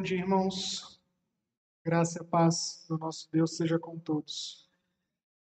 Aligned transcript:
Bom 0.00 0.04
dia, 0.04 0.18
irmãos. 0.18 1.00
Graça 1.84 2.22
e 2.22 2.24
paz 2.24 2.84
do 2.88 2.96
nosso 2.96 3.28
Deus 3.32 3.56
seja 3.56 3.80
com 3.80 3.98
todos. 3.98 4.70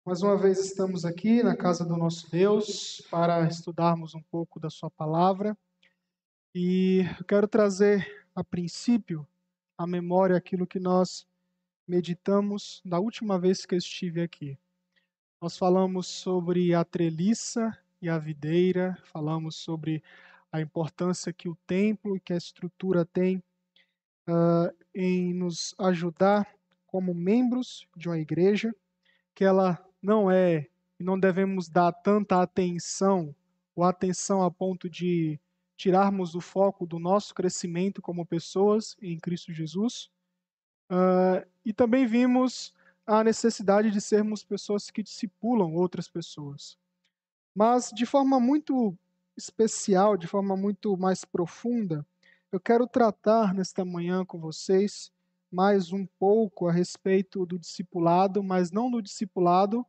Mais 0.05 0.23
uma 0.23 0.37
vez 0.37 0.59
estamos 0.59 1.03
aqui 1.03 1.43
na 1.43 1.57
casa 1.57 1.83
do 1.83 1.97
nosso 1.97 2.31
Deus 2.31 3.05
para 3.11 3.45
estudarmos 3.49 4.15
um 4.15 4.21
pouco 4.21 4.57
da 4.57 4.69
Sua 4.69 4.89
palavra 4.89 5.57
e 6.55 7.03
eu 7.19 7.25
quero 7.25 7.49
trazer 7.49 8.25
a 8.33 8.41
princípio 8.41 9.27
à 9.77 9.85
memória 9.85 10.37
aquilo 10.37 10.65
que 10.65 10.79
nós 10.79 11.27
meditamos 11.85 12.81
da 12.85 12.97
última 12.97 13.37
vez 13.37 13.65
que 13.65 13.75
eu 13.75 13.79
estive 13.79 14.21
aqui. 14.21 14.57
Nós 15.41 15.57
falamos 15.57 16.07
sobre 16.07 16.73
a 16.73 16.85
treliça 16.85 17.77
e 18.01 18.07
a 18.07 18.17
videira, 18.17 18.97
falamos 19.03 19.57
sobre 19.57 20.01
a 20.49 20.61
importância 20.61 21.33
que 21.33 21.49
o 21.49 21.57
templo 21.67 22.15
e 22.15 22.21
que 22.21 22.31
a 22.31 22.37
estrutura 22.37 23.05
tem 23.05 23.43
uh, 24.29 24.73
em 24.93 25.33
nos 25.33 25.73
ajudar 25.79 26.47
como 26.85 27.13
membros 27.13 27.87
de 27.95 28.07
uma 28.07 28.17
igreja, 28.17 28.73
que 29.35 29.43
ela 29.43 29.83
não 30.01 30.29
é 30.29 30.67
e 30.99 31.03
não 31.03 31.19
devemos 31.19 31.69
dar 31.69 31.91
tanta 31.91 32.41
atenção 32.41 33.35
ou 33.75 33.83
atenção 33.83 34.43
a 34.43 34.51
ponto 34.51 34.89
de 34.89 35.39
tirarmos 35.77 36.35
o 36.35 36.41
foco 36.41 36.85
do 36.85 36.99
nosso 36.99 37.33
crescimento 37.33 38.01
como 38.01 38.25
pessoas 38.25 38.97
em 39.01 39.17
Cristo 39.17 39.53
Jesus. 39.53 40.09
Uh, 40.91 41.47
e 41.63 41.71
também 41.71 42.05
vimos 42.05 42.73
a 43.05 43.23
necessidade 43.23 43.89
de 43.89 44.01
sermos 44.01 44.43
pessoas 44.43 44.91
que 44.91 45.01
discipulam 45.01 45.73
outras 45.73 46.09
pessoas. 46.09 46.77
Mas 47.55 47.91
de 47.91 48.05
forma 48.05 48.39
muito 48.39 48.97
especial, 49.37 50.17
de 50.17 50.27
forma 50.27 50.57
muito 50.57 50.97
mais 50.97 51.23
profunda, 51.23 52.05
eu 52.51 52.59
quero 52.59 52.87
tratar 52.87 53.53
nesta 53.53 53.85
manhã 53.85 54.25
com 54.25 54.39
vocês 54.39 55.11
mais 55.51 55.91
um 55.91 56.05
pouco 56.05 56.67
a 56.67 56.71
respeito 56.71 57.45
do 57.45 57.59
discipulado, 57.59 58.41
mas 58.43 58.71
não 58.71 58.89
do 58.89 59.01
discipulado 59.01 59.85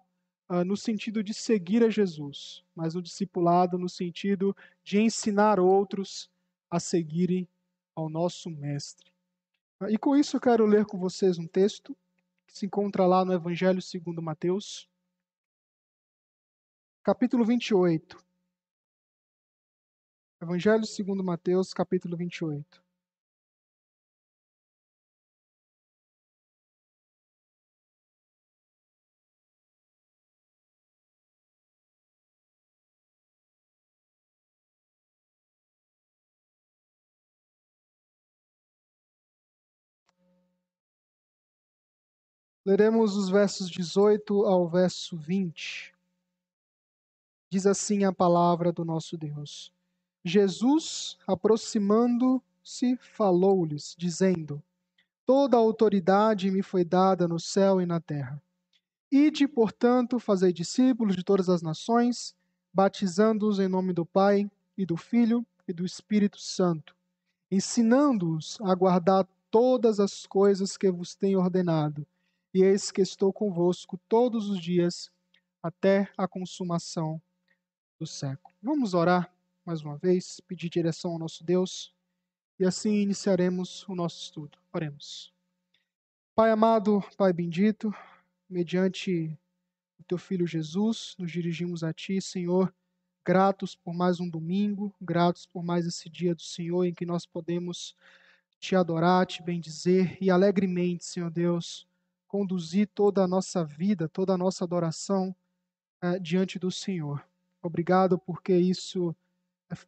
uh, 0.49 0.65
no 0.65 0.77
sentido 0.77 1.23
de 1.23 1.33
seguir 1.33 1.83
a 1.83 1.89
Jesus, 1.89 2.63
mas 2.75 2.95
o 2.95 3.03
discipulado 3.03 3.79
no 3.79 3.89
sentido 3.89 4.55
de 4.83 5.01
ensinar 5.01 5.59
outros 5.59 6.31
a 6.71 6.79
seguirem 6.79 7.49
ao 7.95 8.09
nosso 8.09 8.51
Mestre. 8.51 9.11
Uh, 9.81 9.89
e 9.89 9.97
com 9.97 10.15
isso 10.15 10.37
eu 10.37 10.41
quero 10.41 10.67
ler 10.67 10.85
com 10.85 10.99
vocês 10.99 11.39
um 11.39 11.47
texto 11.47 11.97
que 12.47 12.59
se 12.59 12.67
encontra 12.67 13.07
lá 13.07 13.25
no 13.25 13.33
Evangelho 13.33 13.81
segundo 13.81 14.21
Mateus, 14.21 14.87
capítulo 17.03 17.45
28. 17.45 18.30
Evangelho 20.43 20.87
segundo 20.87 21.23
Mateus, 21.23 21.75
capítulo 21.75 22.17
28. 22.17 22.83
Leremos 42.65 43.15
os 43.15 43.29
versos 43.29 43.69
18 43.69 44.47
ao 44.47 44.67
verso 44.67 45.19
20. 45.19 45.95
Diz 47.53 47.67
assim 47.67 48.05
a 48.05 48.13
palavra 48.13 48.73
do 48.73 48.87
nosso 48.87 49.19
Deus. 49.19 49.71
Jesus, 50.25 51.19
aproximando-se, 51.27 52.97
falou-lhes, 52.97 53.95
dizendo: 53.97 54.63
Toda 55.25 55.57
a 55.57 55.61
autoridade 55.61 56.51
me 56.51 56.63
foi 56.63 56.85
dada 56.85 57.27
no 57.27 57.41
céu 57.41 57.81
e 57.81 57.87
na 57.87 58.01
terra. 58.01 58.43
Ide, 59.11 59.49
portanto, 59.49 60.19
fazei 60.19 60.53
discípulos 60.53 61.17
de 61.17 61.25
todas 61.25 61.49
as 61.49 61.63
nações, 61.63 62.35
batizando-os 62.73 63.59
em 63.59 63.67
nome 63.67 63.93
do 63.93 64.05
Pai 64.05 64.51
e 64.77 64.85
do 64.85 64.97
Filho 64.97 65.45
e 65.67 65.73
do 65.73 65.85
Espírito 65.85 66.39
Santo, 66.39 66.95
ensinando-os 67.51 68.59
a 68.61 68.75
guardar 68.75 69.27
todas 69.51 69.99
as 69.99 70.27
coisas 70.27 70.77
que 70.77 70.91
vos 70.91 71.15
tenho 71.15 71.41
ordenado. 71.41 72.07
E 72.53 72.63
eis 72.63 72.91
que 72.91 73.01
estou 73.01 73.33
convosco 73.33 73.99
todos 74.09 74.49
os 74.49 74.61
dias 74.61 75.11
até 75.63 76.09
a 76.17 76.29
consumação 76.29 77.21
do 77.99 78.07
século. 78.07 78.55
Vamos 78.63 78.95
orar 78.95 79.33
mais 79.71 79.83
uma 79.83 79.97
vez, 79.97 80.41
pedir 80.49 80.69
direção 80.69 81.13
ao 81.13 81.19
nosso 81.21 81.45
Deus 81.45 81.95
e 82.59 82.67
assim 82.67 83.03
iniciaremos 83.03 83.87
o 83.89 83.95
nosso 83.95 84.21
estudo. 84.21 84.59
Oremos. 84.73 85.33
Pai 86.35 86.51
amado, 86.51 87.01
Pai 87.17 87.33
bendito, 87.33 87.95
mediante 88.49 89.39
o 89.97 90.03
teu 90.03 90.19
filho 90.19 90.45
Jesus, 90.45 91.15
nos 91.17 91.31
dirigimos 91.31 91.85
a 91.85 91.93
ti, 91.93 92.21
Senhor, 92.21 92.75
gratos 93.25 93.77
por 93.77 93.95
mais 93.95 94.19
um 94.19 94.29
domingo, 94.29 94.93
gratos 95.01 95.47
por 95.47 95.63
mais 95.63 95.87
esse 95.87 96.11
dia 96.11 96.35
do 96.35 96.43
Senhor 96.43 96.85
em 96.85 96.93
que 96.93 97.07
nós 97.07 97.25
podemos 97.25 97.95
te 98.59 98.75
adorar, 98.75 99.25
te 99.25 99.41
bendizer 99.41 100.19
e 100.21 100.33
alegremente, 100.33 101.05
Senhor 101.05 101.31
Deus, 101.31 101.87
conduzir 102.27 102.89
toda 102.89 103.23
a 103.23 103.29
nossa 103.29 103.65
vida, 103.65 104.09
toda 104.09 104.33
a 104.35 104.37
nossa 104.37 104.65
adoração 104.65 105.33
eh, 106.03 106.19
diante 106.19 106.59
do 106.59 106.73
Senhor. 106.73 107.25
Obrigado 107.63 108.19
porque 108.19 108.57
isso 108.57 109.15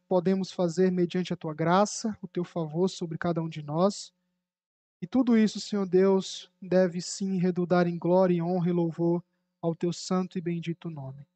podemos 0.07 0.51
fazer 0.51 0.91
mediante 0.91 1.33
a 1.33 1.37
tua 1.37 1.53
graça, 1.53 2.17
o 2.21 2.27
teu 2.27 2.43
favor 2.43 2.87
sobre 2.89 3.17
cada 3.17 3.41
um 3.41 3.49
de 3.49 3.61
nós. 3.61 4.13
E 5.01 5.07
tudo 5.07 5.37
isso, 5.37 5.59
Senhor 5.59 5.85
Deus, 5.85 6.49
deve 6.61 7.01
sim 7.01 7.37
redundar 7.37 7.87
em 7.87 7.97
glória, 7.97 8.43
honra 8.43 8.69
e 8.69 8.73
louvor 8.73 9.23
ao 9.61 9.75
teu 9.75 9.91
santo 9.91 10.37
e 10.37 10.41
bendito 10.41 10.89
nome. 10.89 11.27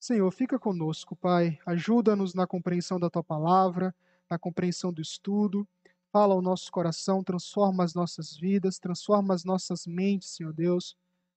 Senhor, 0.00 0.30
fica 0.32 0.58
conosco, 0.58 1.14
Pai. 1.14 1.58
Ajuda-nos 1.64 2.34
na 2.34 2.46
compreensão 2.46 2.98
da 2.98 3.08
tua 3.08 3.22
palavra, 3.22 3.94
na 4.28 4.36
compreensão 4.36 4.92
do 4.92 5.00
estudo. 5.00 5.66
Fala 6.10 6.34
ao 6.34 6.42
nosso 6.42 6.70
coração, 6.72 7.22
transforma 7.22 7.84
as 7.84 7.94
nossas 7.94 8.36
vidas, 8.36 8.78
transforma 8.78 9.32
as 9.32 9.44
nossas 9.44 9.86
mentes, 9.86 10.30
Senhor 10.30 10.52
Deus, 10.52 10.96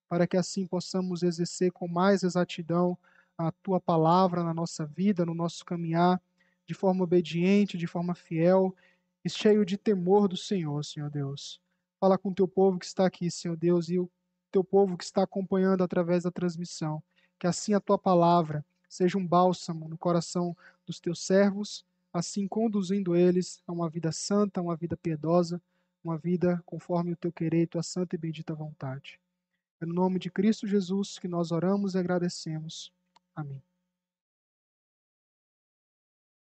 para 0.10 0.26
que 0.26 0.36
assim 0.36 0.66
possamos 0.66 1.22
exercer 1.22 1.72
com 1.72 1.88
mais 1.88 2.24
exatidão 2.24 2.98
a 3.38 3.52
tua 3.52 3.80
palavra 3.80 4.44
na 4.44 4.54
nossa 4.54 4.86
vida, 4.86 5.26
no 5.26 5.36
nosso 5.36 5.64
caminhar 5.64 6.20
de 6.68 6.74
forma 6.74 7.04
obediente, 7.04 7.78
de 7.78 7.88
forma 7.88 8.16
fiel 8.16 8.76
e 9.24 9.30
cheio 9.30 9.66
de 9.66 9.78
temor 9.78 10.28
do 10.28 10.38
Senhor, 10.38 10.84
Senhor 10.84 11.10
Deus. 11.10 11.62
Fala 12.00 12.18
com 12.18 12.30
o 12.30 12.34
teu 12.34 12.48
povo 12.48 12.78
que 12.80 12.86
está 12.86 13.06
aqui, 13.06 13.30
Senhor 13.32 13.58
Deus, 13.58 13.90
e 13.90 14.00
o 14.00 14.10
teu 14.52 14.64
povo 14.64 14.98
que 14.98 15.04
está 15.04 15.24
acompanhando 15.24 15.84
através 15.84 16.24
da 16.24 16.32
transmissão. 16.32 17.02
Que 17.40 17.48
assim 17.48 17.74
a 17.74 17.80
tua 17.80 17.98
palavra 17.98 18.66
seja 18.88 19.18
um 19.18 19.26
bálsamo 19.26 19.90
no 19.90 19.98
coração 19.98 20.56
dos 20.86 21.00
teus 21.00 21.26
servos, 21.26 21.86
assim 22.14 22.48
conduzindo 22.48 23.16
eles 23.16 23.62
a 23.68 23.72
uma 23.72 23.90
vida 23.90 24.12
santa, 24.12 24.62
uma 24.62 24.76
vida 24.76 24.96
piedosa, 24.96 25.62
uma 26.04 26.18
vida 26.18 26.62
conforme 26.66 27.12
o 27.12 27.18
teu 27.18 27.32
querer 27.32 27.64
e 27.64 27.68
tua 27.68 27.84
santa 27.84 28.16
e 28.16 28.20
bendita 28.20 28.54
vontade. 28.54 29.20
É 29.82 29.86
no 29.86 29.94
nome 29.94 30.20
de 30.20 30.30
Cristo 30.30 30.68
Jesus 30.68 31.20
que 31.20 31.28
nós 31.28 31.52
oramos 31.52 31.96
e 31.96 31.98
agradecemos. 31.98 32.94
Amém. 33.36 33.62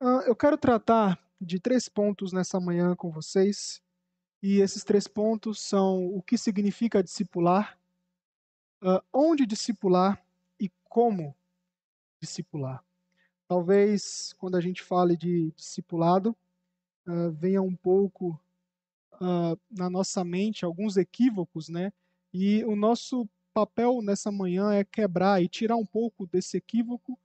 Eu 0.02 0.34
quero 0.34 0.58
tratar 0.58 1.20
de 1.42 1.60
três 1.60 1.90
pontos 1.90 2.32
nessa 2.32 2.58
manhã 2.58 2.96
com 2.96 3.12
vocês. 3.12 3.82
E 4.42 4.62
esses 4.62 4.86
três 4.86 5.10
pontos 5.10 5.60
são 5.60 6.08
o 6.16 6.22
que 6.22 6.38
significa 6.38 7.04
discipular, 7.04 7.78
onde 9.12 9.46
discipular 9.46 10.24
e 10.58 10.72
como 10.86 11.36
discipular. 12.22 12.82
Talvez 13.46 14.34
quando 14.38 14.56
a 14.56 14.62
gente 14.62 14.82
fale 14.82 15.18
de 15.18 15.52
discipulado, 15.52 16.34
venha 17.34 17.62
um 17.62 17.76
pouco 17.76 18.40
na 19.70 19.90
nossa 19.90 20.24
mente 20.24 20.64
alguns 20.64 20.96
equívocos, 20.96 21.68
né? 21.68 21.92
E 22.34 22.63
o 22.63 22.74
nosso 22.74 23.28
papel 23.54 24.01
nessa 24.01 24.31
manhã 24.31 24.72
é 24.72 24.86
quebrar 24.86 25.44
e 25.44 25.50
tirar 25.50 25.75
um 25.75 25.86
pouco 25.86 26.25
desse 26.25 26.56
equívoco 26.56 27.19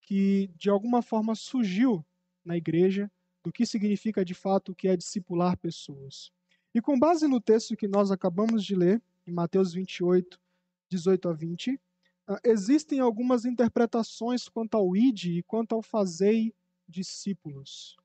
que 0.00 0.50
de 0.56 0.70
alguma 0.70 1.02
forma 1.02 1.34
surgiu 1.34 2.02
na 2.44 2.56
igreja 2.56 3.10
do 3.42 3.52
que 3.52 3.66
significa 3.66 4.24
de 4.24 4.34
fato 4.34 4.72
o 4.72 4.74
que 4.74 4.88
é 4.88 4.96
discipular 4.96 5.56
pessoas. 5.58 6.32
E 6.74 6.80
com 6.80 6.98
base 6.98 7.28
no 7.28 7.40
texto 7.40 7.76
que 7.76 7.86
nós 7.86 8.10
acabamos 8.10 8.64
de 8.64 8.74
ler, 8.74 9.00
em 9.26 9.32
Mateus 9.32 9.72
28, 9.72 10.40
18 10.88 11.28
a 11.28 11.32
20, 11.32 11.80
ah, 12.26 12.40
existem 12.42 13.00
algumas 13.00 13.44
interpretações 13.44 14.48
quanto 14.48 14.76
ao 14.76 14.96
id 14.96 15.24
e 15.26 15.42
quanto 15.42 15.74
ao 15.74 15.82
fazei 15.82 16.54
discípulos. 16.88 17.96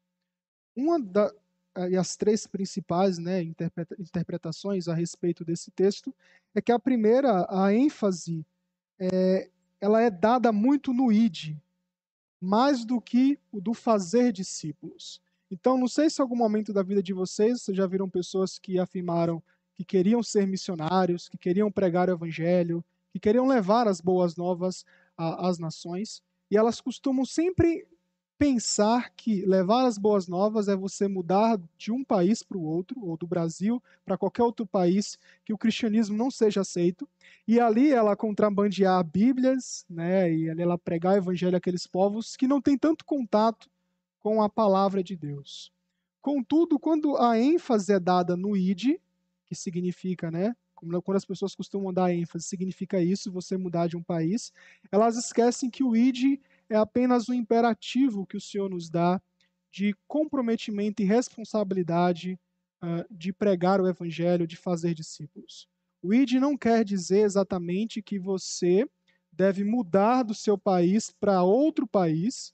Uma 0.76 1.00
da, 1.00 1.34
ah, 1.74 1.90
e 1.90 1.96
as 1.96 2.16
três 2.16 2.46
principais 2.46 3.18
né, 3.18 3.42
interpretações 3.42 4.88
a 4.88 4.94
respeito 4.94 5.46
desse 5.46 5.72
texto 5.72 6.14
é 6.54 6.62
que 6.62 6.72
a 6.72 6.80
primeira, 6.80 7.48
a 7.50 7.74
ênfase, 7.74 8.46
é, 9.00 9.50
ela 9.80 10.02
é 10.02 10.10
dada 10.10 10.52
muito 10.52 10.94
no 10.94 11.12
id, 11.12 11.56
mais 12.42 12.86
do 12.86 13.02
que 13.02 13.38
o 13.52 13.60
do 13.60 13.74
fazer 13.74 14.32
discípulos. 14.32 15.22
Então, 15.52 15.78
não 15.78 15.88
sei 15.88 16.10
se 16.10 16.22
em 16.22 16.24
algum 16.24 16.36
momento 16.36 16.72
da 16.72 16.84
vida 16.84 17.02
de 17.02 17.14
vocês, 17.14 17.62
vocês 17.62 17.76
já 17.76 17.88
viram 17.88 18.10
pessoas 18.10 18.60
que 18.60 18.80
afirmaram 18.80 19.42
que 19.74 19.84
queriam 19.84 20.22
ser 20.22 20.46
missionários, 20.46 21.30
que 21.30 21.38
queriam 21.38 21.72
pregar 21.72 22.10
o 22.10 22.12
evangelho, 22.12 22.84
que 23.12 23.20
queriam 23.20 23.48
levar 23.48 23.88
as 23.88 24.02
boas 24.02 24.36
novas 24.36 24.86
às 25.18 25.58
nações, 25.58 26.22
e 26.52 26.58
elas 26.58 26.82
costumam 26.82 27.26
sempre 27.26 27.88
pensar 28.40 29.12
que 29.18 29.46
levar 29.46 29.86
as 29.86 29.98
boas 29.98 30.26
novas 30.30 30.70
é 30.70 30.76
você 30.76 31.10
mudar 31.10 31.60
de 31.78 31.92
um 31.92 32.06
país 32.06 32.42
para 32.42 32.58
o 32.58 32.64
outro, 32.64 32.98
ou 33.04 33.18
do 33.18 33.28
Brasil 33.28 33.84
para 34.06 34.18
qualquer 34.18 34.44
outro 34.44 34.66
país 34.66 35.20
que 35.44 35.52
o 35.52 35.58
cristianismo 35.58 36.16
não 36.16 36.32
seja 36.32 36.62
aceito, 36.62 37.08
e 37.46 37.60
ali 37.60 37.92
ela 37.92 38.16
contrabandear 38.16 39.04
Bíblias, 39.04 39.86
né, 39.90 40.34
e 40.34 40.50
ali 40.50 40.62
ela 40.62 40.78
pregar 40.78 41.16
o 41.16 41.18
evangelho 41.18 41.58
àqueles 41.58 41.86
povos 41.86 42.38
que 42.38 42.48
não 42.48 42.62
têm 42.62 42.78
tanto 42.78 43.04
contato 43.04 43.70
com 44.22 44.42
a 44.42 44.48
palavra 44.48 45.04
de 45.04 45.18
Deus. 45.18 45.70
Contudo, 46.22 46.80
quando 46.80 47.18
a 47.18 47.38
ênfase 47.38 47.92
é 47.92 48.00
dada 48.00 48.38
no 48.38 48.56
id, 48.56 49.02
que 49.48 49.56
significa, 49.56 50.32
né, 50.32 50.56
quando 50.74 51.18
as 51.18 51.26
pessoas 51.26 51.54
costumam 51.54 51.94
dar 51.94 52.14
ênfase, 52.14 52.46
significa 52.46 53.02
isso, 53.02 53.30
você 53.30 53.58
mudar 53.58 53.88
de 53.88 53.98
um 53.98 54.04
país, 54.04 54.54
elas 54.90 55.18
esquecem 55.18 55.70
que 55.70 55.84
o 55.84 55.94
id 55.94 56.40
é 56.70 56.76
apenas 56.76 57.28
um 57.30 57.34
imperativo 57.34 58.26
que 58.26 58.38
o 58.38 58.42
Senhor 58.42 58.70
nos 58.70 58.90
dá 58.90 59.22
de 59.72 59.96
comprometimento 60.08 61.02
e 61.02 61.06
responsabilidade 61.06 62.40
uh, 62.84 63.06
de 63.10 63.34
pregar 63.34 63.82
o 63.82 63.88
evangelho, 63.88 64.48
de 64.48 64.56
fazer 64.56 64.94
discípulos. 64.94 65.68
O 66.02 66.14
ID 66.14 66.34
não 66.34 66.58
quer 66.58 66.84
dizer 66.86 67.22
exatamente 67.22 68.02
que 68.02 68.18
você 68.18 68.88
deve 69.32 69.64
mudar 69.64 70.24
do 70.24 70.34
seu 70.34 70.58
país 70.58 71.12
para 71.12 71.44
outro 71.44 71.88
país, 71.88 72.54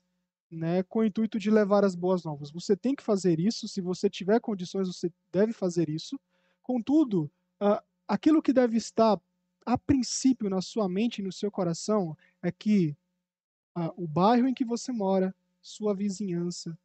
né, 0.51 0.83
com 0.83 0.99
o 0.99 1.05
intuito 1.05 1.39
de 1.39 1.49
levar 1.49 1.83
as 1.83 1.95
boas 1.95 2.23
novas. 2.23 2.51
Você 2.51 2.75
tem 2.75 2.95
que 2.95 3.03
fazer 3.03 3.39
isso, 3.39 3.67
se 3.67 3.81
você 3.81 4.09
tiver 4.09 4.39
condições, 4.39 4.87
você 4.87 5.11
deve 5.31 5.53
fazer 5.53 5.89
isso. 5.89 6.19
Contudo, 6.61 7.31
uh, 7.61 7.81
aquilo 8.07 8.41
que 8.41 8.53
deve 8.53 8.77
estar 8.77 9.19
a 9.65 9.77
princípio 9.77 10.49
na 10.49 10.61
sua 10.61 10.87
mente 10.87 11.19
e 11.19 11.23
no 11.23 11.31
seu 11.31 11.49
coração 11.49 12.15
é 12.41 12.51
que 12.51 12.95
ah, 13.75 13.93
o 13.97 14.07
bairro 14.07 14.47
em 14.47 14.53
que 14.53 14.63
você 14.63 14.91
mora, 14.91 15.35
sua 15.61 15.93
vizinhança, 15.93 16.77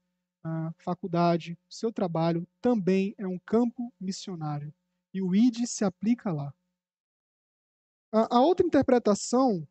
a 0.43 0.73
faculdade, 0.79 1.57
seu 1.69 1.93
trabalho 1.93 2.47
também 2.61 3.15
é 3.17 3.27
um 3.27 3.39
campo 3.39 3.93
missionário. 4.01 4.75
E 5.15 5.23
o 5.23 5.35
ID 5.35 5.67
se 5.67 5.85
aplica 5.85 6.33
lá. 6.33 6.53
A, 8.11 8.37
a 8.37 8.41
outra 8.41 8.67
interpretação 8.67 9.67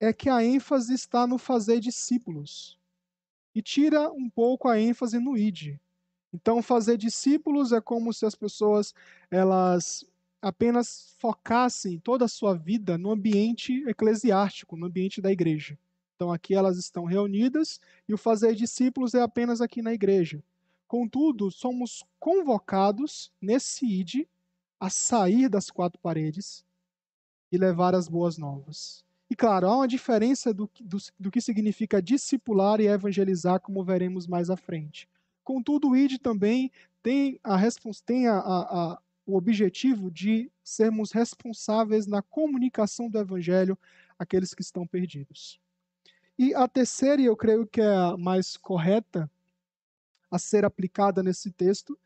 é 0.00 0.12
que 0.12 0.28
a 0.28 0.42
ênfase 0.42 0.94
está 0.94 1.26
no 1.26 1.38
fazer 1.38 1.78
discípulos 1.78 2.78
e 3.54 3.62
tira 3.62 4.10
um 4.10 4.28
pouco 4.28 4.68
a 4.68 4.80
ênfase 4.80 5.18
no 5.18 5.36
id. 5.36 5.78
Então, 6.32 6.62
fazer 6.62 6.96
discípulos 6.96 7.72
é 7.72 7.80
como 7.80 8.12
se 8.12 8.24
as 8.24 8.34
pessoas 8.34 8.94
elas 9.30 10.04
apenas 10.40 11.14
focassem 11.18 11.98
toda 11.98 12.24
a 12.24 12.28
sua 12.28 12.56
vida 12.56 12.96
no 12.96 13.10
ambiente 13.10 13.84
eclesiástico, 13.88 14.76
no 14.76 14.86
ambiente 14.86 15.20
da 15.20 15.30
igreja. 15.30 15.78
Então 16.20 16.30
aqui 16.30 16.54
elas 16.54 16.76
estão 16.76 17.06
reunidas 17.06 17.80
e 18.06 18.12
o 18.12 18.18
fazer 18.18 18.54
discípulos 18.54 19.14
é 19.14 19.22
apenas 19.22 19.62
aqui 19.62 19.80
na 19.80 19.94
igreja. 19.94 20.44
Contudo, 20.86 21.50
somos 21.50 22.04
convocados 22.18 23.32
nesse 23.40 23.86
ID 23.86 24.26
a 24.78 24.90
sair 24.90 25.48
das 25.48 25.70
quatro 25.70 25.98
paredes 25.98 26.62
e 27.50 27.56
levar 27.56 27.94
as 27.94 28.06
boas 28.06 28.36
novas. 28.36 29.02
E 29.30 29.34
claro, 29.34 29.66
há 29.66 29.74
uma 29.74 29.88
diferença 29.88 30.52
do, 30.52 30.68
do, 30.78 30.98
do 31.18 31.30
que 31.30 31.40
significa 31.40 32.02
discipular 32.02 32.82
e 32.82 32.86
evangelizar, 32.86 33.58
como 33.58 33.82
veremos 33.82 34.26
mais 34.26 34.50
à 34.50 34.58
frente. 34.58 35.08
Contudo, 35.42 35.88
o 35.88 35.96
ID 35.96 36.18
também 36.18 36.70
tem, 37.02 37.40
a, 37.42 37.56
tem 38.04 38.28
a, 38.28 38.36
a, 38.36 38.98
o 39.24 39.38
objetivo 39.38 40.10
de 40.10 40.52
sermos 40.62 41.12
responsáveis 41.12 42.06
na 42.06 42.20
comunicação 42.20 43.08
do 43.08 43.18
evangelho 43.18 43.78
àqueles 44.18 44.52
que 44.52 44.60
estão 44.60 44.86
perdidos. 44.86 45.58
E 46.42 46.54
a 46.54 46.66
terceira, 46.66 47.20
e 47.20 47.26
eu 47.26 47.36
creio 47.36 47.66
que 47.66 47.82
é 47.82 47.94
a 47.94 48.16
mais 48.16 48.56
correta 48.56 49.30
a 50.30 50.38
ser 50.38 50.64
aplicada 50.64 51.22
nesse 51.22 51.50
texto, 51.52 51.98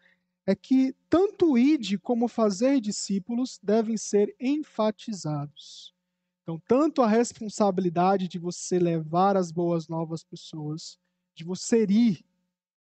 é 0.45 0.57
que 0.57 0.93
tanto 1.09 1.57
id 1.57 1.99
como 1.99 2.27
fazer 2.27 2.81
discípulos 2.81 3.61
devem 3.63 3.97
ser 3.97 4.35
enfatizados. 4.41 5.95
Então, 6.43 6.61
tanto 6.67 7.01
a 7.01 7.07
responsabilidade 7.07 8.27
de 8.27 8.41
você 8.41 8.77
levar 8.77 9.37
as 9.37 9.53
boas 9.53 9.87
novas 9.87 10.25
pessoas, 10.25 10.99
de 11.33 11.45
você 11.45 11.85
ir, 11.85 12.25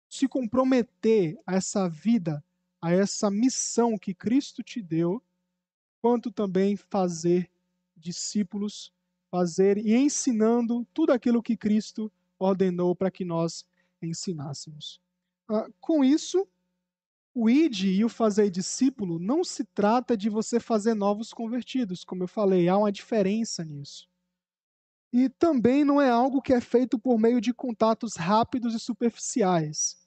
se 0.08 0.26
comprometer 0.26 1.38
a 1.46 1.56
essa 1.56 1.86
vida, 1.86 2.42
a 2.80 2.92
essa 2.92 3.30
missão 3.30 3.98
que 3.98 4.14
Cristo 4.14 4.62
te 4.62 4.80
deu, 4.80 5.22
quanto 6.00 6.32
também 6.32 6.78
fazer 6.78 7.50
discípulos 7.94 8.90
fazer 9.36 9.76
e 9.76 9.94
ensinando 9.94 10.86
tudo 10.94 11.12
aquilo 11.12 11.42
que 11.42 11.58
Cristo 11.58 12.10
ordenou 12.38 12.96
para 12.96 13.10
que 13.10 13.22
nós 13.22 13.66
ensinássemos. 14.00 14.98
Ah, 15.46 15.68
com 15.78 16.02
isso, 16.02 16.48
o 17.34 17.50
id 17.50 17.84
e 17.84 18.02
o 18.02 18.08
fazer 18.08 18.50
discípulo 18.50 19.18
não 19.18 19.44
se 19.44 19.62
trata 19.62 20.16
de 20.16 20.30
você 20.30 20.58
fazer 20.58 20.94
novos 20.94 21.34
convertidos, 21.34 22.02
como 22.02 22.22
eu 22.22 22.28
falei, 22.28 22.66
há 22.66 22.78
uma 22.78 22.90
diferença 22.90 23.62
nisso. 23.62 24.08
E 25.12 25.28
também 25.28 25.84
não 25.84 26.00
é 26.00 26.08
algo 26.08 26.40
que 26.40 26.54
é 26.54 26.60
feito 26.60 26.98
por 26.98 27.18
meio 27.18 27.38
de 27.38 27.52
contatos 27.52 28.16
rápidos 28.16 28.74
e 28.74 28.80
superficiais. 28.80 29.98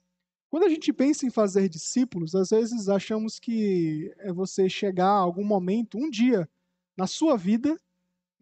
Quando 0.50 0.64
a 0.64 0.68
gente 0.68 0.92
pensa 0.92 1.24
em 1.24 1.30
fazer 1.30 1.68
discípulos, 1.68 2.34
às 2.34 2.50
vezes 2.50 2.88
achamos 2.88 3.38
que 3.38 4.12
é 4.18 4.32
você 4.32 4.68
chegar 4.68 5.06
a 5.06 5.20
algum 5.20 5.44
momento, 5.44 5.96
um 5.96 6.10
dia, 6.10 6.48
na 6.96 7.06
sua 7.06 7.36
vida, 7.36 7.78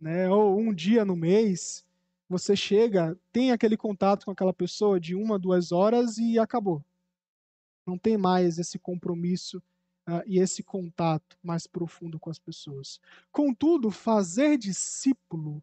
né? 0.00 0.28
Ou 0.28 0.58
um 0.58 0.72
dia 0.72 1.04
no 1.04 1.16
mês, 1.16 1.84
você 2.28 2.54
chega, 2.54 3.18
tem 3.32 3.52
aquele 3.52 3.76
contato 3.76 4.24
com 4.24 4.30
aquela 4.30 4.52
pessoa 4.52 5.00
de 5.00 5.14
uma, 5.14 5.38
duas 5.38 5.72
horas 5.72 6.18
e 6.18 6.38
acabou. 6.38 6.84
Não 7.86 7.96
tem 7.96 8.18
mais 8.18 8.58
esse 8.58 8.78
compromisso 8.78 9.58
uh, 10.06 10.22
e 10.26 10.38
esse 10.38 10.62
contato 10.62 11.38
mais 11.42 11.66
profundo 11.66 12.18
com 12.18 12.30
as 12.30 12.38
pessoas. 12.38 13.00
Contudo, 13.32 13.90
fazer 13.90 14.58
discípulo 14.58 15.62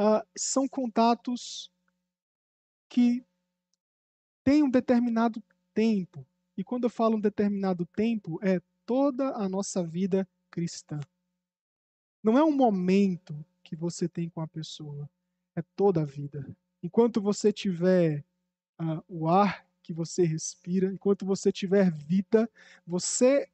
uh, 0.00 0.26
são 0.36 0.66
contatos 0.66 1.70
que 2.88 3.22
têm 4.42 4.62
um 4.62 4.70
determinado 4.70 5.42
tempo. 5.74 6.26
E 6.56 6.64
quando 6.64 6.84
eu 6.84 6.90
falo 6.90 7.16
um 7.16 7.20
determinado 7.20 7.84
tempo, 7.84 8.38
é 8.42 8.60
toda 8.86 9.36
a 9.36 9.46
nossa 9.46 9.84
vida 9.84 10.26
cristã. 10.50 10.98
Não 12.22 12.36
é 12.36 12.44
um 12.44 12.52
momento 12.52 13.44
que 13.62 13.76
você 13.76 14.08
tem 14.08 14.28
com 14.28 14.40
a 14.40 14.48
pessoa, 14.48 15.08
é 15.54 15.62
toda 15.76 16.02
a 16.02 16.04
vida. 16.04 16.46
Enquanto 16.82 17.20
você 17.20 17.52
tiver 17.52 18.24
uh, 18.80 19.02
o 19.08 19.28
ar 19.28 19.66
que 19.82 19.92
você 19.92 20.24
respira, 20.24 20.92
enquanto 20.92 21.24
você 21.24 21.50
tiver 21.50 21.90
vida, 21.90 22.50
você 22.86 23.48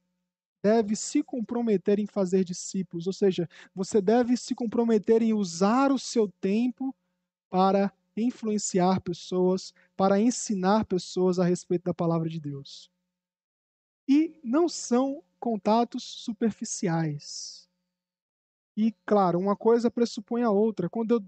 deve 0.62 0.96
se 0.96 1.22
comprometer 1.22 1.98
em 1.98 2.06
fazer 2.06 2.42
discípulos, 2.42 3.06
ou 3.06 3.12
seja, 3.12 3.48
você 3.74 4.00
deve 4.00 4.36
se 4.36 4.54
comprometer 4.54 5.20
em 5.20 5.34
usar 5.34 5.92
o 5.92 5.98
seu 5.98 6.26
tempo 6.40 6.94
para 7.50 7.92
influenciar 8.16 9.00
pessoas, 9.00 9.74
para 9.96 10.18
ensinar 10.18 10.86
pessoas 10.86 11.38
a 11.38 11.44
respeito 11.44 11.84
da 11.84 11.94
palavra 11.94 12.28
de 12.28 12.40
Deus. 12.40 12.90
E 14.08 14.40
não 14.42 14.68
são 14.68 15.22
contatos 15.38 16.02
superficiais. 16.02 17.68
E, 18.76 18.92
claro, 19.06 19.38
uma 19.38 19.56
coisa 19.56 19.90
pressupõe 19.90 20.42
a 20.42 20.50
outra. 20.50 20.88
Quando 20.88 21.14
eu 21.14 21.24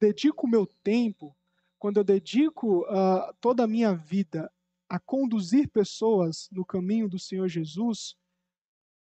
dedico 0.00 0.46
o 0.46 0.50
meu 0.50 0.66
tempo, 0.82 1.34
quando 1.78 1.98
eu 1.98 2.04
dedico 2.04 2.80
uh, 2.82 3.32
toda 3.40 3.64
a 3.64 3.68
minha 3.68 3.94
vida 3.94 4.50
a 4.88 4.98
conduzir 4.98 5.68
pessoas 5.68 6.48
no 6.50 6.64
caminho 6.64 7.08
do 7.08 7.18
Senhor 7.18 7.46
Jesus, 7.46 8.16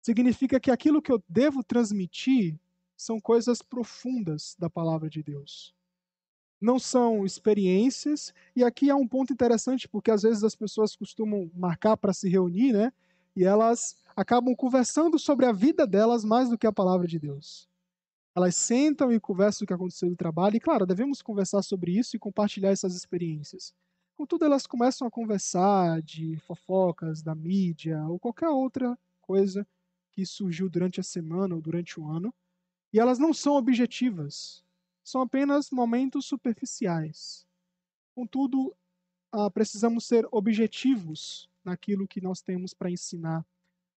significa 0.01 0.60
que 0.60 0.70
aquilo 0.70 1.01
que 1.01 1.12
eu 1.12 1.24
devo 1.27 1.63
transmitir 1.63 2.60
são 2.96 3.20
coisas 3.20 3.62
profundas 3.62 4.56
da 4.60 4.70
palavra 4.70 5.10
de 5.10 5.24
Deus. 5.24 5.74
Não 6.60 6.79
são 6.79 7.24
experiências, 7.24 8.34
e 8.56 8.63
aqui 8.63 8.89
há 8.89 8.96
um 8.96 9.08
ponto 9.08 9.32
interessante, 9.32 9.88
porque 9.88 10.10
às 10.10 10.24
vezes 10.24 10.44
as 10.44 10.56
pessoas 10.56 10.96
costumam 10.96 11.51
marcar 11.53 11.96
para 11.96 12.13
se 12.13 12.27
reunir, 12.27 12.74
né? 12.74 12.91
E 13.36 13.44
elas 13.44 13.96
acabam 14.15 14.56
conversando 14.56 15.20
sobre 15.20 15.46
a 15.46 15.51
vida 15.51 15.86
delas 15.86 16.25
mais 16.25 16.50
do 16.50 16.58
que 16.58 16.65
a 16.65 16.74
palavra 16.74 17.08
de 17.08 17.20
Deus. 17.20 17.70
Elas 18.38 18.56
sentam 18.56 19.12
e 19.12 19.20
conversam 19.20 19.65
o 19.65 19.67
que 19.67 19.74
aconteceu 19.74 20.08
no 20.08 20.15
trabalho, 20.15 20.58
e 20.58 20.60
claro, 20.60 20.86
devemos 20.86 21.24
conversar 21.24 21.63
sobre 21.63 21.98
isso 21.98 22.15
e 22.15 22.20
compartilhar 22.20 22.70
essas 22.70 22.96
experiências. 22.96 23.74
Contudo, 24.15 24.46
elas 24.46 24.67
começam 24.67 25.08
a 25.08 25.12
conversar 25.12 26.03
de 26.03 26.38
fofocas, 26.41 27.24
da 27.24 27.34
mídia, 27.34 28.00
ou 28.06 28.20
qualquer 28.20 28.50
outra 28.50 28.96
coisa 29.24 29.65
que 30.12 30.24
surgiu 30.24 30.70
durante 30.70 31.00
a 31.00 31.03
semana 31.03 31.56
ou 31.56 31.62
durante 31.62 32.00
o 32.00 32.08
ano, 32.08 32.32
e 32.94 33.00
elas 33.00 33.17
não 33.17 33.34
são 33.34 33.56
objetivas, 33.56 34.63
são 35.03 35.22
apenas 35.22 35.72
momentos 35.72 36.27
superficiais. 36.27 37.44
Contudo, 38.13 38.72
ah, 39.32 39.50
precisamos 39.50 40.06
ser 40.06 40.27
objetivos 40.32 41.50
naquilo 41.65 42.08
que 42.08 42.22
nós 42.22 42.39
temos 42.44 42.72
para 42.72 42.91
ensinar 42.91 43.44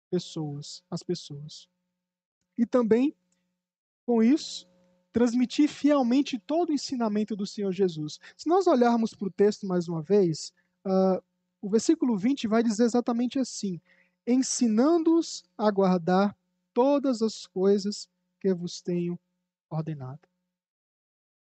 pessoas, 0.09 0.81
as 0.89 1.03
pessoas. 1.03 1.67
E 2.57 2.65
também, 2.65 3.13
com 4.09 4.23
isso, 4.23 4.67
transmitir 5.13 5.69
fielmente 5.69 6.39
todo 6.39 6.69
o 6.69 6.73
ensinamento 6.73 7.35
do 7.35 7.45
Senhor 7.45 7.71
Jesus. 7.71 8.19
Se 8.35 8.49
nós 8.49 8.65
olharmos 8.65 9.13
para 9.13 9.27
o 9.27 9.31
texto 9.31 9.67
mais 9.67 9.87
uma 9.87 10.01
vez, 10.01 10.51
uh, 10.83 11.23
o 11.61 11.69
versículo 11.69 12.17
20 12.17 12.47
vai 12.47 12.63
dizer 12.63 12.85
exatamente 12.85 13.37
assim: 13.37 13.79
ensinando-os 14.25 15.43
a 15.55 15.69
guardar 15.69 16.35
todas 16.73 17.21
as 17.21 17.45
coisas 17.45 18.09
que 18.39 18.51
vos 18.51 18.81
tenho 18.81 19.19
ordenado. 19.69 20.27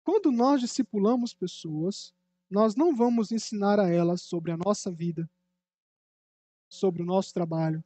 Quando 0.03 0.31
nós 0.31 0.61
discipulamos 0.61 1.33
pessoas, 1.33 2.13
nós 2.51 2.75
não 2.75 2.95
vamos 2.95 3.31
ensinar 3.31 3.79
a 3.79 3.89
elas 3.89 4.21
sobre 4.21 4.51
a 4.51 4.57
nossa 4.57 4.91
vida, 4.91 5.27
sobre 6.69 7.01
o 7.01 7.05
nosso 7.05 7.33
trabalho, 7.33 7.83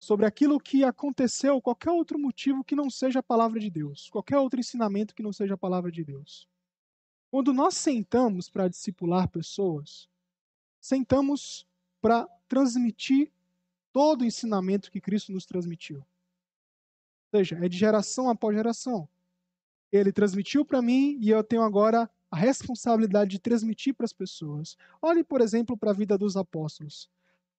sobre 0.00 0.24
aquilo 0.24 0.58
que 0.58 0.82
aconteceu, 0.82 1.60
qualquer 1.60 1.90
outro 1.90 2.18
motivo 2.18 2.64
que 2.64 2.74
não 2.74 2.88
seja 2.88 3.18
a 3.18 3.22
palavra 3.22 3.60
de 3.60 3.70
Deus, 3.70 4.08
qualquer 4.08 4.38
outro 4.38 4.58
ensinamento 4.58 5.14
que 5.14 5.22
não 5.22 5.32
seja 5.32 5.54
a 5.54 5.58
palavra 5.58 5.92
de 5.92 6.02
Deus. 6.02 6.48
Quando 7.30 7.52
nós 7.52 7.76
sentamos 7.76 8.48
para 8.48 8.66
discipular 8.66 9.28
pessoas, 9.28 10.08
sentamos 10.80 11.66
para 12.00 12.26
transmitir 12.48 13.30
todo 13.92 14.22
o 14.22 14.24
ensinamento 14.24 14.90
que 14.90 15.02
Cristo 15.02 15.32
nos 15.32 15.44
transmitiu. 15.44 15.98
Ou 15.98 17.38
seja, 17.38 17.58
é 17.62 17.68
de 17.68 17.76
geração 17.76 18.30
após 18.30 18.56
geração. 18.56 19.06
Ele 19.92 20.12
transmitiu 20.12 20.64
para 20.64 20.80
mim 20.80 21.18
e 21.20 21.28
eu 21.28 21.44
tenho 21.44 21.62
agora 21.62 22.10
a 22.30 22.36
responsabilidade 22.36 23.32
de 23.32 23.38
transmitir 23.38 23.94
para 23.94 24.06
as 24.06 24.12
pessoas. 24.12 24.76
Olhe, 25.02 25.22
por 25.22 25.40
exemplo, 25.40 25.76
para 25.76 25.90
a 25.90 25.94
vida 25.94 26.16
dos 26.16 26.36
apóstolos. 26.36 27.10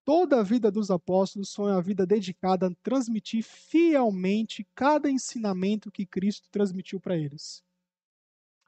Toda 0.04 0.40
a 0.40 0.44
vida 0.44 0.72
dos 0.72 0.90
apóstolos 0.90 1.54
foi 1.54 1.72
uma 1.72 1.82
vida 1.82 2.06
dedicada 2.06 2.68
a 2.68 2.76
transmitir 2.82 3.44
fielmente 3.44 4.68
cada 4.74 5.10
ensinamento 5.10 5.92
que 5.92 6.06
Cristo 6.06 6.50
transmitiu 6.50 7.00
para 7.00 7.16
eles. 7.16 7.64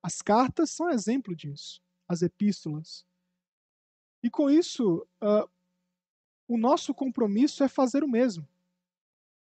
As 0.02 0.22
cartas 0.22 0.70
são 0.70 0.90
exemplo 0.90 1.36
disso, 1.36 1.82
as 2.08 2.22
epístolas. 2.22 3.06
E 4.22 4.30
com 4.30 4.50
isso, 4.50 5.08
uh, 5.24 5.50
o 6.48 6.58
nosso 6.58 6.94
compromisso 6.94 7.64
é 7.64 7.68
fazer 7.68 8.04
o 8.04 8.08
mesmo. 8.08 8.48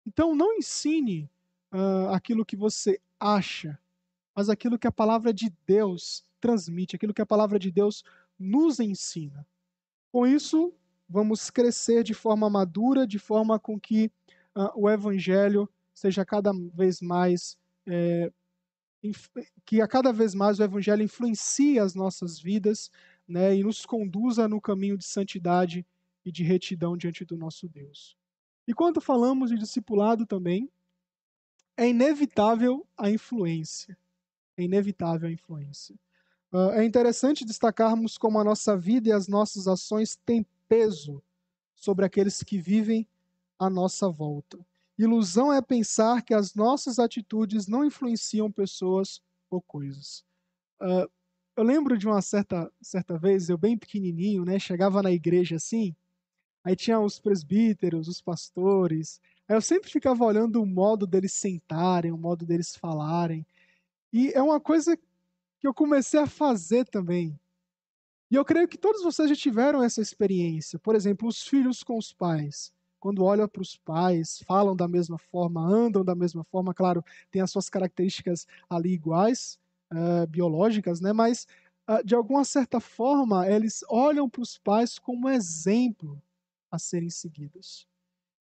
Então, 0.06 0.36
não 0.36 0.54
ensine 0.54 1.30
uh, 1.72 2.10
aquilo 2.12 2.46
que 2.46 2.56
você 2.56 3.00
acha, 3.20 3.80
mas 4.36 4.50
aquilo 4.50 4.78
que 4.78 4.88
a 4.88 4.92
palavra 4.92 5.34
de 5.34 5.54
Deus 5.66 6.24
transmite, 6.40 6.96
aquilo 6.96 7.14
que 7.14 7.22
a 7.22 7.26
palavra 7.26 7.58
de 7.58 7.72
Deus 7.72 8.04
nos 8.38 8.80
ensina. 8.80 9.46
Com 10.12 10.26
isso, 10.26 10.74
vamos 11.10 11.50
crescer 11.50 12.04
de 12.04 12.14
forma 12.14 12.50
madura, 12.50 13.08
de 13.08 13.20
forma 13.20 13.60
com 13.60 13.80
que 13.80 14.12
uh, 14.56 14.70
o 14.76 14.90
evangelho 14.90 15.70
seja 15.94 16.26
cada 16.26 16.52
vez 16.74 17.02
mais 17.02 17.58
é, 17.86 18.32
que 19.66 19.82
a 19.82 19.88
cada 19.88 20.12
vez 20.12 20.34
mais 20.34 20.60
o 20.60 20.64
evangelho 20.64 21.04
influencie 21.04 21.80
as 21.80 21.94
nossas 21.94 22.40
vidas, 22.40 22.92
né, 23.28 23.56
e 23.56 23.64
nos 23.64 23.86
conduza 23.86 24.48
no 24.48 24.62
caminho 24.62 24.98
de 24.98 25.06
santidade 25.06 25.86
e 26.26 26.32
de 26.32 26.44
retidão 26.44 26.98
diante 26.98 27.26
do 27.26 27.38
nosso 27.38 27.68
Deus. 27.68 28.18
E 28.68 28.74
quando 28.74 29.00
falamos 29.00 29.50
de 29.50 29.58
discipulado 29.58 30.26
também, 30.26 30.70
é 31.76 31.88
inevitável 31.88 32.86
a 32.98 33.10
influência. 33.10 33.98
É 34.58 34.64
inevitável 34.64 35.30
a 35.30 35.32
influência. 35.32 35.96
Uh, 36.52 36.72
é 36.72 36.86
interessante 36.86 37.46
destacarmos 37.46 38.18
como 38.18 38.40
a 38.40 38.44
nossa 38.44 38.76
vida 38.76 39.10
e 39.10 39.12
as 39.12 39.28
nossas 39.28 39.68
ações 39.68 40.18
têm 40.26 40.46
peso 40.68 41.24
sobre 41.76 42.06
aqueles 42.06 42.44
que 42.44 42.58
vivem 42.58 43.08
à 43.60 43.70
nossa 43.70 44.10
volta. 44.10 44.58
Ilusão 44.98 45.54
é 45.54 45.62
pensar 45.62 46.24
que 46.24 46.34
as 46.34 46.56
nossas 46.56 46.98
atitudes 46.98 47.68
não 47.68 47.86
influenciam 47.86 48.52
pessoas 48.52 49.22
ou 49.50 49.62
coisas. 49.62 50.24
Uh, 50.82 51.10
eu 51.56 51.64
lembro 51.64 51.98
de 51.98 52.08
uma 52.08 52.22
certa, 52.22 52.72
certa 52.82 53.18
vez, 53.18 53.50
eu 53.50 53.58
bem 53.58 53.78
pequenininho, 53.78 54.46
né, 54.46 54.60
chegava 54.60 55.02
na 55.02 55.12
igreja 55.12 55.56
assim, 55.56 55.96
aí 56.64 56.76
tinha 56.76 57.00
os 57.00 57.20
presbíteros, 57.20 58.08
os 58.08 58.22
pastores, 58.22 59.20
aí 59.48 59.56
eu 59.56 59.62
sempre 59.62 59.90
ficava 59.90 60.24
olhando 60.24 60.62
o 60.62 60.66
modo 60.66 61.08
deles 61.08 61.34
sentarem, 61.34 62.12
o 62.12 62.18
modo 62.18 62.46
deles 62.46 62.76
falarem, 62.76 63.46
e 64.14 64.32
é 64.34 64.42
uma 64.42 64.60
coisa 64.60 64.96
que 65.60 65.68
eu 65.68 65.74
comecei 65.74 66.20
a 66.20 66.28
fazer 66.28 66.86
também. 66.86 67.38
E 68.30 68.36
eu 68.36 68.44
creio 68.44 68.68
que 68.68 68.78
todos 68.78 69.04
vocês 69.04 69.30
já 69.30 69.36
tiveram 69.36 69.82
essa 69.82 70.02
experiência. 70.02 70.78
Por 70.78 70.96
exemplo, 70.96 71.28
os 71.28 71.48
filhos 71.48 71.82
com 71.82 71.98
os 71.98 72.12
pais. 72.12 72.74
Quando 73.00 73.24
olham 73.24 73.48
para 73.48 73.62
os 73.62 73.78
pais, 73.78 74.44
falam 74.46 74.76
da 74.76 74.88
mesma 74.88 75.18
forma, 75.18 75.62
andam 75.62 76.04
da 76.04 76.16
mesma 76.16 76.44
forma, 76.44 76.74
claro, 76.74 77.04
tem 77.32 77.42
as 77.42 77.52
suas 77.52 77.70
características 77.70 78.46
ali 78.70 78.92
iguais, 78.92 79.58
uh, 79.94 80.28
biológicas, 80.28 81.00
né? 81.00 81.14
mas 81.14 81.48
uh, 81.88 82.04
de 82.04 82.16
alguma 82.16 82.44
certa 82.44 82.80
forma 82.80 83.48
eles 83.48 83.84
olham 83.88 84.30
para 84.30 84.42
os 84.42 84.58
pais 84.58 85.00
como 85.00 85.30
exemplo 85.30 86.22
a 86.70 86.78
serem 86.78 87.10
seguidos. 87.10 87.88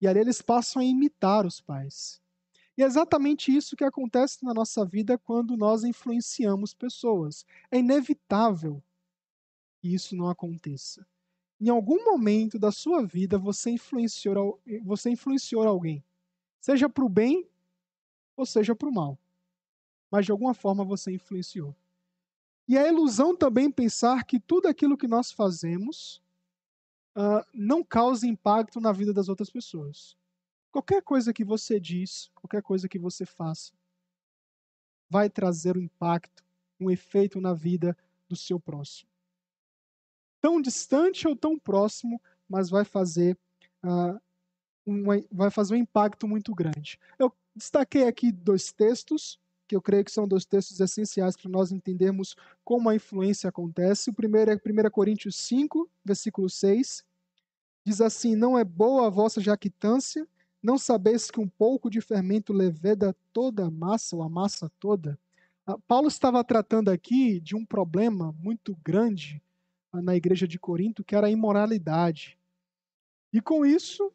E 0.00 0.09
ali 0.09 0.19
eles 0.19 0.43
passam 0.43 0.83
a 0.83 0.85
imitar 0.85 1.47
os 1.47 1.61
pais. 1.61 2.21
E 2.76 2.83
é 2.83 2.87
exatamente 2.87 3.55
isso 3.55 3.76
que 3.76 3.85
acontece 3.85 4.45
na 4.45 4.52
nossa 4.52 4.85
vida 4.85 5.16
quando 5.16 5.57
nós 5.57 5.85
influenciamos 5.85 6.75
pessoas. 6.75 7.47
É 7.71 7.78
inevitável 7.78 8.83
que 9.78 9.92
isso 9.92 10.16
não 10.16 10.28
aconteça. 10.28 11.06
Em 11.61 11.68
algum 11.68 12.04
momento 12.04 12.59
da 12.59 12.71
sua 12.71 13.04
vida 13.04 13.38
você 13.38 13.71
influenciou, 13.71 14.61
você 14.85 15.11
influenciou 15.11 15.66
alguém, 15.66 16.04
seja 16.61 16.88
para 16.88 17.04
o 17.04 17.09
bem 17.09 17.49
ou 18.37 18.45
seja 18.45 18.75
para 18.75 18.88
o 18.88 18.92
mal. 18.92 19.18
Mas 20.11 20.26
de 20.26 20.33
alguma 20.33 20.52
forma 20.52 20.85
você 20.85 21.12
influenciou. 21.12 21.75
E 22.68 22.76
é 22.76 22.88
ilusão 22.88 23.35
também 23.35 23.71
pensar 23.71 24.25
que 24.25 24.38
tudo 24.38 24.66
aquilo 24.66 24.99
que 24.99 25.06
nós 25.06 25.33
fazemos 25.33 26.23
uh, 27.16 27.47
não 27.54 27.83
causa 27.83 28.26
impacto 28.26 28.80
na 28.80 28.92
vida 28.92 29.12
das 29.12 29.28
outras 29.28 29.49
pessoas. 29.49 30.16
Qualquer 30.71 31.02
coisa 31.02 31.33
que 31.33 31.45
você 31.45 31.80
diz, 31.80 32.28
qualquer 32.35 32.62
coisa 32.62 32.88
que 32.88 32.99
você 32.99 33.25
faça, 33.25 33.73
vai 35.09 35.30
trazer 35.30 35.76
um 35.76 35.80
impacto, 35.80 36.45
um 36.78 36.90
efeito 36.90 37.40
na 37.40 37.54
vida 37.54 37.97
do 38.28 38.37
seu 38.37 38.61
próximo 38.61 39.15
tão 40.46 40.62
distante 40.62 41.26
ou 41.26 41.34
tão 41.34 41.58
próximo, 41.58 42.22
mas 42.48 42.70
vai 42.70 42.84
fazer, 42.84 43.36
uh, 43.84 44.16
vai 45.32 45.50
fazer 45.50 45.74
um 45.74 45.78
impacto 45.78 46.28
muito 46.28 46.54
grande. 46.54 47.00
Eu 47.18 47.32
destaquei 47.52 48.06
aqui 48.06 48.30
dois 48.30 48.70
textos, 48.70 49.40
que 49.66 49.74
eu 49.74 49.82
creio 49.82 50.04
que 50.04 50.12
são 50.12 50.28
dois 50.28 50.44
textos 50.44 50.78
essenciais 50.78 51.36
para 51.36 51.50
nós 51.50 51.72
entendermos 51.72 52.36
como 52.64 52.88
a 52.88 52.94
influência 52.94 53.48
acontece. 53.48 54.08
O 54.08 54.14
primeiro 54.14 54.52
é 54.52 54.54
1 54.54 54.88
Coríntios 54.88 55.34
5, 55.34 55.90
versículo 56.04 56.48
6. 56.48 57.02
Diz 57.84 58.00
assim: 58.00 58.36
Não 58.36 58.56
é 58.56 58.62
boa 58.62 59.08
a 59.08 59.10
vossa 59.10 59.40
jactância, 59.40 60.28
não 60.62 60.78
sabeis 60.78 61.28
que 61.28 61.40
um 61.40 61.48
pouco 61.48 61.90
de 61.90 62.00
fermento 62.00 62.52
leveda 62.52 63.16
toda 63.32 63.66
a 63.66 63.70
massa, 63.70 64.14
ou 64.14 64.22
a 64.22 64.28
massa 64.28 64.70
toda? 64.78 65.18
Ah, 65.66 65.76
Paulo 65.88 66.06
estava 66.06 66.44
tratando 66.44 66.90
aqui 66.90 67.40
de 67.40 67.56
um 67.56 67.66
problema 67.66 68.32
muito 68.38 68.76
grande 68.84 69.42
na 70.02 70.16
igreja 70.16 70.46
de 70.46 70.58
Corinto, 70.58 71.04
que 71.04 71.14
era 71.14 71.26
a 71.26 71.30
imoralidade. 71.30 72.38
E 73.32 73.40
com 73.40 73.64
isso, 73.64 74.12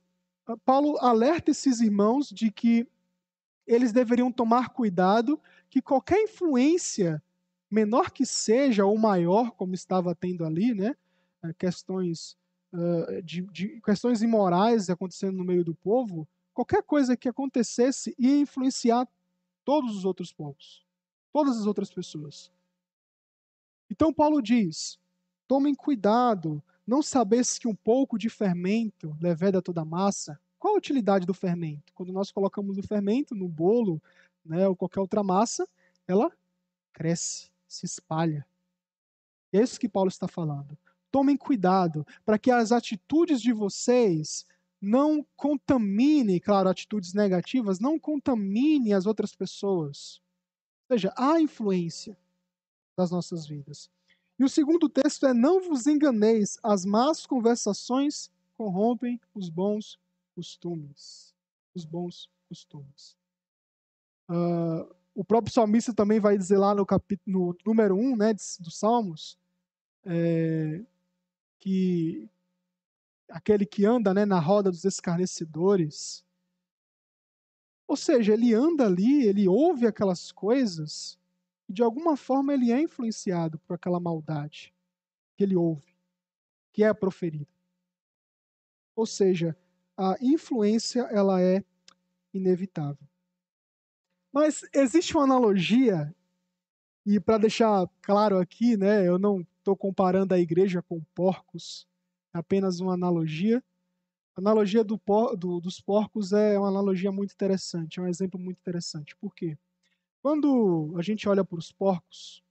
Paulo 0.65 0.97
alerta 0.99 1.51
esses 1.51 1.79
irmãos 1.79 2.29
de 2.29 2.51
que 2.51 2.87
eles 3.65 3.91
deveriam 3.91 4.31
tomar 4.31 4.69
cuidado 4.69 5.39
que 5.69 5.81
qualquer 5.81 6.21
influência, 6.21 7.23
menor 7.69 8.11
que 8.11 8.25
seja 8.25 8.85
ou 8.85 8.97
maior, 8.97 9.51
como 9.51 9.73
estava 9.73 10.13
tendo 10.13 10.43
ali, 10.43 10.73
né, 10.73 10.95
eh, 11.43 11.53
questões 11.53 12.37
uh, 12.73 13.21
de, 13.21 13.41
de, 13.43 13.81
questões 13.81 14.21
imorais 14.21 14.89
acontecendo 14.89 15.37
no 15.37 15.45
meio 15.45 15.63
do 15.63 15.73
povo, 15.73 16.27
qualquer 16.53 16.83
coisa 16.83 17.15
que 17.15 17.29
acontecesse 17.29 18.13
ia 18.17 18.39
influenciar 18.39 19.07
todos 19.63 19.95
os 19.95 20.05
outros 20.05 20.33
povos, 20.33 20.85
todas 21.31 21.57
as 21.57 21.65
outras 21.65 21.91
pessoas. 21.91 22.51
Então 23.89 24.13
Paulo 24.13 24.41
diz: 24.41 24.99
Tomem 25.51 25.75
cuidado, 25.75 26.63
não 26.87 27.01
sabes 27.01 27.59
que 27.59 27.67
um 27.67 27.75
pouco 27.75 28.17
de 28.17 28.29
fermento 28.29 29.13
leveda 29.19 29.61
toda 29.61 29.81
a 29.81 29.85
massa? 29.85 30.39
Qual 30.57 30.75
a 30.75 30.77
utilidade 30.77 31.25
do 31.25 31.33
fermento? 31.33 31.91
Quando 31.93 32.13
nós 32.13 32.31
colocamos 32.31 32.77
o 32.77 32.87
fermento 32.87 33.35
no 33.35 33.49
bolo, 33.49 34.01
né, 34.45 34.65
ou 34.65 34.77
qualquer 34.77 35.01
outra 35.01 35.21
massa, 35.21 35.67
ela 36.07 36.31
cresce, 36.93 37.51
se 37.67 37.85
espalha. 37.85 38.47
E 39.51 39.57
é 39.57 39.61
isso 39.61 39.77
que 39.77 39.89
Paulo 39.89 40.07
está 40.07 40.25
falando. 40.25 40.77
Tomem 41.11 41.35
cuidado 41.35 42.07
para 42.23 42.39
que 42.39 42.49
as 42.49 42.71
atitudes 42.71 43.41
de 43.41 43.51
vocês 43.51 44.45
não 44.79 45.21
contaminem, 45.35 46.39
claro, 46.39 46.69
atitudes 46.69 47.13
negativas, 47.13 47.77
não 47.77 47.99
contaminem 47.99 48.93
as 48.93 49.05
outras 49.05 49.35
pessoas. 49.35 50.21
Ou 50.87 50.95
seja, 50.95 51.13
há 51.17 51.41
influência 51.41 52.17
das 52.95 53.11
nossas 53.11 53.45
vidas. 53.45 53.91
E 54.41 54.43
o 54.43 54.49
segundo 54.49 54.89
texto 54.89 55.27
é: 55.27 55.35
Não 55.35 55.61
vos 55.61 55.85
enganeis, 55.85 56.57
as 56.63 56.83
más 56.83 57.27
conversações 57.27 58.31
corrompem 58.57 59.21
os 59.35 59.51
bons 59.51 59.99
costumes. 60.33 61.31
Os 61.75 61.85
bons 61.85 62.27
costumes. 62.49 63.15
Uh, 64.27 64.91
o 65.13 65.23
próprio 65.23 65.53
salmista 65.53 65.93
também 65.93 66.19
vai 66.19 66.39
dizer 66.39 66.57
lá 66.57 66.73
no 66.73 66.87
capítulo 66.87 67.49
no 67.49 67.57
número 67.63 67.95
1 67.95 68.15
né, 68.15 68.33
dos 68.33 68.79
Salmos 68.79 69.37
é, 70.03 70.83
que 71.59 72.27
aquele 73.29 73.63
que 73.63 73.85
anda 73.85 74.11
né, 74.11 74.25
na 74.25 74.39
roda 74.39 74.71
dos 74.71 74.85
escarnecedores. 74.85 76.25
Ou 77.87 77.95
seja, 77.95 78.33
ele 78.33 78.55
anda 78.55 78.87
ali, 78.87 79.23
ele 79.23 79.47
ouve 79.47 79.85
aquelas 79.85 80.31
coisas 80.31 81.20
e 81.71 81.73
de 81.73 81.81
alguma 81.81 82.17
forma 82.17 82.53
ele 82.53 82.69
é 82.69 82.81
influenciado 82.81 83.57
por 83.59 83.75
aquela 83.75 83.97
maldade 83.97 84.73
que 85.37 85.43
ele 85.45 85.55
ouve, 85.55 85.95
que 86.73 86.83
é 86.83 86.93
proferida. 86.93 87.47
Ou 88.93 89.05
seja, 89.05 89.57
a 89.95 90.17
influência 90.19 91.03
ela 91.03 91.41
é 91.41 91.63
inevitável. 92.33 93.07
Mas 94.33 94.65
existe 94.73 95.15
uma 95.15 95.23
analogia 95.23 96.13
e 97.05 97.21
para 97.21 97.37
deixar 97.37 97.89
claro 98.01 98.37
aqui, 98.37 98.75
né, 98.75 99.07
eu 99.07 99.17
não 99.17 99.39
estou 99.57 99.77
comparando 99.77 100.33
a 100.33 100.39
igreja 100.39 100.81
com 100.81 101.01
porcos, 101.15 101.87
é 102.33 102.39
apenas 102.39 102.81
uma 102.81 102.95
analogia. 102.95 103.63
A 104.35 104.41
analogia 104.41 104.83
do, 104.83 104.99
do, 105.37 105.61
dos 105.61 105.79
porcos 105.79 106.33
é 106.33 106.59
uma 106.59 106.67
analogia 106.67 107.13
muito 107.13 107.31
interessante, 107.31 107.97
é 107.97 108.03
um 108.03 108.07
exemplo 108.07 108.37
muito 108.37 108.59
interessante. 108.59 109.15
Por 109.15 109.33
quê? 109.33 109.57
Quando 110.21 110.93
a 110.97 111.01
gente 111.01 111.27
olha 111.27 111.43
para 111.43 111.57
os 111.57 111.71
porcos, 111.71 112.43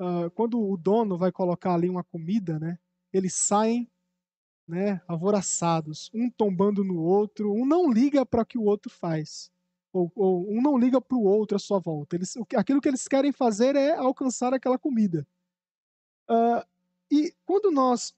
uh, 0.00 0.30
quando 0.30 0.60
o 0.60 0.76
dono 0.76 1.16
vai 1.18 1.32
colocar 1.32 1.74
ali 1.74 1.88
uma 1.88 2.04
comida, 2.04 2.58
né, 2.58 2.78
eles 3.12 3.34
saem 3.34 3.90
né, 4.66 5.00
alvoraçados, 5.06 6.10
um 6.14 6.30
tombando 6.30 6.84
no 6.84 7.00
outro, 7.00 7.52
um 7.52 7.66
não 7.66 7.90
liga 7.90 8.24
para 8.24 8.42
o 8.42 8.46
que 8.46 8.56
o 8.56 8.64
outro 8.64 8.90
faz 8.90 9.52
ou, 9.94 10.10
ou 10.16 10.50
um 10.50 10.60
não 10.60 10.76
liga 10.76 11.00
para 11.00 11.16
o 11.16 11.22
outro 11.22 11.56
à 11.56 11.58
sua 11.58 11.78
volta. 11.78 12.16
Eles, 12.16 12.34
aquilo 12.56 12.80
que 12.80 12.88
eles 12.88 13.06
querem 13.06 13.30
fazer 13.30 13.76
é 13.76 13.94
alcançar 13.94 14.52
aquela 14.52 14.76
comida. 14.76 15.26
Uh, 16.28 16.66
e 17.10 17.32
quando 17.46 17.70
nós 17.70 18.12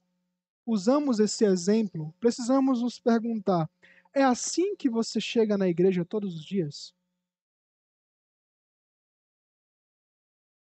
usamos 0.64 1.20
esse 1.20 1.44
exemplo, 1.44 2.14
precisamos 2.18 2.80
nos 2.80 2.98
perguntar: 2.98 3.68
é 4.14 4.22
assim 4.22 4.74
que 4.74 4.88
você 4.88 5.20
chega 5.20 5.58
na 5.58 5.68
igreja 5.68 6.04
todos 6.04 6.34
os 6.34 6.44
dias? 6.44 6.94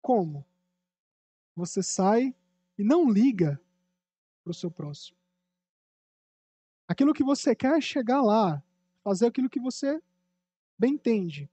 Como? 0.07 0.45
Você 1.53 1.83
sai 1.83 2.33
e 2.77 2.81
não 2.81 3.11
liga 3.11 3.61
para 4.41 4.51
o 4.51 4.53
seu 4.53 4.71
próximo. 4.71 5.17
Aquilo 6.87 7.13
que 7.13 7.25
você 7.25 7.53
quer 7.53 7.77
é 7.77 7.81
chegar 7.81 8.21
lá, 8.21 8.63
fazer 9.03 9.25
aquilo 9.25 9.49
que 9.49 9.59
você 9.59 10.01
bem 10.79 10.93
entende. 10.93 11.49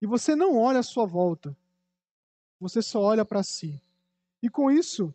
E 0.00 0.06
você 0.06 0.36
não 0.36 0.56
olha 0.56 0.78
à 0.78 0.82
sua 0.84 1.04
volta. 1.04 1.56
Você 2.60 2.80
só 2.80 3.00
olha 3.00 3.24
para 3.24 3.42
si. 3.42 3.82
E 4.40 4.48
com 4.48 4.70
isso, 4.70 5.12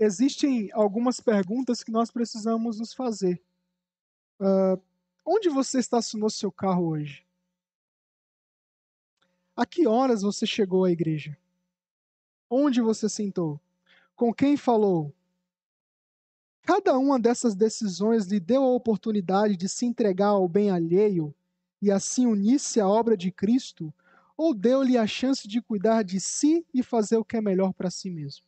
existem 0.00 0.72
algumas 0.72 1.20
perguntas 1.20 1.84
que 1.84 1.92
nós 1.92 2.10
precisamos 2.10 2.80
nos 2.80 2.92
fazer. 2.92 3.40
Uh, 4.40 4.82
onde 5.24 5.48
você 5.48 5.78
estacionou 5.78 6.28
seu 6.28 6.50
carro 6.50 6.88
hoje? 6.88 7.24
A 9.54 9.64
que 9.64 9.86
horas 9.86 10.22
você 10.22 10.44
chegou 10.44 10.84
à 10.84 10.90
igreja? 10.90 11.38
Onde 12.50 12.80
você 12.80 13.08
sentou? 13.08 13.60
Com 14.16 14.32
quem 14.32 14.56
falou? 14.56 15.14
Cada 16.62 16.98
uma 16.98 17.18
dessas 17.18 17.54
decisões 17.54 18.26
lhe 18.26 18.40
deu 18.40 18.62
a 18.62 18.74
oportunidade 18.74 19.56
de 19.56 19.68
se 19.68 19.86
entregar 19.86 20.28
ao 20.28 20.48
bem 20.48 20.70
alheio 20.70 21.34
e 21.80 21.90
assim 21.90 22.26
unisse 22.26 22.80
à 22.80 22.88
obra 22.88 23.16
de 23.16 23.30
Cristo, 23.30 23.92
ou 24.36 24.54
deu-lhe 24.54 24.96
a 24.96 25.06
chance 25.06 25.48
de 25.48 25.62
cuidar 25.62 26.02
de 26.02 26.20
si 26.20 26.66
e 26.72 26.82
fazer 26.82 27.16
o 27.16 27.24
que 27.24 27.36
é 27.36 27.40
melhor 27.40 27.72
para 27.72 27.90
si 27.90 28.10
mesmo? 28.10 28.44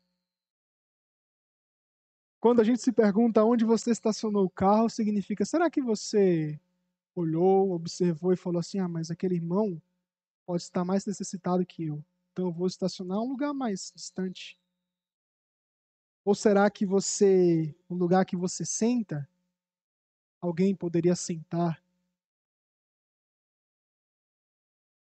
Quando 2.41 2.61
a 2.61 2.65
gente 2.65 2.81
se 2.81 2.93
pergunta 2.93 3.45
onde 3.45 3.65
você 3.65 3.91
estacionou 3.91 4.45
o 4.45 4.51
carro, 4.51 4.89
significa: 4.89 5.45
será 5.45 5.71
que 5.71 5.83
você 5.83 6.59
olhou, 7.15 7.73
observou 7.73 8.33
e 8.33 8.37
falou 8.37 8.61
assim: 8.61 8.79
ah, 8.79 8.89
mas 8.89 9.11
aquele 9.11 9.35
irmão 9.35 9.81
pode 10.47 10.63
estar 10.63 10.85
mais 10.85 11.05
necessitado 11.05 11.67
que 11.67 11.85
eu, 11.85 12.05
então 12.33 12.47
eu 12.47 12.53
vou 12.53 12.67
estacionar 12.67 13.21
um 13.21 13.29
lugar 13.29 13.53
mais 13.53 13.93
distante? 13.95 14.59
Ou 16.25 16.35
será 16.35 16.71
que 16.71 16.85
você, 16.87 17.75
no 17.89 17.97
lugar 17.97 18.25
que 18.25 18.37
você 18.37 18.65
senta, 18.65 19.29
alguém 20.41 20.75
poderia 20.75 21.17
sentar 21.17 21.83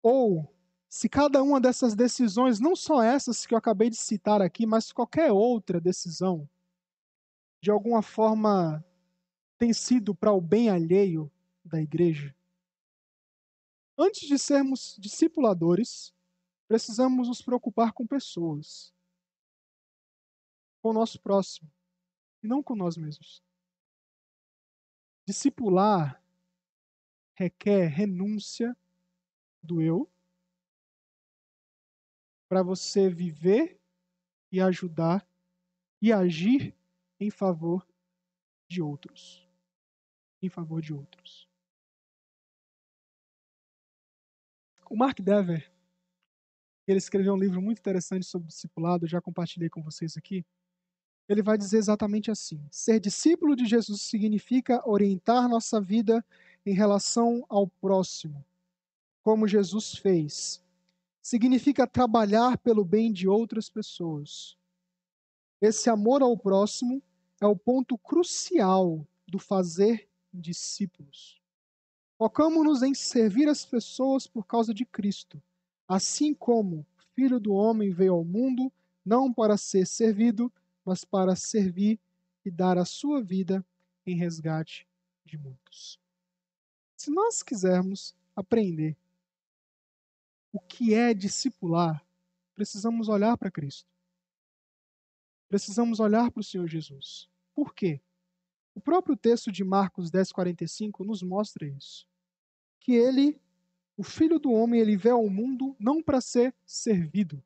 Ou, 0.10 0.50
se 0.88 1.10
cada 1.10 1.44
uma 1.44 1.60
dessas 1.60 1.94
decisões, 1.94 2.62
não 2.62 2.78
só 2.78 3.04
essas 3.04 3.46
que 3.46 3.54
eu 3.54 3.58
acabei 3.58 3.90
de 3.90 3.98
citar 3.98 4.42
aqui, 4.42 4.66
mas 4.66 4.94
qualquer 4.94 5.34
outra 5.34 5.82
decisão, 5.82 6.50
de 7.62 7.70
alguma 7.70 8.02
forma 8.02 8.82
tem 9.58 9.74
sido 9.74 10.16
para 10.16 10.32
o 10.32 10.40
bem 10.40 10.70
alheio 10.70 11.30
da 11.66 11.82
igreja. 11.82 12.34
Antes 13.98 14.30
de 14.30 14.40
sermos 14.40 14.96
discipuladores, 14.98 16.14
precisamos 16.68 17.28
nos 17.28 17.42
preocupar 17.42 17.94
com 17.94 18.06
pessoas, 18.06 18.94
com 20.82 20.90
o 20.90 20.94
nosso 20.94 21.20
próximo, 21.22 21.72
e 22.44 22.48
não 22.48 22.62
com 22.62 22.76
nós 22.76 22.98
mesmos. 22.98 23.42
Discipular 25.26 26.22
requer 27.36 27.88
renúncia 27.88 28.76
do 29.62 29.82
eu 29.82 30.10
para 32.48 32.64
você 32.64 33.10
viver 33.10 33.80
e 34.52 34.62
ajudar 34.62 35.28
e 36.02 36.14
agir 36.14 36.76
em 37.20 37.30
favor 37.30 37.86
de 38.68 38.82
outros. 38.82 39.46
Em 40.42 40.50
favor 40.50 40.82
de 40.82 40.94
outros. 40.94 41.48
O 44.90 44.96
Mark 44.96 45.20
Dever, 45.20 45.70
ele 46.92 46.98
escreveu 46.98 47.34
um 47.34 47.38
livro 47.38 47.62
muito 47.62 47.80
interessante 47.80 48.26
sobre 48.26 48.48
discipulado, 48.48 49.06
eu 49.06 49.10
já 49.10 49.22
compartilhei 49.22 49.70
com 49.70 49.82
vocês 49.82 50.16
aqui. 50.16 50.46
Ele 51.28 51.42
vai 51.42 51.58
dizer 51.58 51.78
exatamente 51.78 52.32
assim: 52.32 52.60
ser 52.72 53.00
discípulo 53.00 53.56
de 53.56 53.66
Jesus 53.66 54.02
significa 54.02 54.82
orientar 54.88 55.50
nossa 55.50 55.82
vida 55.82 56.24
em 56.66 56.74
relação 56.74 57.46
ao 57.50 57.68
próximo, 57.68 58.46
como 59.22 59.48
Jesus 59.48 59.98
fez. 59.98 60.64
Significa 61.22 61.86
trabalhar 61.86 62.58
pelo 62.58 62.86
bem 62.86 63.12
de 63.12 63.28
outras 63.28 63.70
pessoas. 63.70 64.58
Esse 65.60 65.90
amor 65.90 66.22
ao 66.22 66.38
próximo 66.38 67.04
é 67.42 67.46
o 67.46 67.56
ponto 67.56 67.98
crucial 67.98 69.06
do 69.28 69.38
fazer 69.38 70.08
discípulos. 70.34 71.42
Focamos-nos 72.18 72.82
em 72.82 72.94
servir 72.94 73.50
as 73.50 73.66
pessoas 73.66 74.26
por 74.26 74.46
causa 74.46 74.74
de 74.74 74.86
Cristo, 74.86 75.42
assim 75.88 76.34
como 76.34 76.80
o 76.80 76.86
Filho 77.14 77.40
do 77.40 77.54
Homem 77.54 77.92
veio 77.92 78.14
ao 78.14 78.24
mundo 78.24 78.72
não 79.06 79.34
para 79.34 79.58
ser 79.58 79.88
servido, 79.88 80.52
mas 80.84 81.06
para 81.06 81.36
servir 81.36 82.00
e 82.46 82.52
dar 82.52 82.78
a 82.78 82.86
sua 82.86 83.22
vida 83.22 83.66
em 84.06 84.16
resgate 84.16 84.88
de 85.26 85.38
muitos. 85.38 86.00
Se 86.96 87.12
nós 87.12 87.44
quisermos 87.44 88.16
aprender 88.36 88.98
o 90.52 90.60
que 90.60 90.94
é 90.94 91.14
discipular, 91.14 92.04
precisamos 92.54 93.08
olhar 93.08 93.38
para 93.38 93.52
Cristo. 93.52 93.90
Precisamos 95.48 96.00
olhar 96.00 96.32
para 96.32 96.42
o 96.42 96.44
Senhor 96.44 96.68
Jesus. 96.68 97.30
Por 97.54 97.74
quê? 97.74 98.02
O 98.76 98.82
próprio 98.82 99.16
texto 99.16 99.52
de 99.52 99.64
Marcos 99.64 100.12
10:45 100.12 101.04
nos 101.06 101.24
mostra 101.24 101.68
isso. 101.68 102.08
Que 102.80 102.94
ele, 102.94 103.40
o 103.98 104.04
Filho 104.04 104.38
do 104.38 104.52
homem, 104.52 104.80
ele 104.80 104.96
veio 104.96 105.16
ao 105.16 105.28
mundo 105.28 105.76
não 105.80 106.04
para 106.04 106.22
ser 106.22 106.56
servido, 106.66 107.44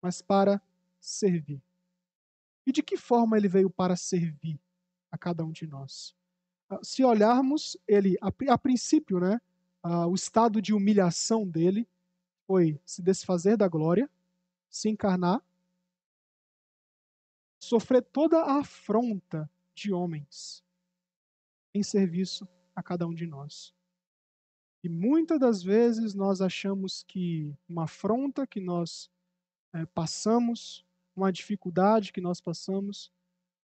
mas 0.00 0.22
para 0.22 0.60
servir. 0.98 1.62
E 2.66 2.72
de 2.72 2.82
que 2.82 2.96
forma 2.96 3.36
ele 3.36 3.46
veio 3.46 3.68
para 3.68 3.94
servir 3.94 4.58
a 5.10 5.18
cada 5.18 5.44
um 5.44 5.52
de 5.52 5.66
nós? 5.66 6.16
Ah, 6.70 6.80
se 6.82 7.04
olharmos 7.04 7.76
ele 7.86 8.16
a, 8.22 8.58
princípio, 8.58 9.20
né, 9.20 9.38
ah, 9.82 10.06
o 10.06 10.14
estado 10.14 10.62
de 10.62 10.72
humilhação 10.72 11.46
dele 11.46 11.86
foi 12.46 12.80
se 12.86 13.02
desfazer 13.02 13.58
da 13.58 13.68
glória, 13.68 14.08
se 14.70 14.88
encarnar, 14.88 15.42
sofrer 17.60 18.02
toda 18.02 18.40
a 18.40 18.60
afronta 18.60 19.50
de 19.74 19.92
homens 19.92 20.64
em 21.74 21.82
serviço 21.82 22.48
a 22.74 22.82
cada 22.82 23.06
um 23.06 23.14
de 23.14 23.26
nós. 23.26 23.74
E 24.82 24.88
muitas 24.88 25.38
das 25.38 25.62
vezes 25.62 26.12
nós 26.12 26.40
achamos 26.40 27.04
que 27.04 27.56
uma 27.68 27.84
afronta 27.84 28.46
que 28.46 28.60
nós 28.60 29.08
é, 29.72 29.86
passamos, 29.86 30.84
uma 31.14 31.32
dificuldade 31.32 32.12
que 32.12 32.20
nós 32.20 32.40
passamos, 32.40 33.12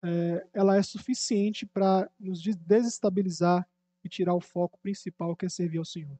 é, 0.02 0.48
ela 0.52 0.76
é 0.76 0.82
suficiente 0.82 1.66
para 1.66 2.10
nos 2.18 2.42
desestabilizar 2.42 3.68
e 4.02 4.08
tirar 4.08 4.34
o 4.34 4.40
foco 4.40 4.78
principal 4.78 5.36
que 5.36 5.46
é 5.46 5.48
servir 5.48 5.78
ao 5.78 5.84
Senhor. 5.84 6.18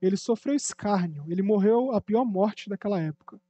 Ele 0.00 0.16
sofreu 0.16 0.54
escárnio, 0.54 1.24
ele 1.30 1.42
morreu 1.42 1.92
a 1.92 2.00
pior 2.00 2.24
morte 2.24 2.68
daquela 2.68 3.00
época 3.00 3.40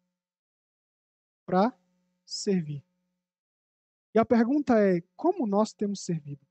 para 1.44 1.76
servir. 2.24 2.82
E 4.14 4.18
a 4.18 4.24
pergunta 4.24 4.78
é: 4.78 5.02
como 5.16 5.46
nós 5.46 5.72
temos 5.72 6.00
servido? 6.00 6.46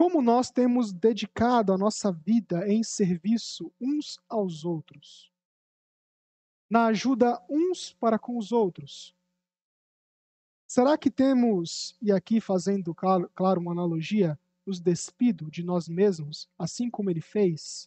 Como 0.00 0.22
nós 0.22 0.50
temos 0.50 0.94
dedicado 0.94 1.74
a 1.74 1.76
nossa 1.76 2.10
vida 2.10 2.66
em 2.66 2.82
serviço 2.82 3.70
uns 3.78 4.18
aos 4.30 4.64
outros? 4.64 5.30
Na 6.70 6.86
ajuda 6.86 7.38
uns 7.50 7.92
para 7.92 8.18
com 8.18 8.38
os 8.38 8.50
outros? 8.50 9.14
Será 10.66 10.96
que 10.96 11.10
temos, 11.10 11.94
e 12.00 12.10
aqui 12.10 12.40
fazendo 12.40 12.94
claro, 12.94 13.60
uma 13.60 13.72
analogia, 13.72 14.40
nos 14.64 14.80
despido 14.80 15.50
de 15.50 15.62
nós 15.62 15.86
mesmos, 15.86 16.48
assim 16.58 16.88
como 16.88 17.10
ele 17.10 17.20
fez? 17.20 17.86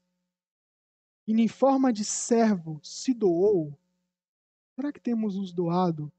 E 1.25 1.33
em 1.33 1.47
forma 1.47 1.91
de 1.91 2.05
servo 2.05 2.79
se 2.83 3.11
doou? 3.11 3.75
Será 4.75 4.93
que 4.93 5.01
temos 5.01 5.35
nos 5.35 5.51
doado 5.51 6.13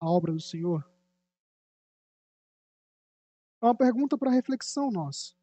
à 0.00 0.10
obra 0.10 0.32
do 0.32 0.40
Senhor? 0.40 0.90
É 3.62 3.66
uma 3.66 3.74
pergunta 3.74 4.16
para 4.16 4.30
reflexão 4.30 4.90
nossa. 4.90 5.34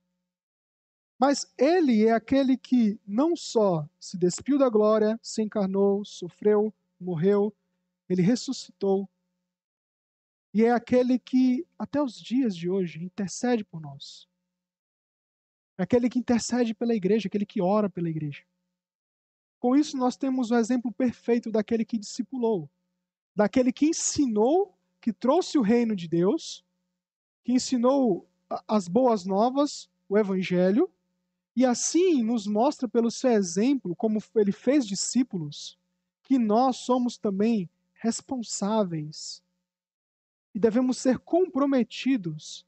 Mas 1.20 1.52
ele 1.58 2.06
é 2.06 2.12
aquele 2.12 2.58
que 2.58 3.00
não 3.06 3.36
só 3.36 3.88
se 4.00 4.18
despiu 4.18 4.58
da 4.58 4.70
glória, 4.70 5.20
se 5.22 5.42
encarnou, 5.42 6.06
sofreu, 6.06 6.74
morreu, 7.00 7.56
ele 8.08 8.22
ressuscitou. 8.22 9.10
E 10.54 10.64
é 10.64 10.72
aquele 10.72 11.20
que, 11.20 11.66
até 11.78 12.02
os 12.02 12.20
dias 12.20 12.56
de 12.56 12.70
hoje, 12.70 13.04
intercede 13.04 13.64
por 13.64 13.82
nós. 13.82 14.28
É 15.78 15.84
aquele 15.84 16.10
que 16.10 16.20
intercede 16.20 16.74
pela 16.74 16.96
igreja, 16.96 17.28
aquele 17.28 17.46
que 17.46 17.62
ora 17.62 17.90
pela 17.90 18.10
igreja. 18.10 18.44
Com 19.60 19.76
isso, 19.76 19.98
nós 19.98 20.18
temos 20.18 20.52
o 20.52 20.56
exemplo 20.56 20.92
perfeito 20.92 21.52
daquele 21.52 21.86
que 21.86 21.98
discipulou, 21.98 22.70
daquele 23.36 23.72
que 23.72 23.88
ensinou, 23.88 24.76
que 25.02 25.12
trouxe 25.12 25.58
o 25.58 25.62
reino 25.62 25.96
de 25.96 26.08
Deus 26.08 26.67
que 27.48 27.54
ensinou 27.54 28.28
as 28.68 28.90
boas 28.90 29.26
novas, 29.26 29.90
o 30.10 30.18
Evangelho, 30.18 30.92
e 31.56 31.66
assim 31.66 32.22
nos 32.22 32.46
mostra 32.46 32.90
pelo 32.90 33.10
seu 33.10 33.32
exemplo, 33.32 33.96
como 33.96 34.22
ele 34.36 34.52
fez 34.52 34.86
discípulos, 34.86 35.80
que 36.24 36.38
nós 36.38 36.76
somos 36.76 37.18
também 37.18 37.70
responsáveis 37.94 39.42
e 40.54 40.60
devemos 40.60 40.98
ser 40.98 41.20
comprometidos 41.20 42.66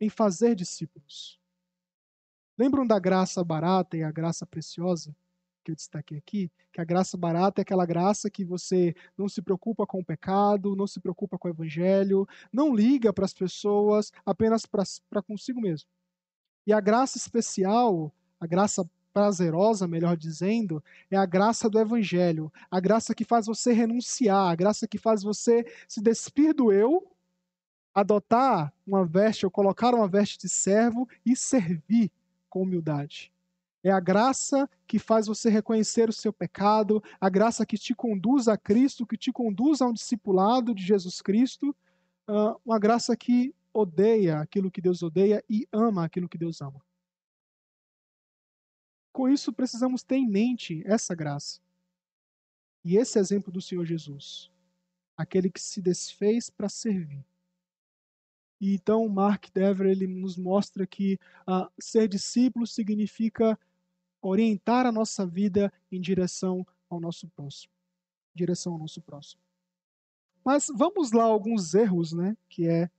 em 0.00 0.08
fazer 0.08 0.54
discípulos. 0.54 1.36
Lembram 2.56 2.86
da 2.86 3.00
graça 3.00 3.42
barata 3.42 3.96
e 3.96 4.04
a 4.04 4.12
graça 4.12 4.46
preciosa? 4.46 5.12
Que 5.62 5.70
eu 5.70 5.76
destaquei 5.76 6.18
aqui, 6.18 6.50
que 6.72 6.80
a 6.80 6.84
graça 6.84 7.16
barata 7.16 7.60
é 7.60 7.62
aquela 7.62 7.86
graça 7.86 8.30
que 8.30 8.44
você 8.44 8.94
não 9.16 9.28
se 9.28 9.42
preocupa 9.42 9.86
com 9.86 10.00
o 10.00 10.04
pecado, 10.04 10.76
não 10.76 10.86
se 10.86 11.00
preocupa 11.00 11.38
com 11.38 11.48
o 11.48 11.50
evangelho, 11.50 12.26
não 12.52 12.74
liga 12.74 13.12
para 13.12 13.24
as 13.24 13.34
pessoas, 13.34 14.12
apenas 14.24 14.66
para 14.66 15.22
consigo 15.22 15.60
mesmo. 15.60 15.88
E 16.66 16.72
a 16.72 16.80
graça 16.80 17.18
especial, 17.18 18.12
a 18.38 18.46
graça 18.46 18.88
prazerosa, 19.12 19.88
melhor 19.88 20.16
dizendo, 20.16 20.82
é 21.10 21.16
a 21.16 21.26
graça 21.26 21.68
do 21.68 21.78
evangelho, 21.78 22.52
a 22.70 22.80
graça 22.80 23.14
que 23.14 23.24
faz 23.24 23.46
você 23.46 23.72
renunciar, 23.72 24.50
a 24.50 24.54
graça 24.54 24.86
que 24.86 24.98
faz 24.98 25.22
você 25.22 25.64
se 25.88 26.00
despir 26.00 26.54
do 26.54 26.72
eu, 26.72 27.10
adotar 27.92 28.72
uma 28.86 29.04
veste 29.04 29.44
ou 29.44 29.50
colocar 29.50 29.94
uma 29.94 30.08
veste 30.08 30.38
de 30.38 30.48
servo 30.48 31.08
e 31.26 31.34
servir 31.34 32.10
com 32.48 32.62
humildade. 32.62 33.32
É 33.82 33.90
a 33.90 34.00
graça 34.00 34.68
que 34.86 34.98
faz 34.98 35.26
você 35.26 35.48
reconhecer 35.48 36.08
o 36.08 36.12
seu 36.12 36.32
pecado, 36.32 37.02
a 37.20 37.30
graça 37.30 37.64
que 37.64 37.78
te 37.78 37.94
conduz 37.94 38.46
a 38.46 38.56
Cristo, 38.56 39.06
que 39.06 39.16
te 39.16 39.32
conduz 39.32 39.80
a 39.80 39.86
um 39.86 39.92
discipulado 39.92 40.74
de 40.74 40.82
Jesus 40.82 41.22
Cristo, 41.22 41.74
uma 42.64 42.78
graça 42.78 43.16
que 43.16 43.54
odeia 43.72 44.40
aquilo 44.40 44.70
que 44.70 44.80
Deus 44.80 45.02
odeia 45.02 45.42
e 45.48 45.66
ama 45.72 46.04
aquilo 46.04 46.28
que 46.28 46.36
Deus 46.36 46.60
ama. 46.60 46.84
Com 49.12 49.28
isso, 49.28 49.52
precisamos 49.52 50.02
ter 50.02 50.16
em 50.16 50.28
mente 50.28 50.82
essa 50.86 51.14
graça. 51.14 51.60
E 52.84 52.96
esse 52.96 53.18
exemplo 53.18 53.52
do 53.52 53.60
Senhor 53.60 53.84
Jesus, 53.84 54.50
aquele 55.16 55.50
que 55.50 55.60
se 55.60 55.82
desfez 55.82 56.48
para 56.48 56.68
servir. 56.68 57.24
E 58.60 58.74
então, 58.74 59.08
Mark 59.08 59.46
Dever 59.52 59.86
ele 59.86 60.06
nos 60.06 60.36
mostra 60.36 60.86
que 60.86 61.18
uh, 61.48 61.70
ser 61.78 62.08
discípulo 62.08 62.66
significa 62.66 63.58
orientar 64.20 64.86
a 64.86 64.92
nossa 64.92 65.26
vida 65.26 65.72
em 65.90 66.00
direção 66.00 66.66
ao 66.88 67.00
nosso 67.00 67.28
próximo. 67.28 67.72
Direção 68.34 68.72
ao 68.74 68.78
nosso 68.78 69.00
próximo. 69.00 69.40
Mas 70.44 70.66
vamos 70.74 71.12
lá 71.12 71.24
alguns 71.24 71.74
erros, 71.74 72.12
né, 72.12 72.36
que 72.48 72.66
é 72.66 72.90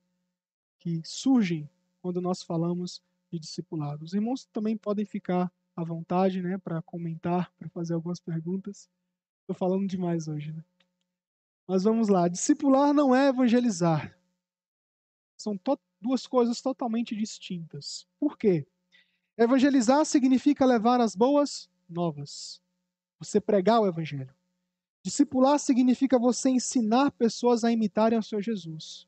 que 0.79 1.01
surgem 1.03 1.69
quando 2.01 2.19
nós 2.19 2.41
falamos 2.41 3.01
de 3.31 3.39
discipulado. 3.39 4.03
Os 4.03 4.13
irmãos 4.13 4.45
também 4.45 4.75
podem 4.75 5.05
ficar 5.05 5.51
à 5.75 5.83
vontade, 5.83 6.41
né, 6.41 6.57
para 6.57 6.81
comentar, 6.81 7.51
para 7.57 7.69
fazer 7.69 7.93
algumas 7.93 8.19
perguntas. 8.19 8.89
Estou 9.41 9.55
falando 9.55 9.87
demais 9.87 10.27
hoje, 10.27 10.51
né? 10.51 10.63
Mas 11.67 11.83
vamos 11.83 12.09
lá. 12.09 12.27
Discipular 12.27 12.93
não 12.93 13.15
é 13.15 13.29
evangelizar. 13.29 14.17
São 15.37 15.59
duas 15.99 16.27
coisas 16.27 16.61
totalmente 16.61 17.15
distintas. 17.15 18.05
Por 18.19 18.37
quê? 18.37 18.67
Evangelizar 19.41 20.05
significa 20.05 20.63
levar 20.67 21.01
as 21.01 21.15
boas 21.15 21.67
novas. 21.89 22.61
Você 23.17 23.41
pregar 23.41 23.81
o 23.81 23.87
evangelho. 23.87 24.31
Discipular 25.01 25.57
significa 25.57 26.19
você 26.19 26.51
ensinar 26.51 27.09
pessoas 27.09 27.63
a 27.63 27.71
imitarem 27.71 28.19
o 28.19 28.21
Senhor 28.21 28.43
Jesus. 28.43 29.07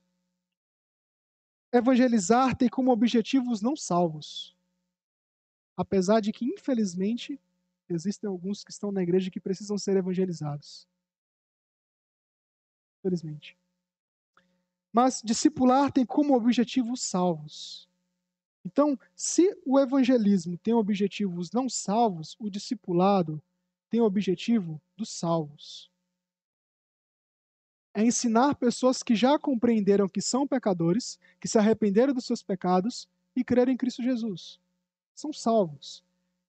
Evangelizar 1.71 2.57
tem 2.57 2.67
como 2.67 2.91
objetivos 2.91 3.61
não 3.61 3.75
salvos. 3.75 4.57
Apesar 5.77 6.19
de 6.19 6.33
que, 6.33 6.45
infelizmente, 6.45 7.39
existem 7.87 8.27
alguns 8.27 8.63
que 8.63 8.71
estão 8.71 8.91
na 8.91 9.03
igreja 9.03 9.29
que 9.29 9.39
precisam 9.39 9.77
ser 9.77 9.97
evangelizados. 9.97 10.87
Infelizmente. 12.97 13.55
Mas 14.91 15.21
discipular 15.23 15.91
tem 15.91 16.03
como 16.03 16.35
objetivo 16.35 16.97
salvos. 16.97 17.87
Então, 18.65 18.97
se 19.15 19.57
o 19.65 19.79
evangelismo 19.79 20.57
tem 20.57 20.73
objetivos 20.73 21.51
não 21.51 21.67
salvos, 21.67 22.35
o 22.39 22.49
discipulado 22.49 23.41
tem 23.89 23.99
o 23.99 24.05
objetivo 24.05 24.81
dos 24.95 25.09
salvos. 25.09 25.91
É 27.93 28.03
ensinar 28.03 28.55
pessoas 28.55 29.03
que 29.03 29.15
já 29.15 29.37
compreenderam 29.37 30.09
que 30.09 30.21
são 30.21 30.47
pecadores, 30.47 31.19
que 31.39 31.47
se 31.47 31.59
arrependeram 31.59 32.13
dos 32.13 32.25
seus 32.25 32.41
pecados 32.41 33.07
e 33.35 33.43
creram 33.43 33.71
em 33.71 33.77
Cristo 33.77 34.01
Jesus. 34.01 34.59
São 35.13 35.31
salvos. 35.31 36.03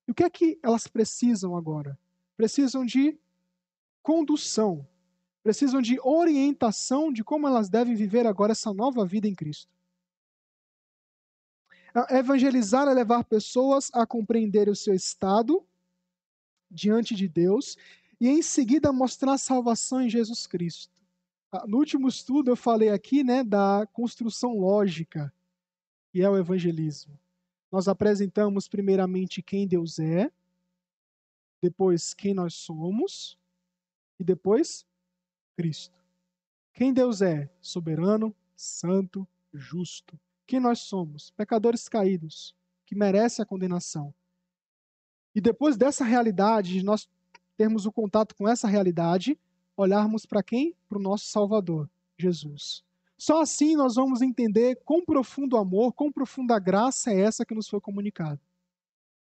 E 0.08 0.10
o 0.10 0.14
que 0.14 0.24
é 0.24 0.30
que 0.30 0.58
elas 0.62 0.86
precisam 0.86 1.56
agora? 1.56 1.98
Precisam 2.36 2.84
de 2.84 3.18
condução, 4.02 4.86
precisam 5.42 5.82
de 5.82 5.98
orientação 6.00 7.12
de 7.12 7.22
como 7.22 7.46
elas 7.46 7.68
devem 7.68 7.94
viver 7.94 8.26
agora 8.26 8.52
essa 8.52 8.72
nova 8.72 9.04
vida 9.04 9.28
em 9.28 9.34
Cristo. 9.34 9.70
Evangelizar 12.10 12.88
é 12.88 12.92
levar 12.92 13.22
pessoas 13.24 13.88
a 13.92 14.04
compreender 14.04 14.68
o 14.68 14.74
seu 14.74 14.94
estado 14.94 15.64
diante 16.68 17.14
de 17.14 17.28
Deus 17.28 17.76
e 18.20 18.28
em 18.28 18.42
seguida 18.42 18.92
mostrar 18.92 19.34
a 19.34 19.38
salvação 19.38 20.00
em 20.00 20.10
Jesus 20.10 20.46
Cristo. 20.46 20.92
Ah, 21.52 21.64
no 21.68 21.78
último 21.78 22.08
estudo 22.08 22.50
eu 22.50 22.56
falei 22.56 22.88
aqui, 22.88 23.22
né, 23.22 23.44
da 23.44 23.86
construção 23.92 24.58
lógica, 24.58 25.32
que 26.10 26.20
é 26.20 26.28
o 26.28 26.36
evangelismo. 26.36 27.16
Nós 27.70 27.86
apresentamos 27.86 28.66
primeiramente 28.66 29.40
quem 29.40 29.66
Deus 29.66 30.00
é, 30.00 30.30
depois 31.62 32.12
quem 32.12 32.34
nós 32.34 32.54
somos 32.54 33.38
e 34.18 34.24
depois 34.24 34.84
Cristo. 35.56 35.94
Quem 36.72 36.92
Deus 36.92 37.22
é? 37.22 37.48
Soberano, 37.60 38.34
santo, 38.56 39.26
justo. 39.52 40.18
Quem 40.46 40.60
nós 40.60 40.80
somos? 40.80 41.30
Pecadores 41.30 41.88
caídos, 41.88 42.54
que 42.86 42.94
merecem 42.94 43.42
a 43.42 43.46
condenação. 43.46 44.14
E 45.34 45.40
depois 45.40 45.76
dessa 45.76 46.04
realidade, 46.04 46.72
de 46.72 46.84
nós 46.84 47.08
termos 47.56 47.86
o 47.86 47.92
contato 47.92 48.34
com 48.34 48.48
essa 48.48 48.68
realidade, 48.68 49.38
olharmos 49.76 50.26
para 50.26 50.42
quem? 50.42 50.76
Para 50.88 50.98
o 50.98 51.02
nosso 51.02 51.26
Salvador, 51.26 51.88
Jesus. 52.18 52.84
Só 53.16 53.40
assim 53.40 53.76
nós 53.76 53.94
vamos 53.94 54.22
entender 54.22 54.76
quão 54.84 55.04
profundo 55.04 55.56
amor, 55.56 55.92
quão 55.92 56.12
profunda 56.12 56.58
graça 56.58 57.10
é 57.10 57.20
essa 57.20 57.44
que 57.44 57.54
nos 57.54 57.68
foi 57.68 57.80
comunicada. 57.80 58.40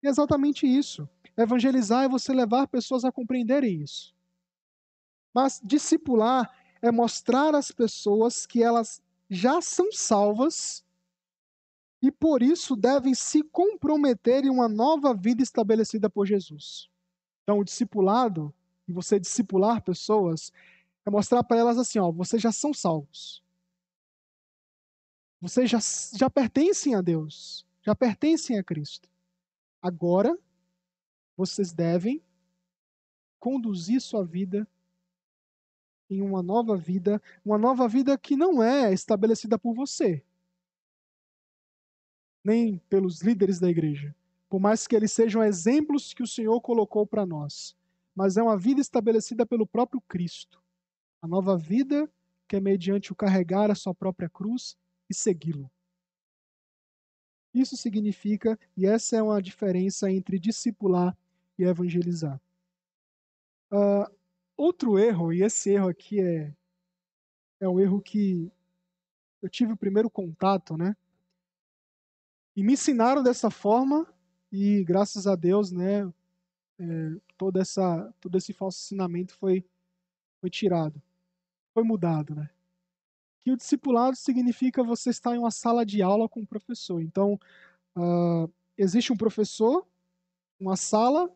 E 0.02 0.06
é 0.06 0.10
exatamente 0.10 0.66
isso. 0.66 1.08
Evangelizar 1.36 2.04
é 2.04 2.08
você 2.08 2.32
levar 2.32 2.66
pessoas 2.68 3.04
a 3.04 3.12
compreenderem 3.12 3.82
isso. 3.82 4.14
Mas 5.34 5.60
discipular 5.62 6.50
é 6.82 6.90
mostrar 6.90 7.54
às 7.54 7.70
pessoas 7.70 8.46
que 8.46 8.62
elas 8.62 9.02
já 9.28 9.60
são 9.60 9.92
salvas 9.92 10.84
e 12.02 12.10
por 12.10 12.42
isso 12.42 12.74
devem 12.74 13.14
se 13.14 13.42
comprometer 13.42 14.44
em 14.44 14.50
uma 14.50 14.68
nova 14.68 15.14
vida 15.14 15.42
estabelecida 15.42 16.08
por 16.08 16.26
Jesus. 16.26 16.88
Então, 17.42 17.58
o 17.58 17.64
discipulado, 17.64 18.54
e 18.88 18.92
você 18.92 19.20
discipular 19.20 19.82
pessoas, 19.82 20.50
é 21.04 21.10
mostrar 21.10 21.44
para 21.44 21.58
elas 21.58 21.78
assim: 21.78 21.98
ó, 21.98 22.10
vocês 22.10 22.40
já 22.40 22.52
são 22.52 22.72
salvos. 22.72 23.42
Vocês 25.40 25.70
já, 25.70 25.78
já 26.16 26.28
pertencem 26.28 26.94
a 26.94 27.00
Deus, 27.00 27.66
já 27.82 27.94
pertencem 27.94 28.58
a 28.58 28.64
Cristo. 28.64 29.08
Agora, 29.80 30.38
vocês 31.36 31.72
devem 31.72 32.22
conduzir 33.38 34.00
sua 34.00 34.24
vida 34.24 34.68
em 36.10 36.20
uma 36.20 36.42
nova 36.42 36.76
vida, 36.76 37.22
uma 37.44 37.56
nova 37.56 37.88
vida 37.88 38.18
que 38.18 38.36
não 38.36 38.62
é 38.62 38.92
estabelecida 38.92 39.58
por 39.58 39.74
você, 39.74 40.22
nem 42.44 42.78
pelos 42.88 43.20
líderes 43.20 43.58
da 43.58 43.68
igreja, 43.68 44.14
por 44.48 44.60
mais 44.60 44.86
que 44.86 44.96
eles 44.96 45.12
sejam 45.12 45.42
exemplos 45.42 46.12
que 46.12 46.22
o 46.22 46.26
Senhor 46.26 46.60
colocou 46.60 47.06
para 47.06 47.26
nós, 47.26 47.76
mas 48.14 48.36
é 48.36 48.42
uma 48.42 48.58
vida 48.58 48.80
estabelecida 48.80 49.46
pelo 49.46 49.66
próprio 49.66 50.00
Cristo. 50.02 50.62
A 51.22 51.28
nova 51.28 51.56
vida 51.56 52.10
que 52.50 52.56
é 52.56 52.60
mediante 52.60 53.12
o 53.12 53.14
carregar 53.14 53.70
a 53.70 53.76
sua 53.76 53.94
própria 53.94 54.28
cruz 54.28 54.76
e 55.08 55.14
segui-lo. 55.14 55.70
Isso 57.54 57.76
significa, 57.76 58.58
e 58.76 58.86
essa 58.86 59.16
é 59.16 59.22
uma 59.22 59.40
diferença 59.40 60.10
entre 60.10 60.36
discipular 60.36 61.16
e 61.56 61.62
evangelizar. 61.62 62.40
Uh, 63.70 64.12
outro 64.56 64.98
erro, 64.98 65.32
e 65.32 65.44
esse 65.44 65.70
erro 65.70 65.88
aqui 65.88 66.20
é, 66.20 66.52
é 67.60 67.68
um 67.68 67.78
erro 67.78 68.02
que 68.02 68.50
eu 69.40 69.48
tive 69.48 69.72
o 69.72 69.76
primeiro 69.76 70.10
contato, 70.10 70.76
né? 70.76 70.96
E 72.56 72.62
me 72.62 72.72
ensinaram 72.72 73.22
dessa 73.22 73.50
forma, 73.50 74.06
e 74.50 74.82
graças 74.84 75.26
a 75.26 75.34
Deus, 75.34 75.70
né, 75.70 76.10
é, 76.78 77.20
toda 77.36 77.60
essa, 77.60 78.12
todo 78.20 78.36
esse 78.36 78.52
falso 78.52 78.78
ensinamento 78.80 79.34
foi, 79.34 79.64
foi 80.40 80.50
tirado, 80.50 81.00
foi 81.72 81.84
mudado, 81.84 82.34
né? 82.34 82.50
Que 83.40 83.50
o 83.50 83.56
discipulado 83.56 84.16
significa 84.16 84.82
você 84.82 85.10
estar 85.10 85.34
em 85.34 85.38
uma 85.38 85.50
sala 85.50 85.84
de 85.84 86.02
aula 86.02 86.28
com 86.28 86.40
o 86.40 86.46
professor. 86.46 87.00
Então, 87.00 87.40
uh, 87.96 88.52
existe 88.76 89.12
um 89.12 89.16
professor, 89.16 89.86
uma 90.58 90.76
sala 90.76 91.30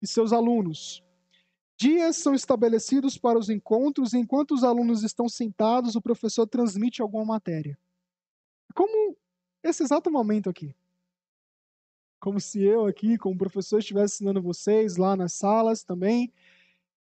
e 0.00 0.06
seus 0.06 0.32
alunos. 0.32 1.02
Dias 1.76 2.16
são 2.16 2.34
estabelecidos 2.34 3.18
para 3.18 3.38
os 3.38 3.50
encontros, 3.50 4.12
e 4.12 4.18
enquanto 4.18 4.52
os 4.52 4.64
alunos 4.64 5.02
estão 5.02 5.28
sentados, 5.28 5.96
o 5.96 6.00
professor 6.00 6.46
transmite 6.46 7.02
alguma 7.02 7.24
matéria. 7.24 7.78
Como 8.74 9.16
esse 9.68 9.82
exato 9.82 10.10
momento 10.10 10.48
aqui. 10.48 10.74
Como 12.20 12.40
se 12.40 12.62
eu 12.62 12.86
aqui, 12.86 13.18
como 13.18 13.36
professor, 13.36 13.78
estivesse 13.78 14.16
ensinando 14.16 14.42
vocês 14.42 14.96
lá 14.96 15.16
nas 15.16 15.32
salas 15.32 15.84
também, 15.84 16.32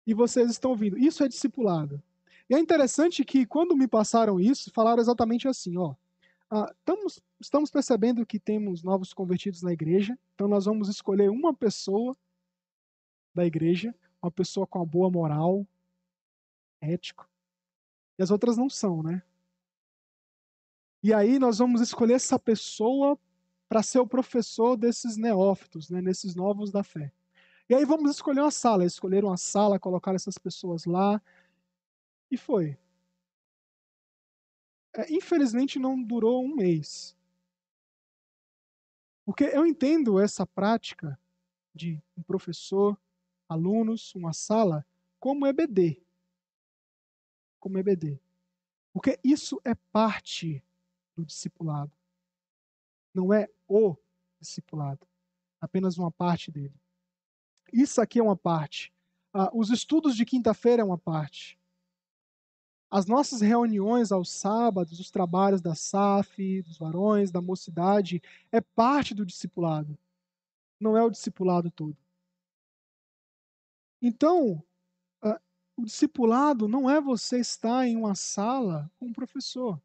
e 0.06 0.12
vocês 0.12 0.50
estão 0.50 0.72
ouvindo. 0.72 0.98
Isso 0.98 1.24
é 1.24 1.28
discipulado. 1.28 2.02
E 2.48 2.54
é 2.54 2.58
interessante 2.58 3.24
que 3.24 3.46
quando 3.46 3.76
me 3.76 3.88
passaram 3.88 4.38
isso, 4.38 4.70
falaram 4.72 5.00
exatamente 5.00 5.48
assim, 5.48 5.76
ó. 5.78 5.94
Ah, 6.50 6.72
estamos, 6.78 7.20
estamos 7.40 7.70
percebendo 7.70 8.24
que 8.26 8.38
temos 8.38 8.82
novos 8.82 9.14
convertidos 9.14 9.62
na 9.62 9.72
igreja, 9.72 10.18
então 10.34 10.46
nós 10.46 10.66
vamos 10.66 10.88
escolher 10.88 11.30
uma 11.30 11.54
pessoa 11.54 12.16
da 13.34 13.46
igreja, 13.46 13.94
uma 14.22 14.30
pessoa 14.30 14.66
com 14.66 14.78
uma 14.78 14.86
boa 14.86 15.10
moral, 15.10 15.66
ético, 16.80 17.28
e 18.18 18.22
as 18.22 18.30
outras 18.30 18.56
não 18.56 18.68
são, 18.68 19.02
né? 19.02 19.22
E 21.04 21.12
aí 21.12 21.38
nós 21.38 21.58
vamos 21.58 21.82
escolher 21.82 22.14
essa 22.14 22.38
pessoa 22.38 23.20
para 23.68 23.82
ser 23.82 23.98
o 23.98 24.06
professor 24.06 24.74
desses 24.74 25.18
neófitos, 25.18 25.90
né, 25.90 26.00
nesses 26.00 26.34
novos 26.34 26.70
da 26.72 26.82
fé. 26.82 27.12
E 27.68 27.74
aí 27.74 27.84
vamos 27.84 28.10
escolher 28.10 28.40
uma 28.40 28.50
sala, 28.50 28.86
escolher 28.86 29.22
uma 29.22 29.36
sala, 29.36 29.78
colocar 29.78 30.14
essas 30.14 30.38
pessoas 30.38 30.86
lá. 30.86 31.20
E 32.30 32.38
foi. 32.38 32.78
É, 34.96 35.12
infelizmente 35.12 35.78
não 35.78 36.02
durou 36.02 36.42
um 36.42 36.56
mês. 36.56 37.14
Porque 39.26 39.44
eu 39.44 39.66
entendo 39.66 40.18
essa 40.18 40.46
prática 40.46 41.20
de 41.74 42.02
um 42.16 42.22
professor, 42.22 42.98
alunos, 43.46 44.14
uma 44.14 44.32
sala, 44.32 44.86
como 45.20 45.46
EBD. 45.46 46.02
Como 47.60 47.76
EBD. 47.76 48.18
Porque 48.90 49.20
isso 49.22 49.60
é 49.66 49.74
parte 49.92 50.64
do 51.16 51.24
discipulado. 51.24 51.92
Não 53.12 53.32
é 53.32 53.48
o 53.68 53.96
discipulado, 54.40 55.06
apenas 55.60 55.96
uma 55.96 56.10
parte 56.10 56.50
dele. 56.50 56.74
Isso 57.72 58.00
aqui 58.00 58.18
é 58.18 58.22
uma 58.22 58.36
parte. 58.36 58.92
Ah, 59.32 59.50
os 59.52 59.70
estudos 59.70 60.16
de 60.16 60.24
quinta-feira 60.24 60.82
é 60.82 60.84
uma 60.84 60.98
parte. 60.98 61.58
As 62.90 63.06
nossas 63.06 63.40
reuniões 63.40 64.12
aos 64.12 64.30
sábados, 64.30 65.00
os 65.00 65.10
trabalhos 65.10 65.60
da 65.60 65.74
SAF, 65.74 66.62
dos 66.62 66.78
varões, 66.78 67.32
da 67.32 67.40
mocidade, 67.40 68.22
é 68.52 68.60
parte 68.60 69.12
do 69.14 69.26
discipulado. 69.26 69.98
Não 70.78 70.96
é 70.96 71.02
o 71.02 71.10
discipulado 71.10 71.70
todo. 71.70 71.96
Então, 74.00 74.62
uh, 75.24 75.40
o 75.76 75.84
discipulado 75.84 76.68
não 76.68 76.88
é 76.88 77.00
você 77.00 77.40
estar 77.40 77.84
em 77.86 77.96
uma 77.96 78.14
sala 78.14 78.88
com 78.96 79.06
um 79.06 79.12
professor. 79.12 79.82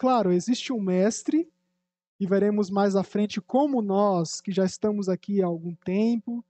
Claro, 0.00 0.32
existe 0.32 0.72
um 0.72 0.80
mestre, 0.80 1.46
e 2.18 2.26
veremos 2.26 2.70
mais 2.70 2.96
à 2.96 3.02
frente 3.02 3.38
como 3.38 3.82
nós, 3.82 4.40
que 4.40 4.50
já 4.50 4.64
estamos 4.64 5.10
aqui 5.10 5.42
há 5.42 5.46
algum 5.46 5.74
tempo, 5.74 6.42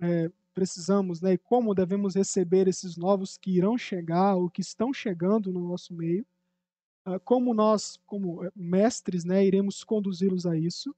é, 0.00 0.28
precisamos, 0.52 1.20
né, 1.20 1.34
e 1.34 1.38
como 1.38 1.72
devemos 1.72 2.16
receber 2.16 2.66
esses 2.66 2.96
novos 2.96 3.38
que 3.38 3.52
irão 3.52 3.78
chegar 3.78 4.34
ou 4.34 4.50
que 4.50 4.60
estão 4.60 4.92
chegando 4.92 5.52
no 5.52 5.68
nosso 5.68 5.94
meio, 5.94 6.26
uh, 7.06 7.20
como 7.20 7.54
nós, 7.54 7.96
como 8.06 8.44
é, 8.44 8.50
mestres, 8.56 9.24
né, 9.24 9.46
iremos 9.46 9.84
conduzi-los 9.84 10.44
a 10.44 10.58
isso. 10.58 10.92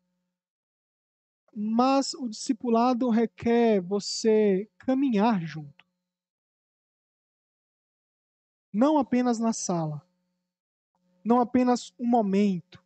Mas 1.54 2.14
o 2.14 2.26
discipulado 2.26 3.10
requer 3.10 3.82
você 3.82 4.66
caminhar 4.78 5.42
junto. 5.44 5.84
Não 8.72 8.96
apenas 8.96 9.38
na 9.38 9.52
sala, 9.52 10.07
não 11.28 11.40
apenas 11.40 11.92
um 11.98 12.06
momento 12.06 12.82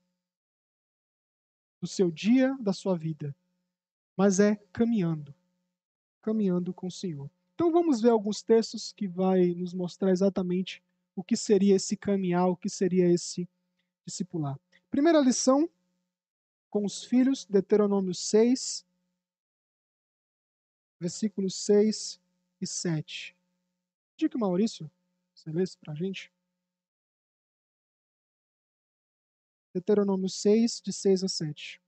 do 1.81 1.87
seu 1.87 2.11
dia, 2.11 2.57
da 2.59 2.72
sua 2.72 2.98
vida, 2.98 3.35
mas 4.16 4.40
é 4.40 4.57
caminhando, 4.72 5.33
caminhando 6.20 6.74
com 6.74 6.88
o 6.88 6.90
Senhor. 6.90 7.31
Então 7.55 7.70
vamos 7.70 8.00
ver 8.00 8.11
alguns 8.11 8.42
textos 8.42 8.92
que 8.92 9.07
vai 9.07 9.55
nos 9.55 9.72
mostrar 9.72 10.11
exatamente 10.11 10.83
o 11.14 11.22
que 11.22 11.37
seria 11.37 11.76
esse 11.76 11.96
caminhar, 11.96 12.48
o 12.48 12.57
que 12.57 12.68
seria 12.68 13.09
esse 13.09 13.48
discipular. 14.05 14.59
Primeira 14.90 15.20
lição 15.20 15.70
com 16.68 16.85
os 16.85 17.05
filhos, 17.05 17.44
Deuteronômio 17.44 18.12
6, 18.12 18.85
versículos 20.98 21.55
6 21.64 22.20
e 22.61 22.66
7. 22.66 23.37
Diga, 24.16 24.37
Maurício, 24.37 24.90
você 25.33 25.48
lê 25.52 25.62
isso 25.62 25.78
para 25.78 25.92
a 25.92 25.96
gente? 25.96 26.33
Deuteronômio 29.75 30.29
6, 30.29 30.83
de 30.85 30.93
6 30.93 31.25
a 31.25 31.29
7. 31.29 31.81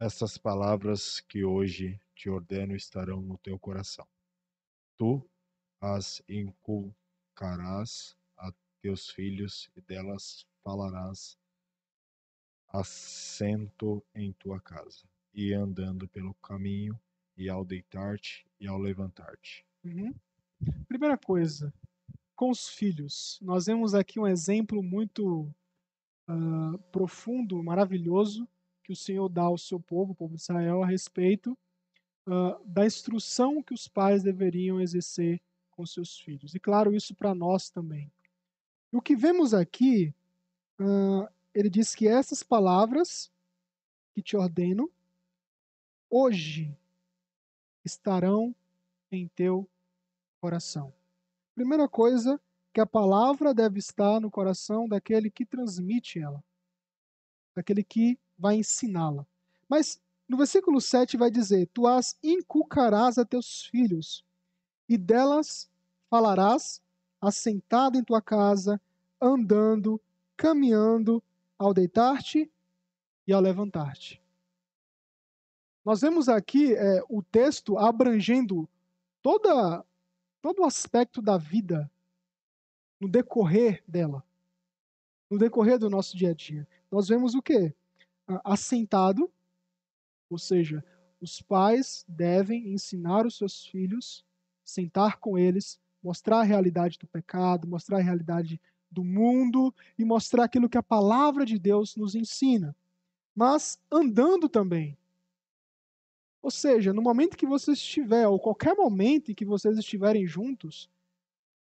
Essas 0.00 0.36
palavras 0.36 1.20
que 1.20 1.44
hoje 1.44 1.96
te 2.22 2.30
ordeno 2.30 2.76
estarão 2.76 3.20
no 3.20 3.36
teu 3.38 3.58
coração. 3.58 4.06
Tu 4.96 5.28
as 5.80 6.22
inculcarás 6.28 8.16
a 8.38 8.52
teus 8.80 9.10
filhos 9.10 9.68
e 9.74 9.80
delas 9.80 10.46
falarás 10.62 11.36
assento 12.68 14.04
em 14.14 14.32
tua 14.34 14.60
casa 14.60 15.04
e 15.34 15.52
andando 15.52 16.06
pelo 16.06 16.32
caminho 16.34 16.96
e 17.36 17.48
ao 17.48 17.64
deitar-te 17.64 18.46
e 18.60 18.68
ao 18.68 18.78
levantar-te. 18.78 19.66
Uhum. 19.82 20.14
Primeira 20.86 21.18
coisa, 21.18 21.74
com 22.36 22.50
os 22.50 22.68
filhos, 22.68 23.40
nós 23.42 23.66
vemos 23.66 23.96
aqui 23.96 24.20
um 24.20 24.28
exemplo 24.28 24.80
muito 24.80 25.52
uh, 26.28 26.78
profundo, 26.92 27.60
maravilhoso 27.64 28.48
que 28.84 28.92
o 28.92 28.96
Senhor 28.96 29.28
dá 29.28 29.42
ao 29.42 29.58
seu 29.58 29.80
povo, 29.80 30.12
o 30.12 30.14
povo 30.14 30.36
de 30.36 30.40
Israel, 30.40 30.84
a 30.84 30.86
respeito 30.86 31.58
uh, 32.26 32.64
da 32.64 32.84
instrução 32.86 33.62
que 33.62 33.74
os 33.74 33.88
pais 33.88 34.22
deveriam 34.22 34.80
exercer 34.80 35.40
com 35.70 35.86
seus 35.86 36.18
filhos. 36.18 36.54
E 36.54 36.60
claro, 36.60 36.94
isso 36.94 37.14
para 37.14 37.34
nós 37.34 37.70
também. 37.70 38.10
E 38.92 38.96
o 38.96 39.02
que 39.02 39.16
vemos 39.16 39.54
aqui, 39.54 40.14
uh, 40.80 41.28
ele 41.54 41.70
diz 41.70 41.94
que 41.94 42.06
essas 42.06 42.42
palavras 42.42 43.30
que 44.14 44.22
te 44.22 44.36
ordeno, 44.36 44.90
hoje 46.10 46.76
estarão 47.84 48.54
em 49.10 49.26
teu 49.28 49.68
coração. 50.40 50.92
Primeira 51.54 51.88
coisa, 51.88 52.40
que 52.72 52.80
a 52.80 52.86
palavra 52.86 53.52
deve 53.52 53.78
estar 53.78 54.20
no 54.20 54.30
coração 54.30 54.88
daquele 54.88 55.30
que 55.30 55.44
transmite 55.44 56.18
ela, 56.18 56.42
daquele 57.54 57.84
que 57.84 58.18
vai 58.38 58.56
ensiná-la. 58.56 59.26
Mas 59.68 60.00
no 60.32 60.38
versículo 60.38 60.80
7 60.80 61.18
vai 61.18 61.30
dizer: 61.30 61.68
Tu 61.74 61.86
as 61.86 62.16
inculcarás 62.22 63.18
a 63.18 63.24
teus 63.24 63.66
filhos, 63.66 64.24
e 64.88 64.96
delas 64.96 65.70
falarás 66.08 66.80
assentado 67.20 67.98
em 67.98 68.02
tua 68.02 68.22
casa, 68.22 68.80
andando, 69.20 70.00
caminhando, 70.34 71.22
ao 71.58 71.74
deitar-te 71.74 72.50
e 73.26 73.32
ao 73.32 73.42
levantar-te. 73.42 74.22
Nós 75.84 76.00
vemos 76.00 76.30
aqui 76.30 76.74
é, 76.74 77.02
o 77.10 77.22
texto 77.22 77.76
abrangendo 77.76 78.66
toda, 79.20 79.84
todo 80.40 80.62
o 80.62 80.64
aspecto 80.64 81.20
da 81.20 81.36
vida 81.36 81.90
no 82.98 83.06
decorrer 83.06 83.84
dela, 83.86 84.24
no 85.30 85.36
decorrer 85.36 85.78
do 85.78 85.90
nosso 85.90 86.16
dia 86.16 86.30
a 86.30 86.34
dia. 86.34 86.66
Nós 86.90 87.06
vemos 87.08 87.34
o 87.34 87.42
quê? 87.42 87.74
Assentado, 88.42 89.30
ou 90.32 90.38
seja, 90.38 90.84
os 91.20 91.40
pais 91.40 92.04
devem 92.08 92.72
ensinar 92.72 93.26
os 93.26 93.36
seus 93.36 93.66
filhos, 93.66 94.24
sentar 94.64 95.18
com 95.18 95.38
eles, 95.38 95.78
mostrar 96.02 96.40
a 96.40 96.42
realidade 96.42 96.98
do 96.98 97.06
pecado, 97.06 97.68
mostrar 97.68 97.98
a 97.98 98.02
realidade 98.02 98.60
do 98.90 99.04
mundo 99.04 99.72
e 99.98 100.04
mostrar 100.04 100.44
aquilo 100.44 100.68
que 100.68 100.78
a 100.78 100.82
palavra 100.82 101.44
de 101.44 101.58
Deus 101.58 101.96
nos 101.96 102.14
ensina. 102.14 102.74
Mas 103.34 103.80
andando 103.90 104.48
também. 104.48 104.98
Ou 106.42 106.50
seja, 106.50 106.92
no 106.92 107.02
momento 107.02 107.36
que 107.36 107.46
você 107.46 107.72
estiver, 107.72 108.26
ou 108.26 108.40
qualquer 108.40 108.74
momento 108.74 109.30
em 109.30 109.34
que 109.34 109.44
vocês 109.44 109.78
estiverem 109.78 110.26
juntos, 110.26 110.90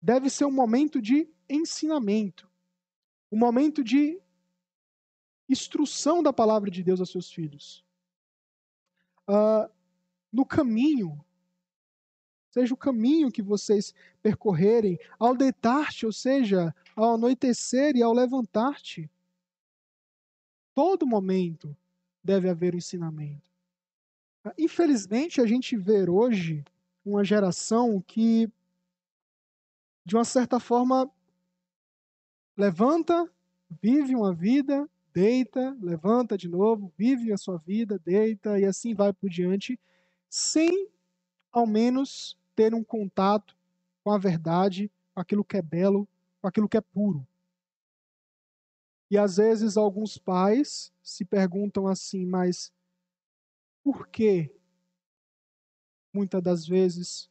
deve 0.00 0.30
ser 0.30 0.46
um 0.46 0.52
momento 0.52 1.00
de 1.00 1.28
ensinamento, 1.48 2.48
um 3.30 3.36
momento 3.36 3.84
de 3.84 4.18
instrução 5.48 6.22
da 6.22 6.32
palavra 6.32 6.70
de 6.70 6.82
Deus 6.82 7.00
aos 7.00 7.10
seus 7.10 7.30
filhos 7.30 7.84
uh, 9.28 9.70
no 10.32 10.44
caminho, 10.44 11.22
seja 12.50 12.74
o 12.74 12.76
caminho 12.76 13.30
que 13.30 13.42
vocês 13.42 13.94
percorrerem, 14.22 14.98
ao 15.18 15.36
deitar-te, 15.36 16.06
ou 16.06 16.12
seja, 16.12 16.74
ao 16.94 17.14
anoitecer 17.14 17.96
e 17.96 18.02
ao 18.02 18.12
levantar-te. 18.12 19.10
Todo 20.74 21.06
momento 21.06 21.76
deve 22.22 22.48
haver 22.48 22.74
um 22.74 22.78
ensinamento. 22.78 23.50
Infelizmente, 24.58 25.40
a 25.40 25.46
gente 25.46 25.76
vê 25.76 26.08
hoje 26.08 26.64
uma 27.04 27.24
geração 27.24 28.00
que, 28.00 28.50
de 30.04 30.16
uma 30.16 30.24
certa 30.24 30.58
forma, 30.58 31.10
levanta, 32.56 33.30
vive 33.80 34.14
uma 34.14 34.32
vida 34.32 34.88
deita, 35.12 35.76
levanta 35.80 36.36
de 36.36 36.48
novo, 36.48 36.92
vive 36.96 37.32
a 37.32 37.36
sua 37.36 37.58
vida, 37.58 37.98
deita 37.98 38.58
e 38.58 38.64
assim 38.64 38.94
vai 38.94 39.12
por 39.12 39.28
diante, 39.28 39.78
sem 40.28 40.88
ao 41.50 41.66
menos 41.66 42.38
ter 42.54 42.74
um 42.74 42.82
contato 42.82 43.56
com 44.02 44.10
a 44.10 44.18
verdade, 44.18 44.90
com 45.14 45.20
aquilo 45.20 45.44
que 45.44 45.56
é 45.56 45.62
belo, 45.62 46.08
com 46.40 46.48
aquilo 46.48 46.68
que 46.68 46.76
é 46.76 46.80
puro. 46.80 47.26
E 49.10 49.18
às 49.18 49.36
vezes 49.36 49.76
alguns 49.76 50.16
pais 50.16 50.90
se 51.02 51.24
perguntam 51.24 51.86
assim, 51.86 52.24
mas 52.24 52.72
por 53.84 54.08
que 54.08 54.50
muitas 56.12 56.42
das 56.42 56.66
vezes 56.66 57.30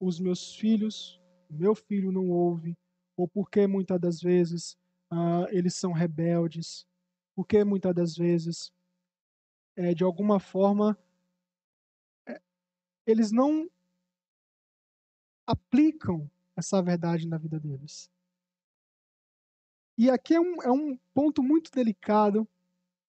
os 0.00 0.18
meus 0.18 0.56
filhos, 0.56 1.20
meu 1.48 1.74
filho 1.74 2.10
não 2.10 2.28
ouve, 2.28 2.76
ou 3.16 3.28
por 3.28 3.48
que 3.48 3.66
muitas 3.66 4.00
das 4.00 4.20
vezes 4.20 4.76
uh, 5.12 5.46
eles 5.50 5.74
são 5.74 5.92
rebeldes, 5.92 6.86
porque 7.34 7.64
muitas 7.64 7.94
das 7.94 8.16
vezes, 8.16 8.72
é, 9.76 9.94
de 9.94 10.02
alguma 10.02 10.40
forma, 10.40 10.98
é, 12.26 12.40
eles 13.06 13.30
não 13.30 13.70
aplicam 15.46 16.30
essa 16.56 16.82
verdade 16.82 17.28
na 17.28 17.38
vida 17.38 17.60
deles. 17.60 18.10
E 19.98 20.10
aqui 20.10 20.34
é 20.34 20.40
um, 20.40 20.62
é 20.62 20.70
um 20.70 20.98
ponto 21.14 21.42
muito 21.42 21.70
delicado, 21.70 22.46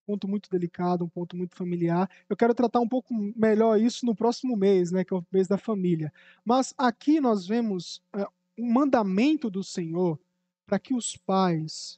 ponto 0.05 0.27
muito 0.27 0.49
delicado, 0.49 1.03
um 1.03 1.09
ponto 1.09 1.35
muito 1.35 1.55
familiar. 1.55 2.09
Eu 2.29 2.37
quero 2.37 2.55
tratar 2.55 2.79
um 2.79 2.87
pouco 2.87 3.13
melhor 3.35 3.79
isso 3.79 4.05
no 4.05 4.15
próximo 4.15 4.55
mês, 4.55 4.91
né, 4.91 5.03
que 5.03 5.13
é 5.13 5.17
o 5.17 5.25
mês 5.31 5.47
da 5.47 5.57
família. 5.57 6.13
Mas 6.45 6.73
aqui 6.77 7.19
nós 7.19 7.45
vemos 7.45 8.01
é, 8.13 8.25
um 8.57 8.71
mandamento 8.71 9.49
do 9.49 9.63
Senhor 9.63 10.17
para 10.67 10.77
que 10.77 10.93
os 10.93 11.15
pais, 11.15 11.97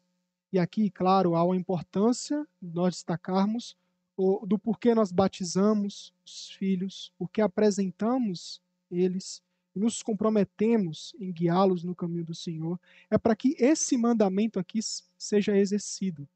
e 0.53 0.59
aqui, 0.59 0.91
claro, 0.91 1.35
há 1.35 1.43
uma 1.43 1.57
importância 1.57 2.47
nós 2.61 2.93
destacarmos 2.93 3.75
o, 4.15 4.45
do 4.45 4.59
porquê 4.59 4.93
nós 4.93 5.11
batizamos 5.11 6.13
os 6.23 6.51
filhos, 6.51 7.11
porque 7.17 7.41
apresentamos 7.41 8.61
eles 8.91 9.41
nos 9.73 10.03
comprometemos 10.03 11.15
em 11.19 11.31
guiá-los 11.31 11.83
no 11.83 11.95
caminho 11.95 12.25
do 12.25 12.35
Senhor, 12.35 12.79
é 13.09 13.17
para 13.17 13.35
que 13.35 13.55
esse 13.57 13.97
mandamento 13.97 14.59
aqui 14.59 14.79
seja 15.17 15.57
exercido. 15.57 16.27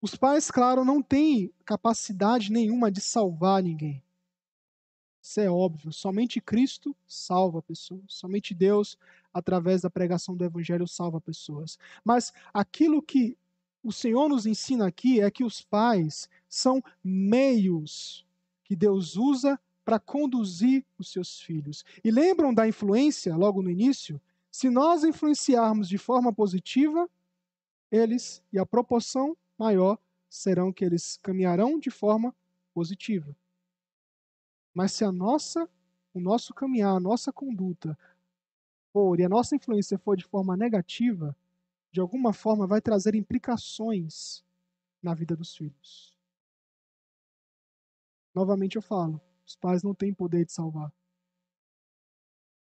Os 0.00 0.16
pais, 0.16 0.50
claro, 0.50 0.84
não 0.84 1.00
têm 1.00 1.52
capacidade 1.64 2.50
nenhuma 2.50 2.90
de 2.90 3.00
salvar 3.00 3.62
ninguém. 3.62 4.02
Isso 5.22 5.40
é 5.40 5.48
óbvio. 5.48 5.92
Somente 5.92 6.40
Cristo 6.40 6.96
salva 7.06 7.62
pessoas. 7.62 8.02
Somente 8.08 8.52
Deus 8.52 8.98
através 9.32 9.82
da 9.82 9.88
pregação 9.88 10.36
do 10.36 10.44
Evangelho, 10.44 10.86
salva 10.86 11.20
pessoas. 11.20 11.78
Mas 12.04 12.32
aquilo 12.52 13.00
que 13.00 13.36
o 13.82 13.92
Senhor 13.92 14.28
nos 14.28 14.46
ensina 14.46 14.86
aqui 14.86 15.20
é 15.20 15.30
que 15.30 15.44
os 15.44 15.62
pais 15.62 16.28
são 16.48 16.82
meios 17.02 18.26
que 18.64 18.76
Deus 18.76 19.16
usa 19.16 19.58
para 19.84 19.98
conduzir 19.98 20.84
os 20.98 21.10
seus 21.10 21.40
filhos. 21.40 21.84
E 22.04 22.10
lembram 22.10 22.52
da 22.52 22.66
influência 22.66 23.36
logo 23.36 23.62
no 23.62 23.70
início? 23.70 24.20
Se 24.50 24.68
nós 24.68 25.02
influenciarmos 25.02 25.88
de 25.88 25.98
forma 25.98 26.32
positiva, 26.32 27.08
eles, 27.90 28.42
e 28.52 28.58
a 28.58 28.66
proporção 28.66 29.36
maior, 29.58 29.98
serão 30.28 30.72
que 30.72 30.84
eles 30.84 31.18
caminharão 31.22 31.78
de 31.78 31.90
forma 31.90 32.34
positiva. 32.72 33.34
Mas 34.74 34.92
se 34.92 35.04
a 35.04 35.12
nossa, 35.12 35.68
o 36.14 36.20
nosso 36.20 36.54
caminhar, 36.54 36.96
a 36.96 37.00
nossa 37.00 37.32
conduta 37.32 37.98
for 38.92 39.18
e 39.18 39.24
a 39.24 39.28
nossa 39.28 39.56
influência 39.56 39.98
for 39.98 40.16
de 40.16 40.24
forma 40.24 40.56
negativa, 40.56 41.36
de 41.90 42.00
alguma 42.00 42.32
forma 42.32 42.66
vai 42.66 42.80
trazer 42.80 43.14
implicações 43.14 44.44
na 45.02 45.14
vida 45.14 45.36
dos 45.36 45.54
filhos. 45.54 46.16
Novamente 48.34 48.76
eu 48.76 48.82
falo, 48.82 49.20
os 49.46 49.56
pais 49.56 49.82
não 49.82 49.94
têm 49.94 50.14
poder 50.14 50.44
de 50.46 50.52
salvar. 50.52 50.92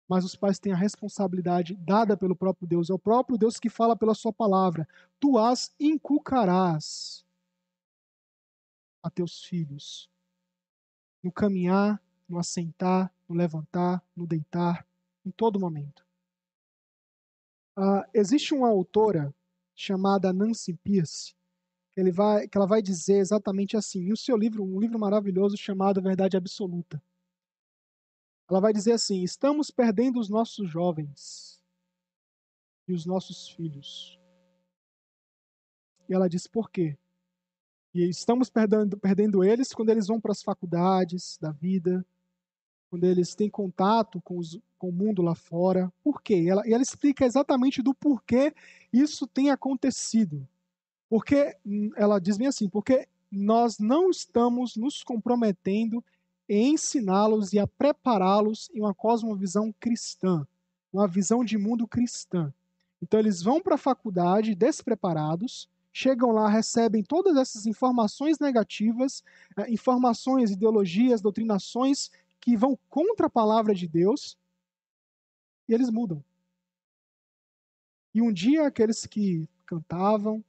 Mas 0.08 0.24
os 0.24 0.36
pais 0.36 0.58
têm 0.58 0.72
a 0.72 0.78
responsabilidade 0.78 1.76
dada 1.76 2.16
pelo 2.16 2.36
próprio 2.36 2.66
Deus. 2.66 2.90
É 2.90 2.94
o 2.94 3.00
próprio 3.00 3.38
Deus 3.38 3.60
que 3.60 3.70
fala 3.70 3.96
pela 3.96 4.14
sua 4.14 4.32
palavra. 4.32 4.88
Tu 5.20 5.38
as 5.38 5.76
inculcarás 5.78 7.26
a 9.04 9.10
teus 9.10 9.44
filhos. 9.44 10.10
No 11.24 11.32
caminhar, 11.32 12.02
no 12.28 12.38
assentar, 12.40 13.14
no 13.28 13.36
levantar, 13.36 14.04
no 14.16 14.26
deitar, 14.26 14.86
em 15.26 15.32
todo 15.32 15.60
momento. 15.60 16.06
Uh, 17.78 18.04
existe 18.14 18.54
uma 18.54 18.70
autora 18.70 19.34
chamada 19.76 20.34
Nancy 20.34 20.74
Pierce, 20.74 21.36
que, 21.94 22.12
vai, 22.12 22.48
que 22.48 22.58
ela 22.58 22.66
vai 22.66 22.82
dizer 22.82 23.18
exatamente 23.18 23.78
assim, 23.78 24.02
em 24.02 24.12
o 24.12 24.18
seu 24.18 24.36
livro, 24.36 24.64
um 24.64 24.80
livro 24.80 24.98
maravilhoso 24.98 25.56
chamado 25.56 26.02
Verdade 26.02 26.38
Absoluta. 26.38 27.02
Ela 28.50 28.62
vai 28.62 28.74
dizer 28.74 28.94
assim: 28.94 29.24
estamos 29.24 29.70
perdendo 29.70 30.20
os 30.20 30.30
nossos 30.30 30.70
jovens 30.70 31.62
e 32.88 32.94
os 32.94 33.06
nossos 33.06 33.50
filhos. 33.50 34.18
E 36.08 36.14
ela 36.14 36.30
diz 36.30 36.48
por 36.48 36.72
quê? 36.72 36.98
E 37.98 38.08
estamos 38.10 38.48
perdendo, 38.48 38.96
perdendo 38.96 39.44
eles 39.44 39.74
quando 39.74 39.90
eles 39.90 40.06
vão 40.06 40.22
para 40.22 40.32
as 40.32 40.44
faculdades 40.44 41.36
da 41.42 41.50
vida, 41.52 42.06
quando 42.92 43.06
eles 43.06 43.34
têm 43.34 43.50
contato 43.50 44.22
com, 44.22 44.38
os, 44.38 44.60
com 44.78 44.90
o 44.90 44.92
mundo 44.92 45.24
lá 45.24 45.34
fora. 45.34 45.92
Por 46.04 46.22
quê? 46.22 46.36
E 46.44 46.48
ela, 46.48 46.62
e 46.68 46.74
ela 46.74 46.84
explica 46.84 47.26
exatamente 47.26 47.82
do 47.82 47.96
porquê 47.96 48.54
isso 48.94 49.26
tem 49.26 49.50
acontecido. 49.50 50.48
Porque, 51.10 51.58
ela 51.96 52.20
diz 52.20 52.38
bem 52.38 52.46
assim, 52.46 52.70
porque 52.70 53.08
nós 53.32 53.80
não 53.80 54.12
estamos 54.12 54.76
nos 54.76 55.02
comprometendo 55.02 56.04
em 56.48 56.76
ensiná-los 56.76 57.52
e 57.52 57.58
a 57.58 57.66
prepará-los 57.66 58.70
em 58.76 58.80
uma 58.80 58.94
cosmovisão 58.94 59.74
cristã, 59.80 60.46
uma 60.94 61.08
visão 61.08 61.44
de 61.44 61.58
mundo 61.58 61.88
cristã. 61.88 62.54
Então 63.02 63.20
eles 63.20 63.42
vão 63.42 63.60
para 63.60 63.74
a 63.74 63.80
faculdade 63.80 64.54
despreparados, 64.54 65.68
chegam 65.98 66.30
lá, 66.32 66.48
recebem 66.48 67.02
todas 67.02 67.36
essas 67.38 67.66
informações 67.66 68.38
negativas, 68.38 69.24
eh, 69.58 69.72
informações, 69.72 70.52
ideologias, 70.52 71.22
doutrinações 71.22 72.12
que 72.40 72.56
vão 72.56 72.78
contra 72.88 73.26
a 73.26 73.30
palavra 73.30 73.74
de 73.74 73.88
Deus, 73.88 74.38
e 75.68 75.74
eles 75.74 75.90
mudam. 75.90 76.24
E 78.14 78.22
um 78.22 78.32
dia 78.32 78.68
aqueles 78.68 79.08
que 79.08 79.50
cantavam, 79.66 80.46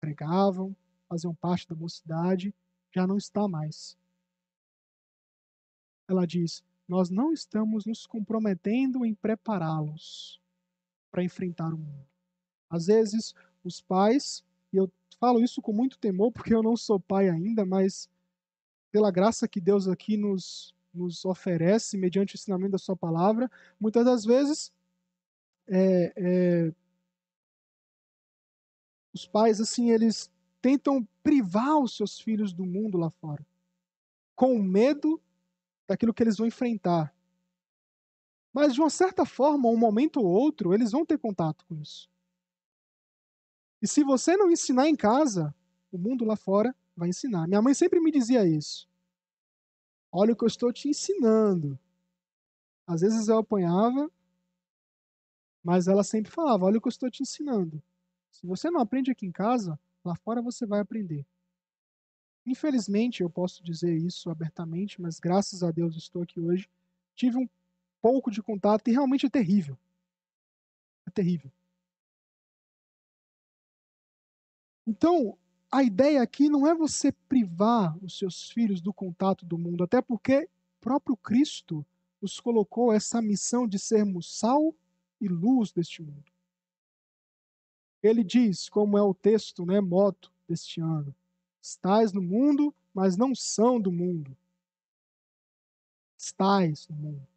pregavam, 0.00 0.74
faziam 1.06 1.34
parte 1.34 1.68
da 1.68 1.74
mocidade, 1.74 2.54
já 2.90 3.06
não 3.06 3.18
está 3.18 3.46
mais. 3.46 3.98
Ela 6.08 6.26
diz: 6.26 6.64
Nós 6.88 7.10
não 7.10 7.34
estamos 7.34 7.84
nos 7.84 8.06
comprometendo 8.06 9.04
em 9.04 9.14
prepará-los 9.14 10.40
para 11.10 11.22
enfrentar 11.22 11.74
o 11.74 11.78
mundo. 11.78 12.06
Às 12.70 12.86
vezes, 12.86 13.34
os 13.68 13.80
pais, 13.80 14.44
e 14.72 14.76
eu 14.76 14.90
falo 15.20 15.40
isso 15.42 15.62
com 15.62 15.72
muito 15.72 15.98
temor 15.98 16.32
porque 16.32 16.54
eu 16.54 16.62
não 16.62 16.76
sou 16.76 16.98
pai 16.98 17.28
ainda, 17.28 17.64
mas 17.64 18.08
pela 18.90 19.10
graça 19.10 19.46
que 19.46 19.60
Deus 19.60 19.86
aqui 19.86 20.16
nos, 20.16 20.74
nos 20.92 21.24
oferece 21.24 21.96
mediante 21.96 22.34
o 22.34 22.36
ensinamento 22.36 22.72
da 22.72 22.78
Sua 22.78 22.96
palavra, 22.96 23.50
muitas 23.78 24.04
das 24.04 24.24
vezes 24.24 24.72
é, 25.68 26.12
é, 26.16 26.72
os 29.12 29.26
pais 29.26 29.60
assim 29.60 29.90
eles 29.90 30.30
tentam 30.60 31.06
privar 31.22 31.78
os 31.78 31.96
seus 31.96 32.18
filhos 32.18 32.52
do 32.52 32.64
mundo 32.64 32.98
lá 32.98 33.10
fora, 33.10 33.46
com 34.34 34.58
medo 34.58 35.20
daquilo 35.86 36.12
que 36.12 36.22
eles 36.22 36.36
vão 36.36 36.46
enfrentar. 36.46 37.14
Mas 38.52 38.74
de 38.74 38.80
uma 38.80 38.90
certa 38.90 39.24
forma, 39.24 39.68
um 39.68 39.76
momento 39.76 40.20
ou 40.20 40.26
outro, 40.26 40.74
eles 40.74 40.92
vão 40.92 41.04
ter 41.04 41.18
contato 41.18 41.64
com 41.66 41.76
isso. 41.76 42.10
E 43.80 43.86
se 43.86 44.02
você 44.02 44.36
não 44.36 44.50
ensinar 44.50 44.88
em 44.88 44.96
casa, 44.96 45.54
o 45.92 45.98
mundo 45.98 46.24
lá 46.24 46.36
fora 46.36 46.74
vai 46.96 47.08
ensinar. 47.08 47.46
Minha 47.46 47.62
mãe 47.62 47.74
sempre 47.74 48.00
me 48.00 48.10
dizia 48.10 48.46
isso. 48.46 48.88
Olha 50.10 50.32
o 50.32 50.36
que 50.36 50.44
eu 50.44 50.48
estou 50.48 50.72
te 50.72 50.88
ensinando. 50.88 51.78
Às 52.86 53.02
vezes 53.02 53.28
eu 53.28 53.38
apanhava, 53.38 54.10
mas 55.62 55.86
ela 55.86 56.02
sempre 56.02 56.32
falava: 56.32 56.64
Olha 56.64 56.78
o 56.78 56.80
que 56.80 56.88
eu 56.88 56.90
estou 56.90 57.10
te 57.10 57.22
ensinando. 57.22 57.82
Se 58.30 58.46
você 58.46 58.70
não 58.70 58.80
aprende 58.80 59.10
aqui 59.10 59.26
em 59.26 59.32
casa, 59.32 59.78
lá 60.04 60.14
fora 60.14 60.40
você 60.40 60.66
vai 60.66 60.80
aprender. 60.80 61.26
Infelizmente, 62.46 63.22
eu 63.22 63.28
posso 63.28 63.62
dizer 63.62 63.94
isso 63.94 64.30
abertamente, 64.30 65.00
mas 65.00 65.20
graças 65.20 65.62
a 65.62 65.70
Deus 65.70 65.96
estou 65.96 66.22
aqui 66.22 66.40
hoje. 66.40 66.68
Tive 67.14 67.36
um 67.36 67.48
pouco 68.00 68.30
de 68.30 68.42
contato 68.42 68.88
e 68.88 68.92
realmente 68.92 69.26
é 69.26 69.28
terrível. 69.28 69.76
É 71.06 71.10
terrível. 71.10 71.50
Então, 74.88 75.36
a 75.70 75.82
ideia 75.82 76.22
aqui 76.22 76.48
não 76.48 76.66
é 76.66 76.74
você 76.74 77.12
privar 77.12 77.94
os 78.02 78.16
seus 78.16 78.50
filhos 78.50 78.80
do 78.80 78.90
contato 78.90 79.44
do 79.44 79.58
mundo, 79.58 79.84
até 79.84 80.00
porque 80.00 80.48
próprio 80.80 81.14
Cristo 81.14 81.84
nos 82.22 82.40
colocou 82.40 82.90
essa 82.90 83.20
missão 83.20 83.68
de 83.68 83.78
sermos 83.78 84.38
sal 84.38 84.74
e 85.20 85.28
luz 85.28 85.72
deste 85.72 86.00
mundo. 86.00 86.32
Ele 88.02 88.24
diz, 88.24 88.70
como 88.70 88.96
é 88.96 89.02
o 89.02 89.12
texto, 89.12 89.66
né, 89.66 89.78
moto 89.78 90.32
deste 90.48 90.80
ano: 90.80 91.14
Estais 91.60 92.10
no 92.14 92.22
mundo, 92.22 92.74
mas 92.94 93.14
não 93.14 93.34
são 93.34 93.78
do 93.78 93.92
mundo. 93.92 94.34
Estais 96.16 96.88
no 96.88 96.96
mundo. 96.96 97.28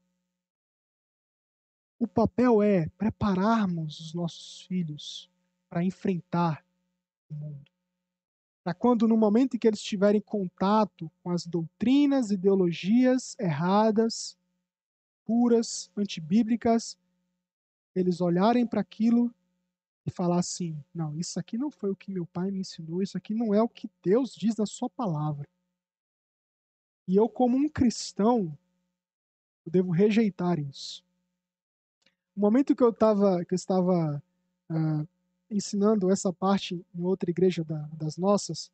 O 1.99 2.07
papel 2.07 2.63
é 2.63 2.87
prepararmos 2.97 3.99
os 3.99 4.13
nossos 4.13 4.61
filhos 4.61 5.29
para 5.69 5.83
enfrentar 5.83 6.63
mundo. 7.33 7.61
Para 8.63 8.73
quando, 8.73 9.07
no 9.07 9.17
momento 9.17 9.55
em 9.55 9.59
que 9.59 9.67
eles 9.67 9.81
tiverem 9.81 10.21
contato 10.21 11.11
com 11.23 11.31
as 11.31 11.45
doutrinas, 11.45 12.29
ideologias 12.29 13.35
erradas, 13.39 14.37
puras, 15.25 15.89
antibíblicas, 15.97 16.97
eles 17.95 18.21
olharem 18.21 18.65
para 18.65 18.81
aquilo 18.81 19.33
e 20.05 20.11
falar 20.11 20.39
assim: 20.39 20.77
não, 20.93 21.17
isso 21.17 21.39
aqui 21.39 21.57
não 21.57 21.71
foi 21.71 21.89
o 21.89 21.95
que 21.95 22.11
meu 22.11 22.25
pai 22.25 22.51
me 22.51 22.59
ensinou, 22.59 23.01
isso 23.01 23.17
aqui 23.17 23.33
não 23.33 23.53
é 23.53 23.61
o 23.61 23.69
que 23.69 23.89
Deus 24.03 24.33
diz 24.35 24.55
na 24.55 24.65
sua 24.65 24.89
palavra. 24.89 25.47
E 27.07 27.15
eu, 27.15 27.27
como 27.27 27.57
um 27.57 27.67
cristão, 27.67 28.57
eu 29.65 29.71
devo 29.71 29.91
rejeitar 29.91 30.59
isso. 30.59 31.03
No 32.35 32.41
momento 32.41 32.75
que 32.75 32.83
eu, 32.83 32.93
tava, 32.93 33.43
que 33.43 33.53
eu 33.53 33.57
estava 33.57 34.23
uh, 34.69 35.07
ensinando 35.51 36.09
essa 36.09 36.31
parte 36.31 36.83
em 36.95 37.03
outra 37.03 37.29
igreja 37.29 37.63
da, 37.63 37.87
das 37.93 38.17
nossas, 38.17 38.71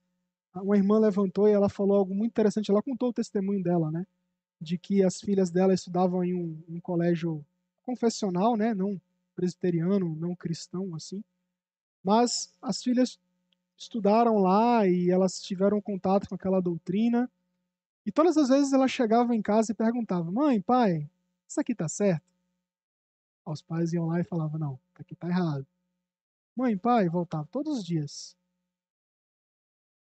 uma 0.53 0.78
irmã 0.78 0.99
levantou 0.99 1.47
e 1.47 1.51
ela 1.51 1.69
falou 1.69 1.97
algo 1.97 2.13
muito 2.13 2.32
interessante. 2.32 2.71
Ela 2.71 2.82
contou 2.82 3.09
o 3.09 3.13
testemunho 3.13 3.61
dela, 3.61 3.91
né? 3.91 4.05
De 4.61 4.78
que 4.78 5.03
as 5.03 5.19
filhas 5.19 5.49
dela 5.49 5.73
estudavam 5.73 6.23
em 6.23 6.34
um, 6.34 6.63
um 6.67 6.80
colégio 6.80 7.45
confessional, 7.84 8.55
né? 8.55 8.73
Não 8.73 8.99
presbiteriano, 9.36 10.15
não 10.15 10.36
cristão, 10.36 10.95
assim. 10.95 11.23
Mas 12.03 12.51
as 12.61 12.82
filhas 12.82 13.19
estudaram 13.78 14.38
lá 14.39 14.88
e 14.88 15.11
elas 15.11 15.39
tiveram 15.41 15.82
contato 15.82 16.28
com 16.28 16.36
aquela 16.36 16.59
doutrina. 16.59 17.30
E 18.05 18.11
todas 18.11 18.38
as 18.38 18.49
vezes 18.49 18.73
ela 18.73 18.88
chegava 18.88 19.36
em 19.36 19.41
casa 19.41 19.71
e 19.71 19.75
perguntava: 19.75 20.32
Mãe, 20.32 20.61
pai, 20.61 21.09
isso 21.47 21.59
aqui 21.59 21.75
tá 21.75 21.88
certo? 21.88 22.25
Os 23.45 23.61
pais 23.61 23.93
iam 23.93 24.07
lá 24.07 24.19
e 24.19 24.23
falavam: 24.23 24.59
Não, 24.59 24.80
isso 24.91 25.01
aqui 25.01 25.15
tá 25.15 25.28
errado. 25.28 25.65
Mãe, 26.58 26.76
pai, 26.76 27.08
voltavam 27.08 27.45
todos 27.51 27.78
os 27.78 27.86
dias. 27.86 28.36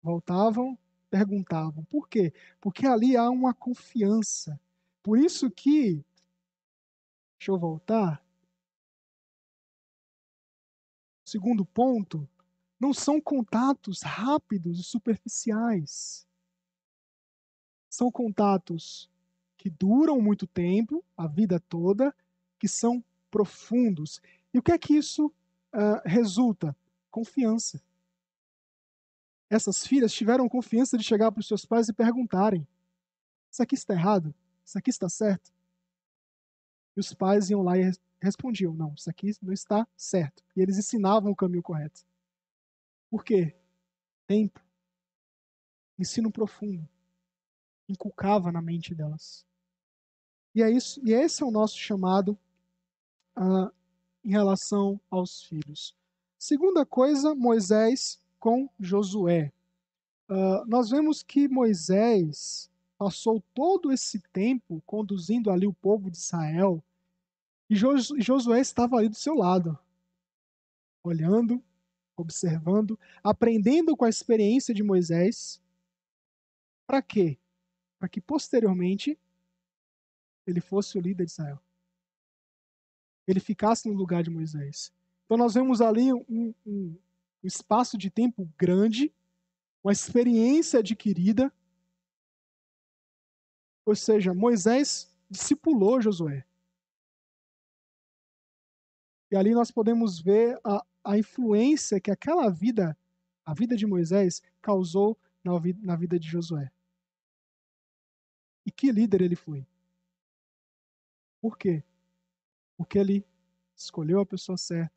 Voltavam, 0.03 0.78
perguntavam. 1.11 1.84
Por 1.84 2.09
quê? 2.09 2.32
Porque 2.59 2.86
ali 2.86 3.14
há 3.14 3.28
uma 3.28 3.53
confiança. 3.53 4.59
Por 5.03 5.18
isso 5.18 5.51
que. 5.51 6.03
Deixa 7.38 7.51
eu 7.51 7.59
voltar. 7.59 8.24
Segundo 11.26 11.66
ponto, 11.66 12.26
não 12.80 12.95
são 12.95 13.20
contatos 13.20 14.01
rápidos 14.01 14.80
e 14.80 14.82
superficiais. 14.82 16.26
São 17.91 18.11
contatos 18.11 19.11
que 19.59 19.68
duram 19.68 20.18
muito 20.22 20.47
tempo, 20.47 21.05
a 21.14 21.26
vida 21.26 21.61
toda, 21.61 22.16
que 22.59 22.66
são 22.66 23.05
profundos. 23.30 24.22
E 24.55 24.59
o 24.59 24.62
que 24.62 24.72
é 24.72 24.78
que 24.78 24.95
isso 24.97 25.30
uh, 25.74 26.00
resulta? 26.04 26.76
Confiança. 27.10 27.82
Essas 29.48 29.86
filhas 29.86 30.12
tiveram 30.12 30.48
confiança 30.48 30.96
de 30.96 31.02
chegar 31.02 31.32
para 31.32 31.40
os 31.40 31.48
seus 31.48 31.64
pais 31.64 31.88
e 31.88 31.92
perguntarem: 31.92 32.66
Isso 33.50 33.62
aqui 33.62 33.74
está 33.74 33.94
errado? 33.94 34.34
Isso 34.64 34.78
aqui 34.78 34.90
está 34.90 35.08
certo? 35.08 35.52
E 36.96 37.00
os 37.00 37.12
pais 37.12 37.50
iam 37.50 37.62
lá 37.62 37.76
e 37.76 37.90
respondiam: 38.20 38.72
não, 38.74 38.94
isso 38.94 39.08
aqui 39.10 39.32
não 39.42 39.52
está 39.52 39.86
certo. 39.96 40.44
E 40.56 40.60
eles 40.60 40.78
ensinavam 40.78 41.32
o 41.32 41.36
caminho 41.36 41.62
correto. 41.62 42.04
Por 43.10 43.24
quê? 43.24 43.56
Tempo. 44.26 44.60
Ensino 45.98 46.30
profundo. 46.30 46.88
Inculcava 47.88 48.52
na 48.52 48.62
mente 48.62 48.94
delas. 48.94 49.44
E 50.54 50.62
é 50.62 50.70
isso, 50.70 51.00
e 51.04 51.12
esse 51.12 51.42
é 51.42 51.46
o 51.46 51.50
nosso 51.50 51.78
chamado 51.78 52.36
uh, 53.36 53.72
em 54.24 54.30
relação 54.30 55.00
aos 55.10 55.44
filhos. 55.44 55.94
Segunda 56.38 56.86
coisa, 56.86 57.34
Moisés 57.34 58.20
com 58.38 58.68
Josué. 58.78 59.52
Uh, 60.28 60.64
nós 60.66 60.90
vemos 60.90 61.22
que 61.22 61.48
Moisés 61.48 62.70
passou 62.96 63.42
todo 63.54 63.92
esse 63.92 64.20
tempo 64.32 64.82
conduzindo 64.86 65.50
ali 65.50 65.66
o 65.66 65.72
povo 65.72 66.10
de 66.10 66.16
Israel 66.16 66.82
e 67.70 67.76
Josué 67.76 68.60
estava 68.60 68.96
ali 68.96 69.08
do 69.08 69.14
seu 69.14 69.32
lado, 69.32 69.78
olhando, 71.04 71.62
observando, 72.16 72.98
aprendendo 73.22 73.96
com 73.96 74.04
a 74.04 74.08
experiência 74.08 74.74
de 74.74 74.82
Moisés. 74.82 75.62
Para 76.84 77.00
quê? 77.00 77.38
Para 77.96 78.08
que 78.08 78.20
posteriormente 78.20 79.16
ele 80.44 80.60
fosse 80.60 80.98
o 80.98 81.00
líder 81.00 81.26
de 81.26 81.30
Israel. 81.30 81.60
Ele 83.31 83.41
ficasse 83.41 83.89
no 83.89 83.95
lugar 83.95 84.22
de 84.22 84.31
Moisés. 84.31 84.93
Então 85.24 85.37
nós 85.37 85.55
vemos 85.55 85.81
ali 85.81 86.12
um, 86.12 86.24
um, 86.28 86.55
um 86.66 86.97
espaço 87.45 87.97
de 87.97 88.11
tempo 88.11 88.49
grande, 88.59 89.12
uma 89.83 89.93
experiência 89.93 90.81
adquirida, 90.81 91.53
Ou 93.91 93.97
seja, 93.97 94.33
Moisés 94.33 95.12
discipulou 95.28 96.01
Josué. 96.01 96.47
E 99.33 99.37
ali 99.37 99.53
nós 99.53 99.72
podemos 99.72 100.20
ver 100.20 100.61
a, 100.64 100.85
a 101.03 101.18
influência 101.18 102.01
que 102.01 102.09
aquela 102.09 102.49
vida, 102.51 102.97
a 103.45 103.53
vida 103.53 103.76
de 103.76 103.87
Moisés, 103.87 104.43
causou 104.62 105.18
na, 105.43 105.53
na 105.83 105.97
vida 105.97 106.20
de 106.20 106.28
Josué. 106.28 106.70
E 108.64 108.70
que 108.70 108.93
líder 108.93 109.22
ele 109.22 109.35
foi. 109.35 109.66
Por 111.41 111.59
quê? 111.59 111.83
Porque 112.81 112.99
ele 112.99 113.22
escolheu 113.76 114.20
a 114.20 114.24
pessoa 114.24 114.57
certa, 114.57 114.97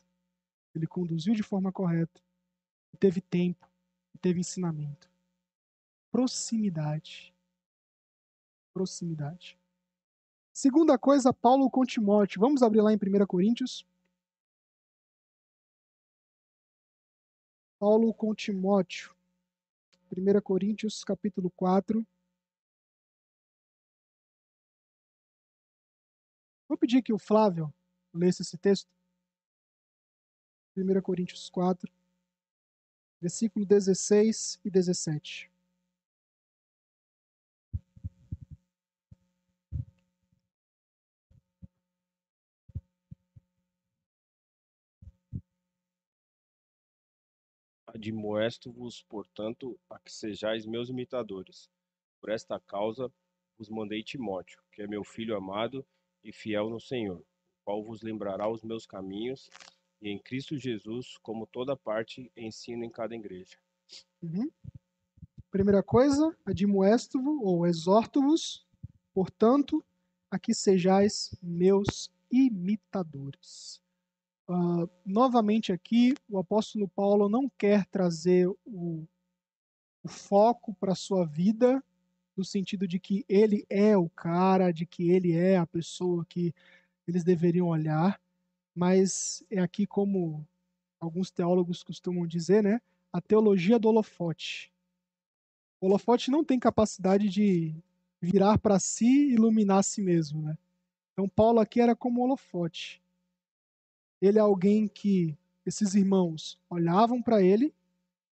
ele 0.73 0.87
conduziu 0.87 1.35
de 1.35 1.43
forma 1.43 1.69
correta, 1.69 2.23
teve 2.97 3.19
tempo, 3.19 3.69
teve 4.21 4.39
ensinamento. 4.39 5.11
Proximidade. 6.09 7.35
Proximidade. 8.73 9.59
Segunda 10.53 10.97
coisa, 10.97 11.33
Paulo 11.33 11.69
com 11.69 11.83
Timóteo. 11.83 12.39
Vamos 12.39 12.63
abrir 12.63 12.79
lá 12.79 12.93
em 12.93 12.95
1 12.95 13.27
Coríntios. 13.27 13.85
Paulo 17.77 18.13
com 18.13 18.33
Timóteo. 18.33 19.13
1 20.09 20.41
Coríntios, 20.41 21.03
capítulo 21.03 21.51
4. 21.51 22.07
Vou 26.73 26.77
pedir 26.79 27.03
que 27.03 27.13
o 27.13 27.19
Flávio 27.19 27.71
lesse 28.11 28.41
esse 28.41 28.57
texto. 28.57 28.89
1 30.75 31.01
Coríntios 31.03 31.47
4, 31.47 31.87
versículo 33.21 33.63
16 33.63 34.59
e 34.65 34.71
17. 34.71 35.51
Admoesto-vos, 47.85 49.03
portanto, 49.03 49.79
a 49.91 49.99
que 49.99 50.11
sejais 50.11 50.65
meus 50.65 50.89
imitadores. 50.89 51.69
Por 52.19 52.31
esta 52.31 52.59
causa 52.59 53.13
vos 53.59 53.69
mandei 53.69 54.01
Timóteo, 54.01 54.59
que 54.71 54.81
é 54.81 54.87
meu 54.87 55.03
filho 55.03 55.37
amado 55.37 55.85
e 56.23 56.31
fiel 56.31 56.69
no 56.69 56.79
Senhor, 56.79 57.23
qual 57.63 57.83
vos 57.83 58.01
lembrará 58.01 58.49
os 58.49 58.63
meus 58.63 58.85
caminhos, 58.85 59.49
e 60.01 60.09
em 60.09 60.19
Cristo 60.19 60.57
Jesus, 60.57 61.17
como 61.21 61.47
toda 61.47 61.77
parte, 61.77 62.31
ensino 62.35 62.83
em 62.83 62.89
cada 62.89 63.15
igreja. 63.15 63.57
Uhum. 64.21 64.49
Primeira 65.49 65.83
coisa, 65.83 66.35
admoesto-vos 66.45 67.39
ou 67.41 67.65
exorto-vos, 67.65 68.65
portanto, 69.13 69.83
a 70.29 70.39
que 70.39 70.53
sejais 70.53 71.35
meus 71.41 72.11
imitadores. 72.31 73.81
Uh, 74.47 74.89
novamente 75.05 75.71
aqui, 75.71 76.15
o 76.27 76.37
apóstolo 76.37 76.87
Paulo 76.89 77.29
não 77.29 77.47
quer 77.57 77.85
trazer 77.85 78.47
o, 78.65 79.07
o 80.03 80.07
foco 80.07 80.73
para 80.73 80.91
a 80.91 80.95
sua 80.95 81.25
vida, 81.25 81.83
no 82.35 82.43
sentido 82.43 82.87
de 82.87 82.99
que 82.99 83.25
ele 83.27 83.65
é 83.69 83.95
o 83.97 84.09
cara, 84.09 84.71
de 84.71 84.85
que 84.85 85.09
ele 85.09 85.33
é 85.33 85.57
a 85.57 85.67
pessoa 85.67 86.25
que 86.25 86.53
eles 87.07 87.23
deveriam 87.23 87.67
olhar, 87.67 88.19
mas 88.75 89.43
é 89.49 89.59
aqui 89.59 89.85
como 89.85 90.45
alguns 90.99 91.29
teólogos 91.29 91.83
costumam 91.83 92.25
dizer, 92.25 92.63
né? 92.63 92.81
A 93.11 93.21
teologia 93.21 93.77
do 93.77 93.89
holofote. 93.89 94.71
O 95.79 95.85
holofote 95.85 96.31
não 96.31 96.43
tem 96.43 96.59
capacidade 96.59 97.29
de 97.29 97.75
virar 98.21 98.57
para 98.57 98.79
si 98.79 99.05
e 99.05 99.33
iluminar 99.33 99.79
a 99.79 99.83
si 99.83 100.01
mesmo, 100.01 100.41
né? 100.41 100.57
Então 101.11 101.27
Paulo 101.27 101.59
aqui 101.59 101.81
era 101.81 101.95
como 101.95 102.21
holofote. 102.21 103.01
Ele 104.21 104.39
é 104.39 104.41
alguém 104.41 104.87
que 104.87 105.37
esses 105.65 105.93
irmãos 105.93 106.57
olhavam 106.69 107.21
para 107.21 107.41
ele, 107.41 107.73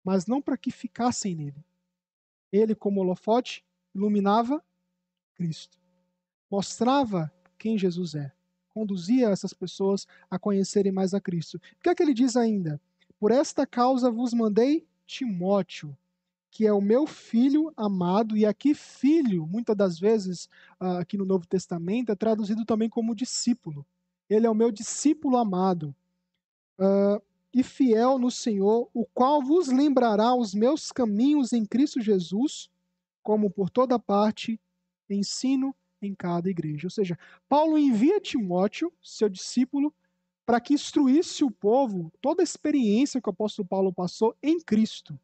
mas 0.04 0.28
não 0.28 0.42
para 0.42 0.58
que 0.58 0.72
ficassem 0.72 1.36
nele. 1.36 1.66
Ele, 2.52 2.76
como 2.76 3.02
holofote, 3.02 3.66
iluminava 3.98 4.64
Cristo, 5.36 5.78
mostrava 6.50 7.32
quem 7.58 7.78
Jesus 7.78 8.16
é, 8.16 8.32
conduzia 8.70 9.30
essas 9.30 9.54
pessoas 9.54 10.08
a 10.30 10.38
conhecerem 10.38 10.92
mais 10.92 11.14
a 11.14 11.20
Cristo. 11.20 11.58
O 11.58 11.84
que 11.84 11.90
é 11.90 11.96
que 11.96 12.04
ele 12.04 12.14
diz 12.14 12.36
ainda? 12.36 12.80
Por 13.20 13.32
esta 13.32 13.66
causa 13.66 14.12
vos 14.12 14.34
mandei 14.34 14.86
Timóteo, 15.06 15.98
que 16.52 16.66
é 16.66 16.74
o 16.74 16.82
meu 16.82 17.06
filho 17.06 17.74
amado, 17.76 18.38
e 18.38 18.46
aqui 18.46 18.74
filho, 18.74 19.48
muitas 19.48 19.76
das 19.76 20.00
vezes, 20.00 20.50
ah, 20.80 21.00
aqui 21.00 21.18
no 21.18 21.26
Novo 21.26 21.48
Testamento, 21.48 22.12
é 22.12 22.16
traduzido 22.16 22.66
também 22.66 22.90
como 22.90 23.16
discípulo. 23.16 23.86
Ele 24.30 24.46
é 24.46 24.50
o 24.50 24.56
meu 24.56 24.72
discípulo 24.72 25.38
amado 25.38 25.96
uh, 26.80 27.22
e 27.54 27.64
fiel 27.64 28.20
no 28.20 28.30
Senhor, 28.30 28.90
o 28.94 29.06
qual 29.06 29.42
vos 29.42 29.68
lembrará 29.68 30.36
os 30.36 30.54
meus 30.54 30.92
caminhos 30.92 31.54
em 31.54 31.66
Cristo 31.66 32.02
Jesus, 32.02 32.70
como 33.28 33.50
por 33.50 33.70
toda 33.70 34.00
parte 34.00 34.58
ensino 35.10 35.76
em 36.02 36.16
cada 36.16 36.50
igreja. 36.50 36.88
Ou 36.88 36.90
seja, 36.90 37.20
Paulo 37.50 37.78
envia 37.78 38.22
Timóteo, 38.22 38.90
seu 39.04 39.28
discípulo, 39.28 39.94
para 40.46 40.62
que 40.62 40.74
instruísse 40.74 41.44
o 41.44 41.52
povo 41.52 42.10
toda 42.22 42.42
a 42.42 42.46
experiência 42.46 43.22
que 43.22 43.28
o 43.28 43.32
apóstolo 43.32 43.68
Paulo 43.68 43.92
passou 43.92 44.34
em 44.42 44.62
Cristo. 44.62 45.20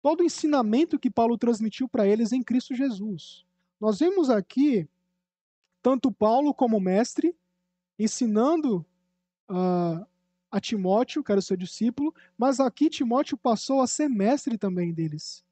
Todo 0.00 0.22
o 0.22 0.24
ensinamento 0.24 0.98
que 0.98 1.10
Paulo 1.10 1.36
transmitiu 1.36 1.86
para 1.86 2.06
eles 2.06 2.32
em 2.32 2.42
Cristo 2.42 2.74
Jesus. 2.74 3.44
Nós 3.78 3.98
vemos 3.98 4.30
aqui 4.30 4.88
tanto 5.82 6.10
Paulo 6.10 6.54
como 6.54 6.80
mestre 6.80 7.36
ensinando 7.98 8.86
uh, 9.50 10.06
a 10.50 10.58
Timóteo, 10.58 11.22
que 11.22 11.30
era 11.30 11.42
seu 11.42 11.58
discípulo, 11.58 12.14
mas 12.38 12.58
aqui 12.58 12.88
Timóteo 12.88 13.36
passou 13.36 13.82
a 13.82 13.86
ser 13.86 14.08
mestre 14.08 14.56
também 14.56 14.94
deles. 14.94 15.44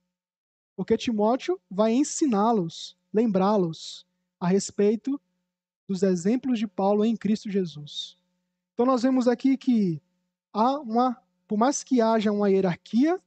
Porque 0.81 0.97
Timóteo 0.97 1.61
vai 1.71 1.93
ensiná-los, 1.93 2.97
lembrá-los 3.13 4.07
a 4.41 4.47
respeito 4.47 5.21
dos 5.87 6.03
exemplos 6.03 6.59
de 6.59 6.67
Paulo 6.67 7.05
em 7.05 7.15
Cristo 7.15 7.51
Jesus. 7.51 8.17
Então 8.73 8.87
nós 8.87 9.03
vemos 9.03 9.29
aqui 9.29 9.59
que 9.59 10.01
há 10.51 10.79
uma, 10.79 11.23
por 11.47 11.59
mais 11.59 11.85
que 11.85 12.01
haja 12.01 12.33
uma 12.33 12.49
hierarquia, 12.49 13.21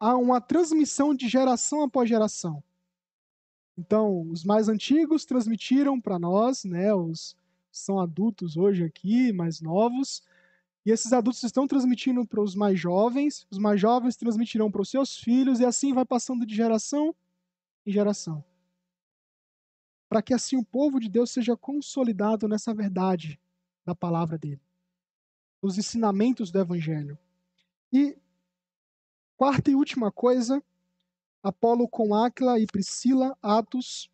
há 0.00 0.16
uma 0.16 0.40
transmissão 0.40 1.14
de 1.14 1.28
geração 1.28 1.84
após 1.84 2.08
geração. 2.08 2.60
Então, 3.78 4.22
os 4.22 4.42
mais 4.42 4.68
antigos 4.68 5.24
transmitiram 5.24 6.00
para 6.00 6.18
nós, 6.18 6.64
né, 6.64 6.92
os, 6.92 7.36
são 7.70 8.00
adultos 8.00 8.56
hoje 8.56 8.82
aqui, 8.82 9.32
mais 9.32 9.60
novos, 9.60 10.20
e 10.88 10.90
esses 10.90 11.12
adultos 11.12 11.42
estão 11.42 11.66
transmitindo 11.66 12.26
para 12.26 12.40
os 12.40 12.54
mais 12.54 12.80
jovens, 12.80 13.46
os 13.50 13.58
mais 13.58 13.78
jovens 13.78 14.16
transmitirão 14.16 14.70
para 14.70 14.80
os 14.80 14.88
seus 14.88 15.18
filhos, 15.18 15.60
e 15.60 15.66
assim 15.66 15.92
vai 15.92 16.06
passando 16.06 16.46
de 16.46 16.54
geração 16.54 17.14
em 17.84 17.92
geração. 17.92 18.42
Para 20.08 20.22
que 20.22 20.32
assim 20.32 20.56
o 20.56 20.64
povo 20.64 20.98
de 20.98 21.06
Deus 21.06 21.30
seja 21.30 21.54
consolidado 21.54 22.48
nessa 22.48 22.72
verdade 22.72 23.38
da 23.84 23.94
palavra 23.94 24.38
dele, 24.38 24.62
nos 25.62 25.76
ensinamentos 25.76 26.50
do 26.50 26.58
Evangelho. 26.58 27.18
E 27.92 28.16
quarta 29.36 29.70
e 29.70 29.74
última 29.74 30.10
coisa, 30.10 30.64
Apolo 31.42 31.86
com 31.86 32.14
Áquila 32.14 32.58
e 32.58 32.66
Priscila, 32.66 33.36
Atos. 33.42 34.10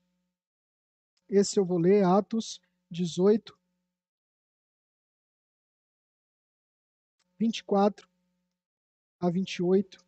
Esse 1.28 1.56
eu 1.56 1.64
vou 1.64 1.78
ler, 1.78 2.04
Atos 2.04 2.60
18, 2.90 3.56
24 7.38 8.08
a 9.20 9.30
28. 9.30 10.04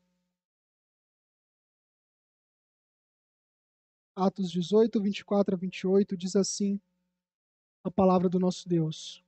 Atos 4.15 4.51
18, 4.51 5.01
24 5.01 5.55
a 5.55 5.59
28 5.59 6.17
diz 6.17 6.37
assim 6.37 6.81
a 7.85 7.91
palavra 7.91 8.29
do 8.29 8.39
nosso 8.39 8.69
Deus. 8.69 9.23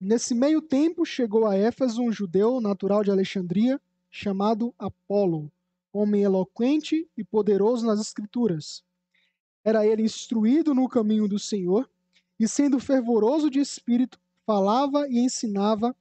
Nesse 0.00 0.34
meio 0.34 0.60
tempo 0.60 1.04
chegou 1.04 1.46
a 1.46 1.54
Éfeso 1.56 2.02
um 2.02 2.10
judeu 2.10 2.60
natural 2.60 3.04
de 3.04 3.10
Alexandria, 3.10 3.80
chamado 4.10 4.74
Apolo, 4.78 5.52
homem 5.92 6.22
eloquente 6.22 7.08
e 7.16 7.22
poderoso 7.22 7.86
nas 7.86 8.00
Escrituras 8.00 8.84
era 9.64 9.86
ele 9.86 10.02
instruído 10.02 10.74
no 10.74 10.88
caminho 10.88 11.28
do 11.28 11.38
Senhor 11.38 11.88
e, 12.38 12.48
sendo 12.48 12.80
fervoroso 12.80 13.48
de 13.48 13.60
espírito, 13.60 14.20
falava 14.46 15.08
e 15.08 15.18
ensinava 15.18 15.94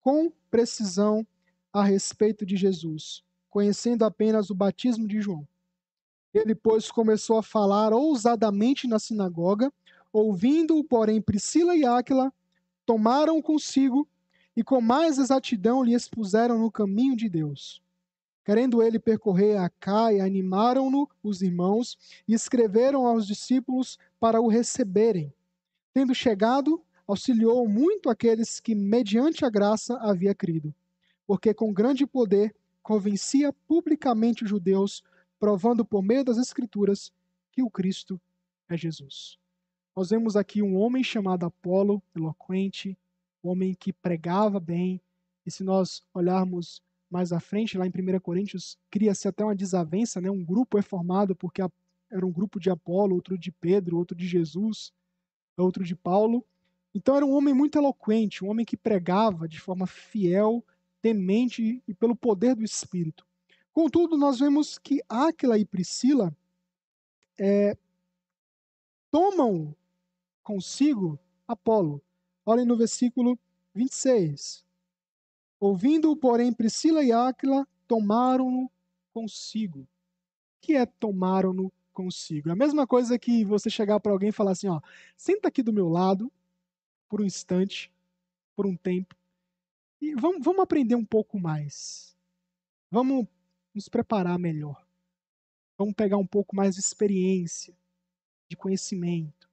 com 0.00 0.32
precisão 0.50 1.26
a 1.72 1.84
respeito 1.84 2.44
de 2.46 2.56
Jesus, 2.56 3.22
conhecendo 3.50 4.04
apenas 4.04 4.50
o 4.50 4.54
batismo 4.54 5.06
de 5.06 5.20
João. 5.20 5.46
Ele, 6.32 6.54
pois, 6.54 6.90
começou 6.90 7.38
a 7.38 7.42
falar 7.42 7.92
ousadamente 7.92 8.86
na 8.86 8.98
sinagoga, 8.98 9.72
ouvindo-o, 10.12 10.84
porém, 10.84 11.20
Priscila 11.20 11.76
e 11.76 11.84
Áquila 11.84 12.32
tomaram 12.84 13.40
consigo 13.42 14.08
e 14.56 14.62
com 14.64 14.80
mais 14.80 15.18
exatidão 15.18 15.82
lhe 15.82 15.94
expuseram 15.94 16.58
no 16.58 16.70
caminho 16.70 17.16
de 17.16 17.28
Deus. 17.28 17.82
Querendo 18.44 18.82
ele 18.82 18.98
percorrer 18.98 19.58
a 19.58 19.68
Caia, 19.68 20.24
animaram-no 20.24 21.08
os 21.22 21.42
irmãos 21.42 21.98
e 22.26 22.32
escreveram 22.32 23.06
aos 23.06 23.26
discípulos 23.26 23.98
para 24.18 24.40
o 24.40 24.48
receberem. 24.48 25.32
Tendo 25.92 26.14
chegado, 26.14 26.82
auxiliou 27.08 27.66
muito 27.66 28.10
aqueles 28.10 28.60
que, 28.60 28.74
mediante 28.74 29.44
a 29.44 29.50
graça, 29.50 29.96
havia 29.96 30.34
crido, 30.34 30.74
porque 31.26 31.54
com 31.54 31.72
grande 31.72 32.06
poder 32.06 32.54
convencia 32.82 33.52
publicamente 33.66 34.44
os 34.44 34.50
judeus, 34.50 35.02
provando 35.40 35.84
por 35.84 36.02
meio 36.02 36.22
das 36.22 36.36
Escrituras 36.36 37.10
que 37.50 37.62
o 37.62 37.70
Cristo 37.70 38.20
é 38.68 38.76
Jesus. 38.76 39.38
Nós 39.96 40.10
vemos 40.10 40.36
aqui 40.36 40.62
um 40.62 40.76
homem 40.76 41.02
chamado 41.02 41.46
Apolo, 41.46 42.02
eloquente, 42.14 42.96
um 43.42 43.50
homem 43.50 43.74
que 43.74 43.92
pregava 43.92 44.60
bem, 44.60 45.00
e 45.46 45.50
se 45.50 45.64
nós 45.64 46.04
olharmos 46.12 46.82
mais 47.10 47.32
à 47.32 47.40
frente, 47.40 47.78
lá 47.78 47.86
em 47.86 47.90
1 47.90 48.20
Coríntios, 48.20 48.78
cria-se 48.90 49.26
até 49.26 49.42
uma 49.42 49.56
desavença, 49.56 50.20
né? 50.20 50.30
um 50.30 50.44
grupo 50.44 50.78
é 50.78 50.82
formado 50.82 51.34
porque 51.34 51.62
era 52.10 52.26
um 52.26 52.30
grupo 52.30 52.60
de 52.60 52.68
Apolo, 52.68 53.14
outro 53.14 53.38
de 53.38 53.50
Pedro, 53.50 53.96
outro 53.96 54.16
de 54.16 54.26
Jesus, 54.26 54.92
outro 55.56 55.84
de 55.84 55.96
Paulo. 55.96 56.44
Então 56.94 57.16
era 57.16 57.24
um 57.24 57.32
homem 57.32 57.54
muito 57.54 57.78
eloquente, 57.78 58.44
um 58.44 58.48
homem 58.48 58.64
que 58.64 58.76
pregava 58.76 59.46
de 59.46 59.60
forma 59.60 59.86
fiel, 59.86 60.64
temente 61.00 61.82
e 61.86 61.94
pelo 61.94 62.16
poder 62.16 62.54
do 62.54 62.64
Espírito. 62.64 63.26
Contudo, 63.72 64.16
nós 64.16 64.40
vemos 64.40 64.78
que 64.78 65.00
Áquila 65.08 65.58
e 65.58 65.64
Priscila 65.64 66.36
é, 67.38 67.76
tomam 69.10 69.74
consigo 70.42 71.18
Apolo. 71.46 72.02
Olhem 72.44 72.64
no 72.64 72.76
versículo 72.76 73.38
26. 73.74 74.64
Ouvindo, 75.60 76.16
porém, 76.16 76.52
Priscila 76.52 77.02
e 77.04 77.12
Áquila 77.12 77.66
tomaram-no 77.86 78.70
consigo. 79.12 79.80
O 79.80 79.86
que 80.60 80.74
é 80.74 80.86
tomaram-no 80.86 81.72
consigo? 81.92 82.48
É 82.48 82.52
a 82.52 82.56
mesma 82.56 82.86
coisa 82.86 83.18
que 83.18 83.44
você 83.44 83.68
chegar 83.70 84.00
para 84.00 84.12
alguém 84.12 84.30
e 84.30 84.32
falar 84.32 84.52
assim, 84.52 84.68
ó, 84.68 84.80
senta 85.16 85.48
aqui 85.48 85.62
do 85.62 85.72
meu 85.72 85.88
lado 85.88 86.32
por 87.08 87.20
um 87.20 87.24
instante, 87.24 87.92
por 88.54 88.66
um 88.66 88.76
tempo, 88.76 89.16
e 90.00 90.14
vamos, 90.14 90.44
vamos 90.44 90.60
aprender 90.60 90.94
um 90.94 91.04
pouco 91.04 91.38
mais. 91.38 92.16
Vamos 92.90 93.26
nos 93.74 93.88
preparar 93.88 94.38
melhor. 94.38 94.86
Vamos 95.76 95.94
pegar 95.94 96.16
um 96.16 96.26
pouco 96.26 96.54
mais 96.54 96.74
de 96.74 96.80
experiência, 96.80 97.76
de 98.48 98.56
conhecimento. 98.56 99.48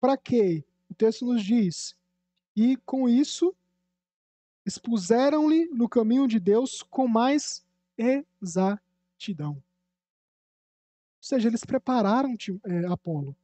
Para 0.00 0.16
quê? 0.16 0.64
O 0.90 0.94
texto 0.94 1.24
nos 1.24 1.44
diz. 1.44 1.96
E 2.54 2.76
com 2.78 3.08
isso 3.08 3.54
expuseram-lhe 4.66 5.66
no 5.66 5.88
caminho 5.88 6.26
de 6.26 6.38
Deus 6.38 6.82
com 6.82 7.08
mais 7.08 7.64
exatidão. 7.96 9.54
Ou 9.54 9.62
seja, 11.22 11.48
eles 11.48 11.64
prepararam 11.64 12.36
é, 12.64 12.86
Apolo. 12.86 13.36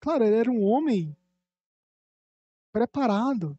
Claro, 0.00 0.24
ele 0.24 0.36
era 0.36 0.50
um 0.50 0.62
homem 0.62 1.16
preparado. 2.72 3.58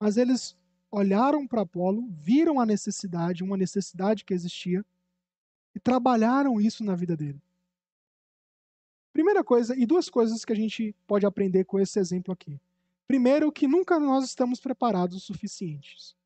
Mas 0.00 0.16
eles 0.16 0.56
olharam 0.90 1.46
para 1.46 1.62
Apolo, 1.62 2.06
viram 2.10 2.60
a 2.60 2.66
necessidade, 2.66 3.42
uma 3.42 3.56
necessidade 3.56 4.24
que 4.24 4.32
existia, 4.32 4.84
e 5.74 5.80
trabalharam 5.80 6.60
isso 6.60 6.82
na 6.82 6.94
vida 6.94 7.16
dele. 7.16 7.40
Primeira 9.12 9.42
coisa, 9.42 9.74
e 9.76 9.86
duas 9.86 10.08
coisas 10.08 10.44
que 10.44 10.52
a 10.52 10.56
gente 10.56 10.94
pode 11.06 11.26
aprender 11.26 11.64
com 11.64 11.78
esse 11.78 11.98
exemplo 11.98 12.32
aqui. 12.32 12.60
Primeiro, 13.06 13.52
que 13.52 13.66
nunca 13.66 13.98
nós 13.98 14.24
estamos 14.24 14.60
preparados 14.60 15.16
o 15.16 15.20
suficientes. 15.20 16.16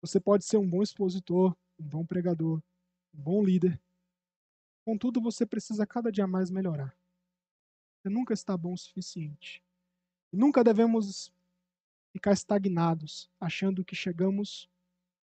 Você 0.00 0.20
pode 0.20 0.44
ser 0.44 0.56
um 0.56 0.68
bom 0.68 0.82
expositor, 0.82 1.56
um 1.78 1.84
bom 1.84 2.06
pregador, 2.06 2.62
um 3.14 3.20
bom 3.20 3.42
líder. 3.42 3.80
Contudo, 4.84 5.20
você 5.20 5.44
precisa 5.44 5.86
cada 5.86 6.10
dia 6.10 6.26
mais 6.26 6.50
melhorar. 6.50 6.97
Você 8.08 8.14
nunca 8.14 8.32
está 8.32 8.56
bom 8.56 8.72
o 8.72 8.78
suficiente. 8.78 9.62
E 10.32 10.36
nunca 10.36 10.64
devemos 10.64 11.30
ficar 12.10 12.32
estagnados, 12.32 13.30
achando 13.38 13.84
que 13.84 13.94
chegamos 13.94 14.66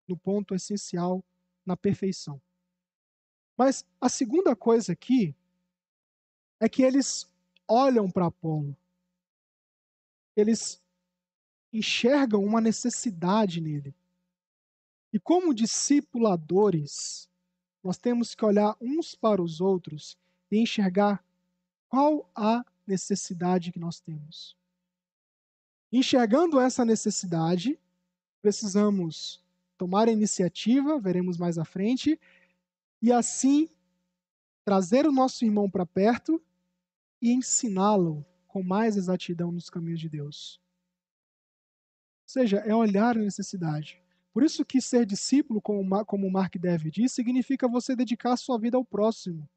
no 0.07 0.15
ponto 0.15 0.53
essencial, 0.53 1.25
na 1.65 1.75
perfeição. 1.75 2.39
Mas 3.57 3.84
a 3.99 4.07
segunda 4.07 4.55
coisa 4.55 4.93
aqui 4.93 5.36
é 6.59 6.69
que 6.69 6.84
eles 6.84 7.28
olham 7.67 8.11
para 8.11 8.28
Apolo 8.28 8.78
eles 10.36 10.80
enxergam 11.73 12.43
uma 12.45 12.61
necessidade 12.61 13.59
nele. 13.59 13.95
E 15.11 15.19
como 15.19 15.51
discipuladores, 15.51 17.28
nós 17.84 17.97
temos 17.97 18.36
que 18.36 18.45
olhar 18.45 18.78
uns 18.80 19.15
para 19.15 19.41
os 19.41 19.59
outros 19.59 20.15
e 20.51 20.59
enxergar 20.59 21.25
qual 21.88 22.29
a 22.35 22.65
necessidade 22.85 23.71
que 23.71 23.79
nós 23.79 23.99
temos. 23.99 24.55
Enxergando 25.91 26.59
essa 26.59 26.83
necessidade, 26.83 27.79
precisamos 28.41 29.43
tomar 29.77 30.07
a 30.07 30.11
iniciativa, 30.11 30.99
veremos 30.99 31.38
mais 31.38 31.57
à 31.57 31.65
frente, 31.65 32.19
e 33.01 33.11
assim 33.11 33.69
trazer 34.65 35.07
o 35.07 35.11
nosso 35.11 35.45
irmão 35.45 35.69
para 35.69 35.85
perto 35.85 36.41
e 37.21 37.31
ensiná-lo 37.31 38.25
com 38.47 38.61
mais 38.63 38.97
exatidão 38.97 39.51
nos 39.51 39.69
caminhos 39.69 39.99
de 39.99 40.09
Deus. 40.09 40.59
Ou 42.25 42.29
seja, 42.29 42.57
é 42.57 42.75
olhar 42.75 43.15
a 43.15 43.21
necessidade. 43.21 44.01
Por 44.33 44.43
isso 44.43 44.65
que 44.65 44.81
ser 44.81 45.05
discípulo, 45.05 45.61
como, 45.61 46.31
Mark 46.31 46.55
Dev 46.57 46.91
diz, 46.91 47.11
significa 47.11 47.67
você 47.67 47.95
dedicar 47.95 48.35
sua 48.35 48.59
vida 48.59 48.77
ao 48.77 48.83
próximo. 48.83 49.49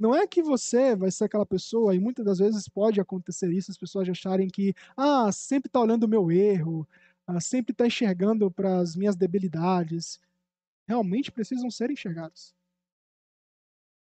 Não 0.00 0.14
é 0.14 0.26
que 0.26 0.42
você 0.42 0.96
vai 0.96 1.10
ser 1.10 1.24
aquela 1.24 1.46
pessoa, 1.46 1.94
e 1.94 2.00
muitas 2.00 2.24
das 2.24 2.38
vezes 2.38 2.68
pode 2.68 3.00
acontecer 3.00 3.52
isso, 3.52 3.70
as 3.70 3.78
pessoas 3.78 4.08
acharem 4.08 4.48
que, 4.48 4.74
ah, 4.96 5.30
sempre 5.30 5.68
está 5.68 5.78
olhando 5.80 6.04
o 6.04 6.08
meu 6.08 6.30
erro, 6.32 6.88
ah, 7.26 7.40
sempre 7.40 7.72
está 7.72 7.86
enxergando 7.86 8.50
para 8.50 8.78
as 8.78 8.96
minhas 8.96 9.14
debilidades. 9.14 10.18
Realmente 10.88 11.30
precisam 11.30 11.70
ser 11.70 11.90
enxergadas. 11.90 12.54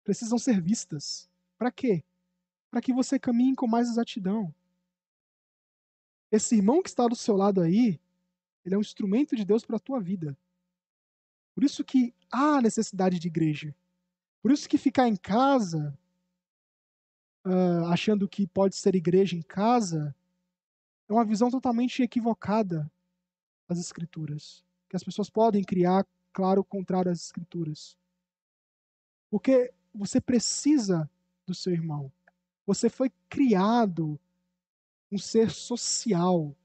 Precisam 0.04 0.40
ser 0.40 0.60
vistas. 0.62 1.30
Para 1.58 1.70
quê? 1.70 2.04
para 2.70 2.82
que 2.82 2.94
você 2.94 3.20
caminhe 3.20 3.56
com 3.56 3.68
mais 3.68 3.90
exatidão. 3.90 4.54
Esse 6.32 6.56
irmão 6.56 6.82
que 6.82 6.90
está 6.90 7.08
do 7.08 7.16
seu 7.16 7.36
lado 7.36 7.62
aí, 7.62 8.00
ele 8.64 8.76
é 8.76 8.78
um 8.78 8.82
instrumento 8.82 9.36
de 9.36 9.44
Deus 9.44 9.66
para 9.66 9.78
a 9.78 9.80
tua 9.80 10.00
vida. 10.00 10.38
Por 11.56 11.64
isso 11.64 11.84
que 11.84 12.14
há 12.32 12.62
necessidade 12.62 13.18
de 13.18 13.28
igreja. 13.28 13.76
Por 14.42 14.52
isso 14.52 14.70
que 14.70 14.78
ficar 14.78 15.08
em 15.08 15.16
casa, 15.16 15.98
uh, 17.46 17.86
achando 17.88 18.28
que 18.28 18.48
pode 18.48 18.76
ser 18.76 18.96
igreja 18.96 19.36
em 19.36 19.42
casa, 19.42 20.16
é 21.08 21.14
uma 21.14 21.26
visão 21.26 21.50
totalmente 21.50 22.02
equivocada 22.02 22.90
das 23.68 23.80
Escrituras. 23.80 24.64
Que 24.90 24.96
as 24.96 25.04
pessoas 25.04 25.30
podem 25.30 25.64
criar, 25.64 26.06
claro, 26.32 26.64
contrário 26.64 27.12
às 27.12 27.20
Escrituras. 27.22 27.98
Porque 29.30 29.74
você 29.94 30.22
precisa 30.22 31.10
do 31.46 31.54
seu 31.54 31.74
irmão. 31.74 32.12
Você 32.66 32.90
foi 32.90 33.12
criado 33.28 34.20
um 35.12 35.18
ser 35.18 35.50
social, 35.50 36.56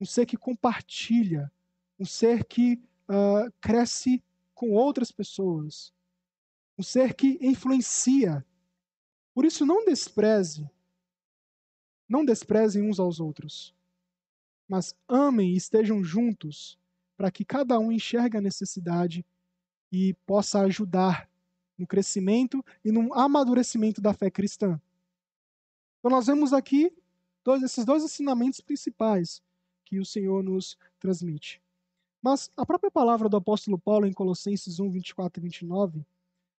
um 0.00 0.06
ser 0.06 0.26
que 0.26 0.36
compartilha, 0.36 1.52
um 1.98 2.04
ser 2.04 2.44
que 2.44 2.82
uh, 3.08 3.52
cresce 3.60 4.22
com 4.54 4.70
outras 4.72 5.12
pessoas, 5.12 5.92
um 6.78 6.82
ser 6.82 7.14
que 7.14 7.38
influencia. 7.40 8.44
Por 9.34 9.44
isso, 9.44 9.64
não 9.64 9.84
despreze, 9.84 10.68
não 12.08 12.24
desprezem 12.24 12.88
uns 12.88 13.00
aos 13.00 13.20
outros, 13.20 13.74
mas 14.68 14.94
amem 15.08 15.52
e 15.52 15.56
estejam 15.56 16.02
juntos 16.02 16.78
para 17.16 17.30
que 17.30 17.44
cada 17.44 17.78
um 17.78 17.92
enxergue 17.92 18.36
a 18.36 18.40
necessidade 18.40 19.24
e 19.90 20.14
possa 20.26 20.60
ajudar 20.60 21.28
no 21.78 21.86
crescimento 21.86 22.64
e 22.84 22.90
no 22.90 23.12
amadurecimento 23.14 24.00
da 24.00 24.12
fé 24.12 24.30
cristã. 24.30 24.80
Então 25.98 26.10
nós 26.10 26.26
vemos 26.26 26.52
aqui 26.52 26.92
dois, 27.44 27.62
esses 27.62 27.84
dois 27.84 28.02
ensinamentos 28.02 28.60
principais 28.60 29.42
que 29.84 29.98
o 29.98 30.04
Senhor 30.04 30.42
nos 30.42 30.76
transmite. 30.98 31.62
Mas 32.22 32.50
a 32.56 32.64
própria 32.64 32.90
palavra 32.90 33.28
do 33.28 33.36
apóstolo 33.36 33.78
Paulo 33.78 34.06
em 34.06 34.12
Colossenses 34.12 34.80
1, 34.80 34.90
24 34.90 35.40
e 35.40 35.42
29 35.42 36.06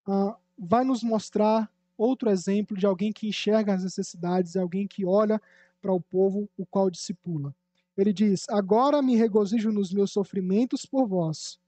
uh, 0.07 0.35
vai 0.59 0.85
nos 0.85 1.03
mostrar 1.03 1.71
outro 1.97 2.31
exemplo 2.31 2.77
de 2.77 2.87
alguém 2.87 3.13
que 3.13 3.29
enxerga 3.29 3.75
as 3.75 3.85
necessidades, 3.85 4.57
alguém 4.57 4.87
que 4.87 5.05
olha 5.05 5.41
para 5.81 5.93
o 5.93 6.01
povo 6.01 6.49
o 6.57 6.67
qual 6.67 6.91
discipula. 6.91 7.55
Ele 7.97 8.13
diz: 8.13 8.45
Agora 8.49 9.03
me 9.03 9.17
regozijo 9.17 9.71
nos 9.71 9.93
meus 9.93 10.11
sofrimentos 10.11 10.85
por 10.87 11.07
vós, 11.07 11.59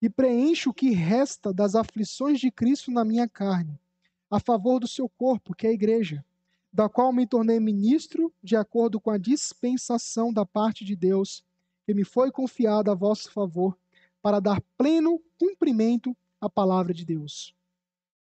e 0.00 0.08
preencho 0.08 0.70
o 0.70 0.74
que 0.74 0.90
resta 0.90 1.52
das 1.52 1.74
aflições 1.74 2.40
de 2.40 2.50
Cristo 2.50 2.90
na 2.90 3.04
minha 3.04 3.28
carne, 3.28 3.78
a 4.30 4.38
favor 4.38 4.78
do 4.80 4.88
seu 4.88 5.08
corpo, 5.08 5.54
que 5.54 5.66
é 5.66 5.70
a 5.70 5.74
igreja 5.74 6.24
da 6.72 6.88
qual 6.88 7.12
me 7.12 7.26
tornei 7.26 7.58
ministro 7.58 8.32
de 8.42 8.56
acordo 8.56 9.00
com 9.00 9.10
a 9.10 9.18
dispensação 9.18 10.32
da 10.32 10.46
parte 10.46 10.84
de 10.84 10.94
Deus, 10.94 11.44
que 11.84 11.92
me 11.92 12.04
foi 12.04 12.30
confiada 12.30 12.92
a 12.92 12.94
vosso 12.94 13.30
favor, 13.32 13.76
para 14.22 14.38
dar 14.38 14.62
pleno 14.78 15.20
cumprimento 15.38 16.16
à 16.40 16.48
palavra 16.48 16.94
de 16.94 17.04
Deus. 17.04 17.54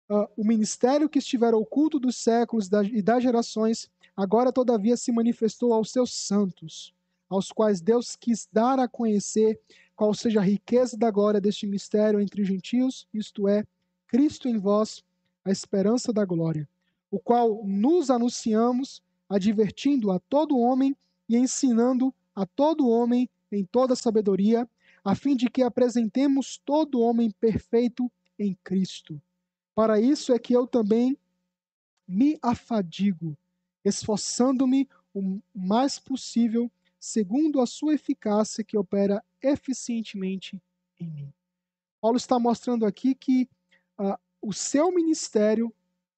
Uh, 0.09 0.29
o 0.37 0.45
ministério 0.45 1.09
que 1.09 1.19
estivera 1.19 1.57
oculto 1.57 1.99
dos 1.99 2.17
séculos 2.17 2.69
e 2.93 3.01
das 3.01 3.23
gerações, 3.23 3.91
agora 4.15 4.53
todavia 4.53 4.97
se 4.97 5.11
manifestou 5.11 5.73
aos 5.73 5.91
seus 5.91 6.13
santos, 6.15 6.95
aos 7.29 7.51
quais 7.51 7.81
Deus 7.81 8.15
quis 8.15 8.47
dar 8.53 8.79
a 8.79 8.87
conhecer 8.87 9.59
qual 9.97 10.13
seja 10.13 10.41
a 10.41 10.45
riqueza 10.45 10.97
da 10.97 11.11
glória 11.11 11.41
deste 11.41 11.67
mistério 11.67 12.21
entre 12.21 12.43
os 12.43 12.49
gentios, 12.49 13.07
isto 13.15 13.49
é, 13.49 13.65
Cristo 14.07 14.49
em 14.49 14.59
vós, 14.59 15.03
a 15.45 15.51
esperança 15.51 16.13
da 16.13 16.25
glória, 16.25 16.69
o 17.11 17.19
qual 17.19 17.65
nos 17.65 18.11
anunciamos, 18.11 19.03
advertindo 19.29 20.11
a 20.11 20.19
todo 20.19 20.59
homem 20.59 20.97
e 21.29 21.37
ensinando 21.37 22.13
a 22.35 22.45
todo 22.45 22.89
homem 22.89 23.29
em 23.51 23.65
toda 23.65 23.97
sabedoria, 23.97 24.69
a 25.05 25.15
fim 25.15 25.37
de 25.37 25.49
que 25.49 25.63
apresentemos 25.63 26.61
todo 26.65 27.01
homem 27.01 27.31
perfeito 27.31 28.11
em 28.39 28.57
Cristo. 28.65 29.21
Para 29.75 30.01
isso 30.01 30.33
é 30.33 30.39
que 30.39 30.53
eu 30.53 30.66
também 30.66 31.18
me 32.07 32.39
afadigo, 32.43 33.37
esforçando-me 33.85 34.89
o 35.12 35.41
mais 35.55 35.99
possível, 35.99 36.70
segundo 37.01 37.61
a 37.61 37.66
sua 37.66 37.95
eficácia 37.95 38.64
que 38.64 38.77
opera 38.77 39.22
eficientemente 39.43 40.62
em 40.99 41.11
mim. 41.11 41.33
Paulo 42.01 42.16
está 42.16 42.39
mostrando 42.39 42.87
aqui 42.87 43.14
que 43.14 43.49
uh, 43.99 44.16
o 44.41 44.53
seu 44.53 44.93
ministério, 44.93 45.72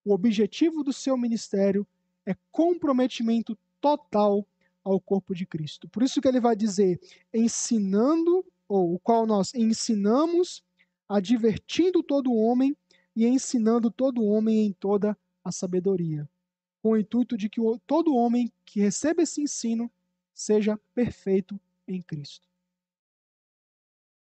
o 0.04 0.12
objetivo 0.12 0.82
do 0.82 0.92
seu 0.92 1.16
ministério 1.16 1.86
é 2.26 2.34
comprometimento 2.50 3.56
total 3.80 4.46
ao 4.82 5.00
corpo 5.00 5.34
de 5.34 5.46
Cristo. 5.46 5.88
Por 5.88 6.02
isso 6.02 6.20
que 6.20 6.28
ele 6.28 6.40
vai 6.40 6.56
dizer, 6.56 7.00
ensinando, 7.32 8.44
ou 8.68 8.94
o 8.94 8.98
qual 8.98 9.26
nós 9.26 9.54
ensinamos, 9.54 10.62
advertindo 11.08 12.02
todo 12.02 12.34
homem 12.34 12.76
e 13.16 13.24
ensinando 13.24 13.90
todo 13.90 14.22
homem 14.22 14.66
em 14.66 14.72
toda 14.74 15.18
a 15.42 15.50
sabedoria, 15.50 16.28
com 16.82 16.90
o 16.90 16.96
intuito 16.98 17.34
de 17.34 17.48
que 17.48 17.60
todo 17.86 18.14
homem 18.14 18.52
que 18.62 18.78
receba 18.78 19.22
esse 19.22 19.40
ensino 19.40 19.90
seja 20.34 20.78
perfeito 20.94 21.58
em 21.88 22.02
Cristo. 22.02 22.46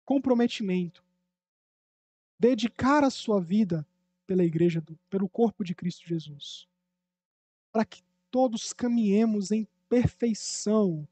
Comprometimento. 0.02 1.04
Dedicar 2.38 3.04
a 3.04 3.10
sua 3.10 3.38
vida 3.38 3.86
pela 4.26 4.42
igreja, 4.44 4.82
pelo 5.10 5.28
corpo 5.28 5.62
de 5.62 5.74
Cristo 5.74 6.08
Jesus. 6.08 6.66
Para 7.70 7.84
que 7.84 8.02
todos 8.30 8.72
caminhemos 8.72 9.50
em 9.50 9.68
perfeição. 9.90 11.06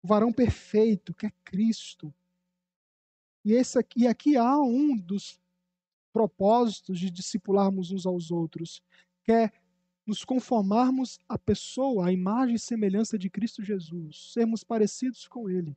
O 0.00 0.06
varão 0.06 0.32
perfeito, 0.32 1.12
que 1.12 1.26
é 1.26 1.32
Cristo. 1.44 2.14
E, 3.44 3.52
esse 3.52 3.78
aqui, 3.78 4.02
e 4.02 4.06
aqui 4.06 4.36
há 4.36 4.60
um 4.60 4.96
dos 4.96 5.40
propósitos 6.18 6.98
de 6.98 7.12
discipularmos 7.12 7.92
uns 7.92 8.04
aos 8.04 8.32
outros, 8.32 8.82
que 9.22 9.30
é 9.30 9.52
nos 10.04 10.24
conformarmos 10.24 11.20
à 11.28 11.38
pessoa, 11.38 12.08
à 12.08 12.12
imagem 12.12 12.56
e 12.56 12.58
semelhança 12.58 13.16
de 13.16 13.30
Cristo 13.30 13.62
Jesus, 13.62 14.32
sermos 14.32 14.64
parecidos 14.64 15.28
com 15.28 15.48
Ele. 15.48 15.76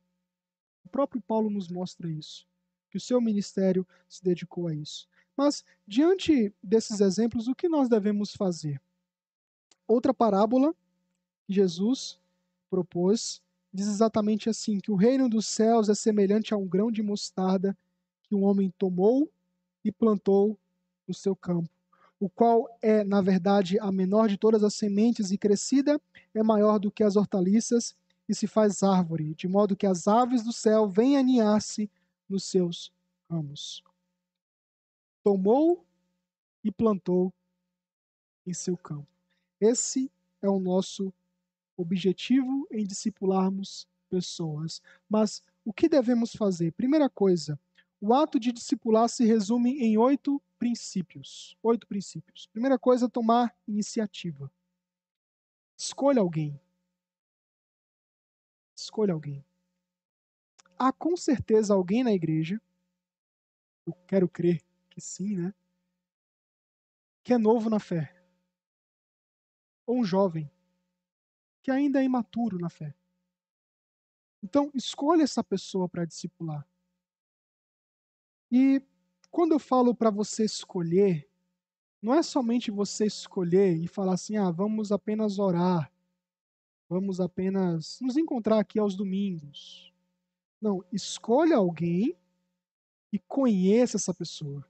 O 0.84 0.88
próprio 0.88 1.22
Paulo 1.22 1.48
nos 1.48 1.68
mostra 1.68 2.10
isso, 2.10 2.44
que 2.90 2.96
o 2.96 3.00
seu 3.00 3.20
ministério 3.20 3.86
se 4.08 4.20
dedicou 4.20 4.66
a 4.66 4.74
isso. 4.74 5.06
Mas, 5.36 5.64
diante 5.86 6.52
desses 6.60 7.00
exemplos, 7.00 7.46
o 7.46 7.54
que 7.54 7.68
nós 7.68 7.88
devemos 7.88 8.34
fazer? 8.34 8.82
Outra 9.86 10.12
parábola 10.12 10.74
Jesus 11.48 12.20
propôs 12.68 13.40
diz 13.72 13.86
exatamente 13.86 14.50
assim: 14.50 14.80
que 14.80 14.90
o 14.90 14.96
reino 14.96 15.28
dos 15.28 15.46
céus 15.46 15.88
é 15.88 15.94
semelhante 15.94 16.52
a 16.52 16.56
um 16.56 16.66
grão 16.66 16.90
de 16.90 17.00
mostarda 17.00 17.78
que 18.24 18.34
um 18.34 18.42
homem 18.42 18.74
tomou 18.76 19.30
e 19.84 19.90
plantou 19.90 20.58
no 21.06 21.14
seu 21.14 21.34
campo, 21.34 21.70
o 22.20 22.28
qual 22.28 22.68
é, 22.80 23.02
na 23.02 23.20
verdade, 23.20 23.78
a 23.80 23.90
menor 23.90 24.28
de 24.28 24.36
todas 24.36 24.62
as 24.62 24.74
sementes 24.74 25.32
e 25.32 25.38
crescida 25.38 26.00
é 26.32 26.42
maior 26.42 26.78
do 26.78 26.90
que 26.90 27.02
as 27.02 27.16
hortaliças 27.16 27.96
e 28.28 28.34
se 28.34 28.46
faz 28.46 28.82
árvore, 28.82 29.34
de 29.34 29.48
modo 29.48 29.76
que 29.76 29.86
as 29.86 30.06
aves 30.06 30.44
do 30.44 30.52
céu 30.52 30.88
vêm 30.88 31.16
aninhar-se 31.16 31.90
nos 32.28 32.44
seus 32.44 32.92
ramos. 33.28 33.82
Tomou 35.24 35.84
e 36.62 36.70
plantou 36.70 37.32
em 38.46 38.54
seu 38.54 38.76
campo. 38.76 39.08
Esse 39.60 40.10
é 40.40 40.48
o 40.48 40.60
nosso 40.60 41.12
objetivo 41.76 42.66
em 42.70 42.84
discipularmos 42.84 43.86
pessoas. 44.08 44.80
Mas 45.08 45.42
o 45.64 45.72
que 45.72 45.88
devemos 45.88 46.34
fazer? 46.34 46.72
Primeira 46.72 47.08
coisa, 47.08 47.58
o 48.02 48.12
ato 48.12 48.40
de 48.40 48.50
discipular 48.50 49.08
se 49.08 49.24
resume 49.24 49.78
em 49.78 49.96
oito 49.96 50.42
princípios. 50.58 51.56
Oito 51.62 51.86
princípios. 51.86 52.48
Primeira 52.48 52.76
coisa, 52.76 53.08
tomar 53.08 53.56
iniciativa. 53.64 54.52
Escolha 55.78 56.20
alguém. 56.20 56.60
Escolha 58.74 59.14
alguém. 59.14 59.44
Há 60.76 60.92
com 60.92 61.16
certeza 61.16 61.74
alguém 61.74 62.02
na 62.02 62.12
igreja, 62.12 62.60
eu 63.86 63.92
quero 64.08 64.28
crer 64.28 64.60
que 64.90 65.00
sim, 65.00 65.36
né? 65.36 65.54
Que 67.22 67.34
é 67.34 67.38
novo 67.38 67.70
na 67.70 67.78
fé. 67.78 68.20
Ou 69.86 70.00
um 70.00 70.04
jovem 70.04 70.50
que 71.62 71.70
ainda 71.70 72.00
é 72.00 72.04
imaturo 72.04 72.58
na 72.58 72.68
fé. 72.68 72.92
Então, 74.42 74.72
escolha 74.74 75.22
essa 75.22 75.44
pessoa 75.44 75.88
para 75.88 76.04
discipular. 76.04 76.66
E 78.54 78.82
quando 79.30 79.52
eu 79.52 79.58
falo 79.58 79.94
para 79.94 80.10
você 80.10 80.44
escolher, 80.44 81.26
não 82.02 82.12
é 82.12 82.22
somente 82.22 82.70
você 82.70 83.06
escolher 83.06 83.74
e 83.78 83.88
falar 83.88 84.12
assim: 84.12 84.36
ah, 84.36 84.50
vamos 84.50 84.92
apenas 84.92 85.38
orar, 85.38 85.90
vamos 86.86 87.18
apenas 87.18 87.98
nos 88.02 88.18
encontrar 88.18 88.58
aqui 88.58 88.78
aos 88.78 88.94
domingos. 88.94 89.90
Não, 90.60 90.84
escolha 90.92 91.56
alguém 91.56 92.14
e 93.10 93.18
conheça 93.18 93.96
essa 93.96 94.12
pessoa. 94.12 94.62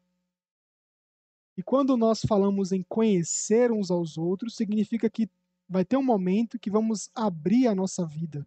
E 1.56 1.62
quando 1.62 1.96
nós 1.96 2.20
falamos 2.20 2.70
em 2.70 2.84
conhecer 2.84 3.72
uns 3.72 3.90
aos 3.90 4.16
outros, 4.16 4.54
significa 4.54 5.10
que 5.10 5.28
vai 5.68 5.84
ter 5.84 5.96
um 5.96 6.04
momento 6.04 6.58
que 6.58 6.70
vamos 6.70 7.10
abrir 7.16 7.66
a 7.66 7.74
nossa 7.74 8.06
vida. 8.06 8.46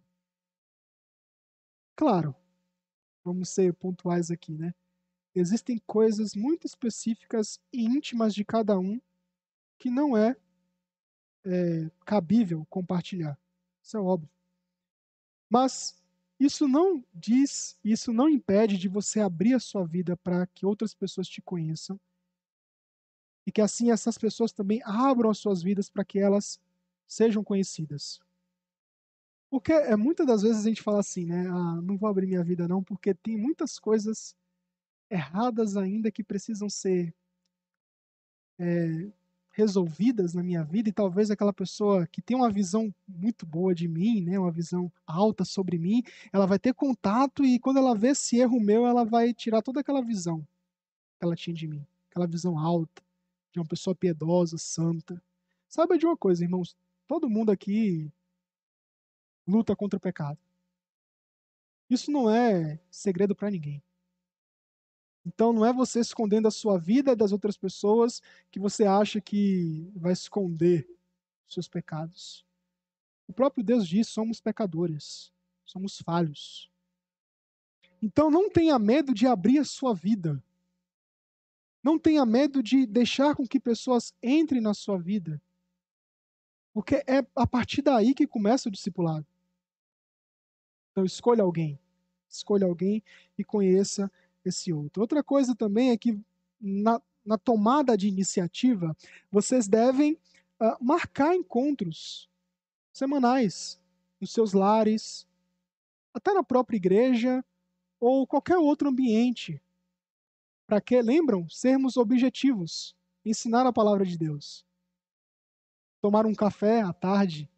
Claro, 1.94 2.34
vamos 3.22 3.50
ser 3.50 3.74
pontuais 3.74 4.30
aqui, 4.30 4.56
né? 4.56 4.74
Existem 5.38 5.78
coisas 5.86 6.34
muito 6.34 6.66
específicas 6.66 7.60
e 7.70 7.84
íntimas 7.84 8.34
de 8.34 8.42
cada 8.42 8.78
um 8.78 8.98
que 9.78 9.90
não 9.90 10.16
é, 10.16 10.34
é 11.44 11.90
cabível 12.06 12.66
compartilhar. 12.70 13.38
Isso 13.82 13.98
é 13.98 14.00
óbvio. 14.00 14.30
Mas 15.50 16.02
isso 16.40 16.66
não 16.66 17.04
diz, 17.14 17.78
isso 17.84 18.14
não 18.14 18.30
impede 18.30 18.78
de 18.78 18.88
você 18.88 19.20
abrir 19.20 19.52
a 19.52 19.60
sua 19.60 19.84
vida 19.84 20.16
para 20.16 20.46
que 20.46 20.64
outras 20.64 20.94
pessoas 20.94 21.28
te 21.28 21.42
conheçam 21.42 22.00
e 23.46 23.52
que 23.52 23.60
assim 23.60 23.90
essas 23.90 24.16
pessoas 24.16 24.52
também 24.52 24.80
abram 24.84 25.28
as 25.28 25.36
suas 25.36 25.62
vidas 25.62 25.90
para 25.90 26.02
que 26.02 26.18
elas 26.18 26.58
sejam 27.06 27.44
conhecidas. 27.44 28.20
Porque 29.50 29.70
é 29.70 29.94
muitas 29.96 30.26
das 30.26 30.40
vezes 30.40 30.64
a 30.64 30.68
gente 30.68 30.82
fala 30.82 31.00
assim, 31.00 31.26
né? 31.26 31.46
Ah, 31.46 31.78
não 31.82 31.98
vou 31.98 32.08
abrir 32.08 32.26
minha 32.26 32.42
vida 32.42 32.66
não, 32.66 32.82
porque 32.82 33.12
tem 33.12 33.36
muitas 33.36 33.78
coisas 33.78 34.34
erradas 35.10 35.76
ainda 35.76 36.10
que 36.10 36.24
precisam 36.24 36.68
ser 36.68 37.14
é, 38.58 39.10
resolvidas 39.52 40.34
na 40.34 40.42
minha 40.42 40.62
vida 40.64 40.88
e 40.88 40.92
talvez 40.92 41.30
aquela 41.30 41.52
pessoa 41.52 42.06
que 42.06 42.20
tem 42.20 42.36
uma 42.36 42.50
visão 42.50 42.94
muito 43.06 43.46
boa 43.46 43.74
de 43.74 43.88
mim, 43.88 44.22
né, 44.22 44.38
uma 44.38 44.50
visão 44.50 44.92
alta 45.06 45.44
sobre 45.44 45.78
mim, 45.78 46.02
ela 46.32 46.46
vai 46.46 46.58
ter 46.58 46.74
contato 46.74 47.44
e 47.44 47.58
quando 47.58 47.78
ela 47.78 47.94
vê 47.94 48.08
esse 48.08 48.38
erro 48.38 48.60
meu, 48.60 48.86
ela 48.86 49.04
vai 49.04 49.32
tirar 49.32 49.62
toda 49.62 49.80
aquela 49.80 50.02
visão 50.02 50.40
que 51.18 51.24
ela 51.24 51.36
tinha 51.36 51.54
de 51.54 51.66
mim, 51.66 51.86
aquela 52.10 52.26
visão 52.26 52.58
alta 52.58 53.02
de 53.52 53.58
uma 53.58 53.66
pessoa 53.66 53.94
piedosa, 53.94 54.58
santa. 54.58 55.22
Saiba 55.68 55.96
de 55.96 56.04
uma 56.04 56.16
coisa, 56.16 56.44
irmãos, 56.44 56.76
Todo 57.06 57.30
mundo 57.30 57.50
aqui 57.50 58.10
luta 59.46 59.76
contra 59.76 59.96
o 59.96 60.00
pecado. 60.00 60.38
Isso 61.88 62.10
não 62.10 62.28
é 62.28 62.80
segredo 62.90 63.34
para 63.34 63.50
ninguém. 63.50 63.80
Então 65.26 65.52
não 65.52 65.66
é 65.66 65.72
você 65.72 65.98
escondendo 65.98 66.46
a 66.46 66.52
sua 66.52 66.78
vida 66.78 67.16
das 67.16 67.32
outras 67.32 67.56
pessoas 67.56 68.22
que 68.48 68.60
você 68.60 68.84
acha 68.84 69.20
que 69.20 69.90
vai 69.96 70.12
esconder 70.12 70.88
os 71.48 71.54
seus 71.54 71.68
pecados. 71.68 72.46
O 73.26 73.32
próprio 73.32 73.64
Deus 73.64 73.88
diz: 73.88 74.06
somos 74.06 74.40
pecadores, 74.40 75.32
somos 75.64 75.98
falhos. 75.98 76.70
Então 78.00 78.30
não 78.30 78.48
tenha 78.48 78.78
medo 78.78 79.12
de 79.12 79.26
abrir 79.26 79.58
a 79.58 79.64
sua 79.64 79.92
vida. 79.92 80.40
Não 81.82 81.98
tenha 81.98 82.24
medo 82.24 82.62
de 82.62 82.86
deixar 82.86 83.34
com 83.34 83.46
que 83.46 83.58
pessoas 83.58 84.14
entrem 84.22 84.60
na 84.60 84.74
sua 84.74 84.96
vida. 84.96 85.42
Porque 86.72 86.96
é 87.06 87.26
a 87.34 87.46
partir 87.46 87.82
daí 87.82 88.14
que 88.14 88.28
começa 88.28 88.68
o 88.68 88.72
discipulado. 88.72 89.26
Então 90.92 91.04
escolha 91.04 91.42
alguém. 91.42 91.80
Escolha 92.28 92.66
alguém 92.66 93.02
e 93.36 93.42
conheça 93.42 94.10
esse 94.48 94.72
outro. 94.72 95.02
Outra 95.02 95.22
coisa 95.22 95.54
também 95.54 95.90
é 95.90 95.96
que 95.96 96.18
na, 96.60 97.00
na 97.24 97.36
tomada 97.36 97.96
de 97.96 98.08
iniciativa, 98.08 98.96
vocês 99.30 99.68
devem 99.68 100.14
uh, 100.60 100.84
marcar 100.84 101.34
encontros 101.34 102.30
semanais 102.92 103.80
nos 104.20 104.32
seus 104.32 104.52
lares, 104.52 105.26
até 106.14 106.32
na 106.32 106.42
própria 106.42 106.76
igreja 106.76 107.44
ou 108.00 108.26
qualquer 108.26 108.56
outro 108.56 108.88
ambiente. 108.88 109.60
Para 110.66 110.80
que, 110.80 111.00
lembram, 111.00 111.48
sermos 111.48 111.96
objetivos, 111.96 112.96
ensinar 113.24 113.66
a 113.66 113.72
palavra 113.72 114.04
de 114.04 114.16
Deus. 114.16 114.64
Tomar 116.00 116.26
um 116.26 116.34
café 116.34 116.82
à 116.82 116.92
tarde, 116.92 117.50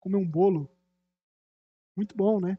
comer 0.00 0.16
um 0.16 0.28
bolo. 0.28 0.70
Muito 1.94 2.16
bom, 2.16 2.40
né? 2.40 2.58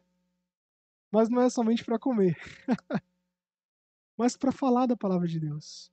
Mas 1.10 1.28
não 1.28 1.40
é 1.40 1.48
somente 1.48 1.84
para 1.84 1.98
comer. 1.98 2.36
mas 4.18 4.36
para 4.36 4.50
falar 4.50 4.86
da 4.86 4.96
palavra 4.96 5.28
de 5.28 5.38
Deus. 5.38 5.92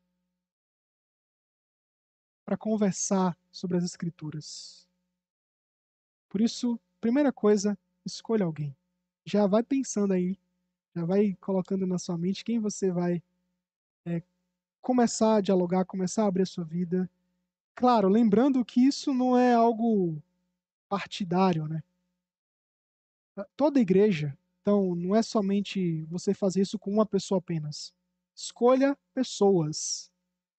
Para 2.44 2.58
conversar 2.58 3.38
sobre 3.52 3.78
as 3.78 3.84
Escrituras. 3.84 4.88
Por 6.28 6.42
isso, 6.42 6.80
primeira 7.00 7.32
coisa, 7.32 7.78
escolha 8.04 8.44
alguém. 8.44 8.76
Já 9.24 9.46
vai 9.46 9.62
pensando 9.62 10.14
aí, 10.14 10.38
já 10.96 11.06
vai 11.06 11.36
colocando 11.40 11.86
na 11.86 12.00
sua 12.00 12.18
mente 12.18 12.44
quem 12.44 12.60
você 12.60 12.92
vai 12.92 13.22
é, 14.06 14.24
começar 14.82 15.36
a 15.36 15.42
dialogar, 15.42 15.86
começar 15.86 16.24
a 16.24 16.28
abrir 16.28 16.44
a 16.44 16.48
sua 16.48 16.64
vida. 16.64 17.10
Claro, 17.76 18.10
lembrando 18.10 18.66
que 18.66 18.82
isso 18.82 19.14
não 19.14 19.38
é 19.38 19.54
algo 19.54 20.22
partidário, 20.90 21.68
né? 21.68 21.84
Toda 23.56 23.80
igreja, 23.80 24.38
então, 24.62 24.96
não 24.96 25.16
é 25.16 25.22
somente 25.22 26.02
você 26.06 26.34
fazer 26.34 26.62
isso 26.62 26.80
com 26.80 26.90
uma 26.90 27.06
pessoa 27.06 27.38
apenas. 27.38 27.94
Escolha 28.36 28.98
pessoas. 29.14 30.12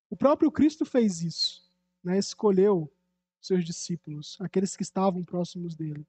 O 0.09 0.17
próprio 0.17 0.51
Cristo 0.51 0.87
fez 0.87 1.23
isso, 1.23 1.71
né? 2.03 2.19
escolheu 2.19 2.91
seus 3.41 3.65
discípulos, 3.65 4.37
aqueles 4.41 4.75
que 4.75 4.83
estavam 4.83 5.23
próximos 5.23 5.77
dele. 5.77 6.07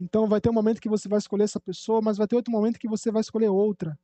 Então 0.00 0.28
vai 0.28 0.40
ter 0.40 0.48
um 0.48 0.54
momento 0.54 0.80
que 0.80 0.88
você 0.88 1.08
vai 1.08 1.18
escolher 1.18 1.44
essa 1.44 1.60
pessoa, 1.60 2.00
mas 2.00 2.16
vai 2.16 2.26
ter 2.26 2.36
outro 2.36 2.52
momento 2.52 2.78
que 2.78 2.88
você 2.88 3.10
vai 3.10 3.20
escolher 3.20 3.48
outra. 3.48 3.98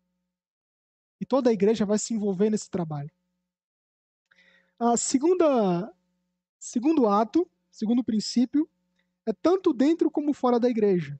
E 1.20 1.24
toda 1.24 1.48
a 1.48 1.52
igreja 1.52 1.86
vai 1.86 1.98
se 1.98 2.12
envolver 2.12 2.50
nesse 2.50 2.68
trabalho. 2.68 3.10
A 4.78 4.96
segunda, 4.96 5.90
segundo 6.58 7.06
ato, 7.06 7.48
segundo 7.70 8.04
princípio, 8.04 8.68
é 9.24 9.32
tanto 9.32 9.72
dentro 9.72 10.10
como 10.10 10.34
fora 10.34 10.60
da 10.60 10.68
igreja. 10.68 11.18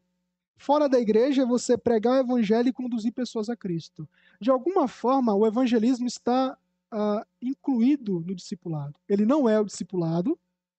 Fora 0.56 0.88
da 0.88 0.98
igreja 0.98 1.42
é 1.42 1.46
você 1.46 1.76
pregar 1.76 2.14
o 2.14 2.20
evangelho 2.20 2.68
e 2.68 2.72
conduzir 2.72 3.12
pessoas 3.12 3.48
a 3.48 3.56
Cristo. 3.56 4.08
De 4.40 4.50
alguma 4.50 4.88
forma, 4.88 5.34
o 5.34 5.46
evangelismo 5.46 6.06
está 6.06 6.56
uh, 6.92 7.26
incluído 7.40 8.20
no 8.26 8.34
discipulado. 8.34 8.94
Ele 9.08 9.26
não 9.26 9.48
é 9.48 9.60
o 9.60 9.64
discipulado, 9.64 10.38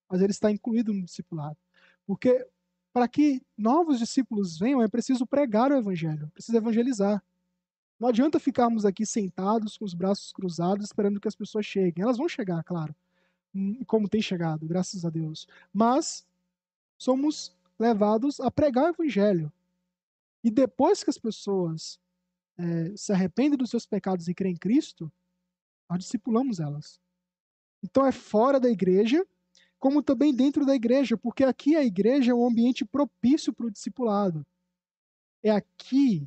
mas 0.09 0.21
ele 0.21 0.31
está 0.31 0.51
incluído 0.51 0.93
no 0.93 1.03
discipulado. 1.03 1.57
Porque 2.05 2.45
para 2.91 3.07
que 3.07 3.41
novos 3.55 3.99
discípulos 3.99 4.57
venham, 4.57 4.81
é 4.81 4.87
preciso 4.87 5.25
pregar 5.25 5.71
o 5.71 5.75
evangelho, 5.75 6.31
precisa 6.33 6.57
evangelizar. 6.57 7.23
Não 7.99 8.09
adianta 8.09 8.39
ficarmos 8.39 8.85
aqui 8.85 9.05
sentados 9.05 9.77
com 9.77 9.85
os 9.85 9.93
braços 9.93 10.31
cruzados 10.31 10.85
esperando 10.85 11.19
que 11.19 11.27
as 11.27 11.35
pessoas 11.35 11.65
cheguem. 11.65 12.03
Elas 12.03 12.17
vão 12.17 12.27
chegar, 12.27 12.63
claro, 12.63 12.95
hum, 13.53 13.83
como 13.85 14.09
tem 14.09 14.21
chegado, 14.21 14.65
graças 14.65 15.05
a 15.05 15.09
Deus. 15.09 15.47
Mas 15.71 16.25
somos 16.97 17.55
levados 17.79 18.39
a 18.39 18.49
pregar 18.49 18.85
o 18.85 18.89
evangelho. 18.89 19.51
E 20.47 20.49
depois 20.49 21.03
que 21.03 21.09
as 21.09 21.17
pessoas 21.17 21.99
é, 22.57 22.95
se 22.95 23.11
arrependem 23.11 23.57
dos 23.57 23.69
seus 23.69 23.85
pecados 23.85 24.29
e 24.29 24.33
creem 24.33 24.53
em 24.53 24.57
Cristo, 24.57 25.11
nós 25.89 25.99
discipulamos 25.99 26.61
elas. 26.61 27.01
Então 27.83 28.05
é 28.05 28.13
fora 28.13 28.57
da 28.57 28.69
igreja, 28.69 29.27
como 29.77 30.01
também 30.01 30.33
dentro 30.33 30.65
da 30.65 30.73
igreja, 30.73 31.17
porque 31.17 31.43
aqui 31.43 31.75
a 31.75 31.83
igreja 31.83 32.31
é 32.31 32.33
um 32.33 32.47
ambiente 32.47 32.85
propício 32.85 33.51
para 33.51 33.65
o 33.65 33.69
discipulado. 33.69 34.47
É 35.43 35.51
aqui 35.51 36.25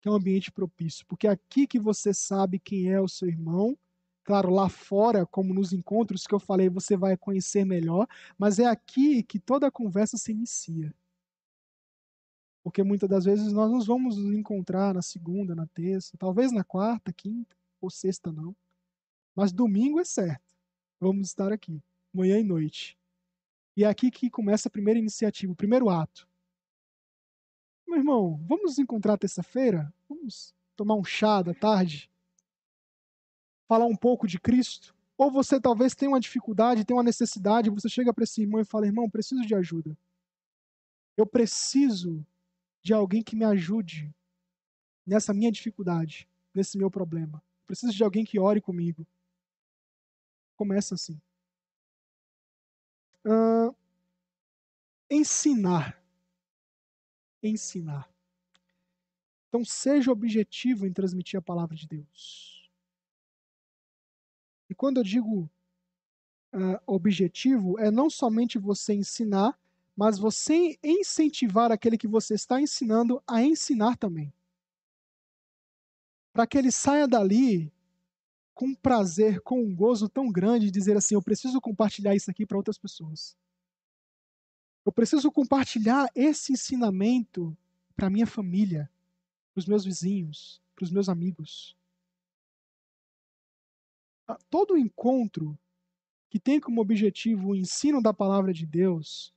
que 0.00 0.06
é 0.06 0.10
um 0.12 0.14
ambiente 0.14 0.52
propício, 0.52 1.04
porque 1.08 1.26
é 1.26 1.30
aqui 1.30 1.66
que 1.66 1.80
você 1.80 2.14
sabe 2.14 2.60
quem 2.60 2.88
é 2.88 3.00
o 3.00 3.08
seu 3.08 3.26
irmão. 3.26 3.76
Claro, 4.22 4.48
lá 4.48 4.68
fora, 4.68 5.26
como 5.26 5.52
nos 5.52 5.72
encontros 5.72 6.24
que 6.24 6.34
eu 6.36 6.38
falei, 6.38 6.68
você 6.68 6.96
vai 6.96 7.16
conhecer 7.16 7.64
melhor, 7.64 8.06
mas 8.38 8.60
é 8.60 8.66
aqui 8.66 9.24
que 9.24 9.40
toda 9.40 9.66
a 9.66 9.72
conversa 9.72 10.16
se 10.16 10.30
inicia. 10.30 10.94
Porque 12.62 12.82
muitas 12.82 13.08
das 13.08 13.24
vezes 13.24 13.52
nós 13.52 13.70
nos 13.70 13.86
vamos 13.86 14.16
nos 14.16 14.34
encontrar 14.34 14.94
na 14.94 15.02
segunda, 15.02 15.54
na 15.54 15.66
terça, 15.66 16.16
talvez 16.16 16.52
na 16.52 16.62
quarta, 16.62 17.12
quinta 17.12 17.56
ou 17.80 17.90
sexta 17.90 18.30
não. 18.32 18.54
Mas 19.34 19.52
domingo 19.52 19.98
é 19.98 20.04
certo. 20.04 20.44
Vamos 21.00 21.28
estar 21.28 21.52
aqui, 21.52 21.82
manhã 22.12 22.38
e 22.38 22.44
noite. 22.44 22.96
E 23.76 23.84
é 23.84 23.88
aqui 23.88 24.10
que 24.10 24.30
começa 24.30 24.68
a 24.68 24.70
primeira 24.70 25.00
iniciativa, 25.00 25.52
o 25.52 25.56
primeiro 25.56 25.88
ato. 25.88 26.28
Meu 27.88 27.98
irmão, 27.98 28.40
vamos 28.46 28.62
nos 28.64 28.78
encontrar 28.78 29.18
terça-feira? 29.18 29.92
Vamos 30.08 30.54
tomar 30.76 30.94
um 30.94 31.04
chá 31.04 31.42
da 31.42 31.54
tarde? 31.54 32.10
Falar 33.66 33.86
um 33.86 33.96
pouco 33.96 34.26
de 34.26 34.38
Cristo? 34.38 34.94
Ou 35.16 35.30
você 35.30 35.60
talvez 35.60 35.94
tenha 35.94 36.10
uma 36.10 36.20
dificuldade, 36.20 36.84
tenha 36.84 36.96
uma 36.96 37.02
necessidade, 37.02 37.70
você 37.70 37.88
chega 37.88 38.12
para 38.12 38.24
esse 38.24 38.42
irmão 38.42 38.60
e 38.60 38.64
fala: 38.64 38.86
irmão, 38.86 39.10
preciso 39.10 39.42
de 39.42 39.54
ajuda. 39.54 39.96
Eu 41.16 41.26
preciso 41.26 42.24
de 42.82 42.92
alguém 42.92 43.22
que 43.22 43.36
me 43.36 43.44
ajude 43.44 44.12
nessa 45.06 45.32
minha 45.32 45.52
dificuldade, 45.52 46.28
nesse 46.54 46.76
meu 46.76 46.90
problema. 46.90 47.42
Preciso 47.66 47.92
de 47.92 48.02
alguém 48.02 48.24
que 48.24 48.38
ore 48.38 48.60
comigo. 48.60 49.06
Começa 50.56 50.94
assim. 50.94 51.20
Uh, 53.24 53.74
ensinar. 55.08 56.02
Ensinar. 57.42 58.12
Então, 59.48 59.64
seja 59.64 60.10
objetivo 60.10 60.86
em 60.86 60.92
transmitir 60.92 61.38
a 61.38 61.42
palavra 61.42 61.76
de 61.76 61.86
Deus. 61.86 62.70
E 64.68 64.74
quando 64.74 64.96
eu 64.98 65.04
digo 65.04 65.50
uh, 66.54 66.80
objetivo, 66.86 67.78
é 67.78 67.90
não 67.90 68.08
somente 68.08 68.58
você 68.58 68.94
ensinar, 68.94 69.58
mas 69.96 70.18
você 70.18 70.78
incentivar 70.82 71.70
aquele 71.70 71.98
que 71.98 72.08
você 72.08 72.34
está 72.34 72.60
ensinando 72.60 73.22
a 73.26 73.42
ensinar 73.42 73.96
também. 73.96 74.32
Para 76.32 76.46
que 76.46 76.56
ele 76.56 76.72
saia 76.72 77.06
dali 77.06 77.70
com 78.54 78.66
um 78.66 78.74
prazer, 78.74 79.40
com 79.42 79.62
um 79.62 79.74
gozo 79.74 80.08
tão 80.08 80.30
grande 80.30 80.66
de 80.66 80.72
dizer 80.72 80.96
assim: 80.96 81.14
eu 81.14 81.22
preciso 81.22 81.60
compartilhar 81.60 82.14
isso 82.14 82.30
aqui 82.30 82.46
para 82.46 82.56
outras 82.56 82.78
pessoas. 82.78 83.36
Eu 84.84 84.92
preciso 84.92 85.30
compartilhar 85.30 86.08
esse 86.14 86.52
ensinamento 86.52 87.56
para 87.94 88.10
minha 88.10 88.26
família, 88.26 88.90
para 89.52 89.60
os 89.60 89.66
meus 89.66 89.84
vizinhos, 89.84 90.60
para 90.74 90.84
os 90.84 90.90
meus 90.90 91.08
amigos. 91.08 91.76
Ah, 94.26 94.38
todo 94.50 94.76
encontro 94.76 95.56
que 96.30 96.40
tem 96.40 96.58
como 96.58 96.80
objetivo 96.80 97.50
o 97.50 97.56
ensino 97.56 98.02
da 98.02 98.12
palavra 98.14 98.52
de 98.52 98.66
Deus 98.66 99.32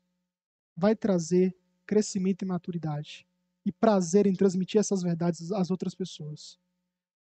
vai 0.76 0.96
trazer 0.96 1.56
crescimento 1.86 2.44
e 2.44 2.46
maturidade 2.46 3.28
e 3.66 3.72
prazer 3.72 4.28
em 4.28 4.36
transmitir 4.36 4.80
essas 4.80 5.02
verdades 5.02 5.52
às 5.52 5.72
outras 5.72 5.96
pessoas. 5.96 6.60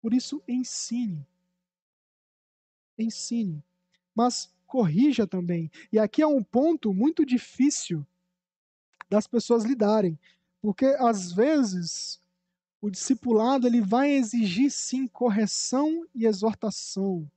Por 0.01 0.13
isso, 0.13 0.43
ensine. 0.47 1.27
Ensine. 2.99 3.65
Mas 4.15 4.53
corrija 4.67 5.27
também. 5.27 5.71
E 5.93 5.99
aqui 5.99 6.21
é 6.21 6.27
um 6.27 6.43
ponto 6.43 6.93
muito 6.93 7.25
difícil 7.25 8.07
das 9.09 9.27
pessoas 9.27 9.65
lidarem, 9.65 10.19
porque 10.61 10.87
às 10.99 11.33
vezes 11.33 12.21
o 12.81 12.91
discipulado 12.91 13.67
ele 13.67 13.81
vai 13.81 14.11
exigir 14.11 14.71
sim 14.71 15.07
correção 15.09 16.07
e 16.15 16.27
exortação 16.27 17.31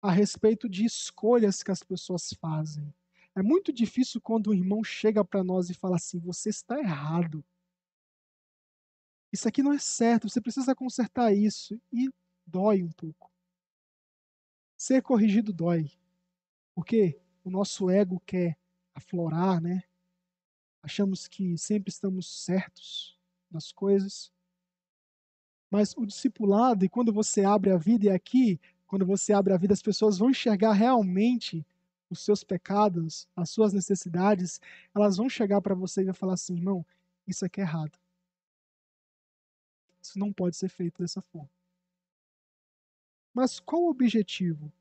a 0.00 0.10
respeito 0.10 0.68
de 0.68 0.84
escolhas 0.84 1.62
que 1.62 1.70
as 1.72 1.82
pessoas 1.82 2.32
fazem. 2.34 2.92
É 3.36 3.42
muito 3.42 3.70
difícil 3.70 4.18
quando 4.18 4.48
um 4.48 4.54
irmão 4.54 4.82
chega 4.82 5.22
para 5.22 5.44
nós 5.44 5.68
e 5.68 5.74
fala 5.74 5.96
assim: 5.96 6.18
você 6.18 6.48
está 6.48 6.78
errado. 6.78 7.44
Isso 9.30 9.46
aqui 9.46 9.62
não 9.62 9.74
é 9.74 9.78
certo, 9.78 10.26
você 10.26 10.40
precisa 10.40 10.74
consertar 10.74 11.34
isso. 11.34 11.78
E 11.92 12.08
dói 12.46 12.82
um 12.82 12.90
pouco. 12.92 13.30
Ser 14.74 15.02
corrigido 15.02 15.52
dói. 15.52 15.90
Porque 16.74 17.20
o 17.44 17.50
nosso 17.50 17.90
ego 17.90 18.22
quer 18.24 18.56
aflorar, 18.94 19.60
né? 19.60 19.82
Achamos 20.82 21.28
que 21.28 21.58
sempre 21.58 21.90
estamos 21.90 22.42
certos 22.42 23.20
nas 23.50 23.70
coisas. 23.70 24.32
Mas 25.70 25.94
o 25.94 26.06
discipulado, 26.06 26.86
e 26.86 26.88
quando 26.88 27.12
você 27.12 27.44
abre 27.44 27.70
a 27.70 27.76
vida, 27.76 28.06
e 28.06 28.10
aqui, 28.10 28.58
quando 28.86 29.04
você 29.04 29.34
abre 29.34 29.52
a 29.52 29.58
vida, 29.58 29.74
as 29.74 29.82
pessoas 29.82 30.16
vão 30.16 30.30
enxergar 30.30 30.72
realmente 30.72 31.66
os 32.08 32.20
seus 32.20 32.44
pecados, 32.44 33.28
as 33.34 33.50
suas 33.50 33.72
necessidades, 33.72 34.60
elas 34.94 35.16
vão 35.16 35.28
chegar 35.28 35.60
para 35.60 35.74
você 35.74 36.02
e 36.02 36.04
vai 36.04 36.14
falar 36.14 36.34
assim, 36.34 36.54
irmão, 36.54 36.84
isso 37.26 37.44
aqui 37.44 37.60
é 37.60 37.64
errado. 37.64 37.98
Isso 40.00 40.18
não 40.18 40.32
pode 40.32 40.56
ser 40.56 40.68
feito 40.68 41.02
dessa 41.02 41.20
forma. 41.20 41.50
Mas 43.34 43.58
qual 43.58 43.82
o 43.82 43.90
objetivo? 43.90 44.72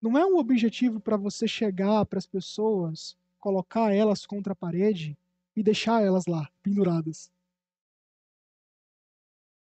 Não 0.00 0.18
é 0.18 0.26
um 0.26 0.36
objetivo 0.36 1.00
para 1.00 1.16
você 1.16 1.48
chegar 1.48 2.04
para 2.06 2.18
as 2.18 2.26
pessoas, 2.26 3.16
colocar 3.38 3.94
elas 3.94 4.26
contra 4.26 4.52
a 4.52 4.56
parede 4.56 5.16
e 5.56 5.62
deixar 5.62 6.02
elas 6.02 6.26
lá, 6.26 6.50
penduradas. 6.62 7.30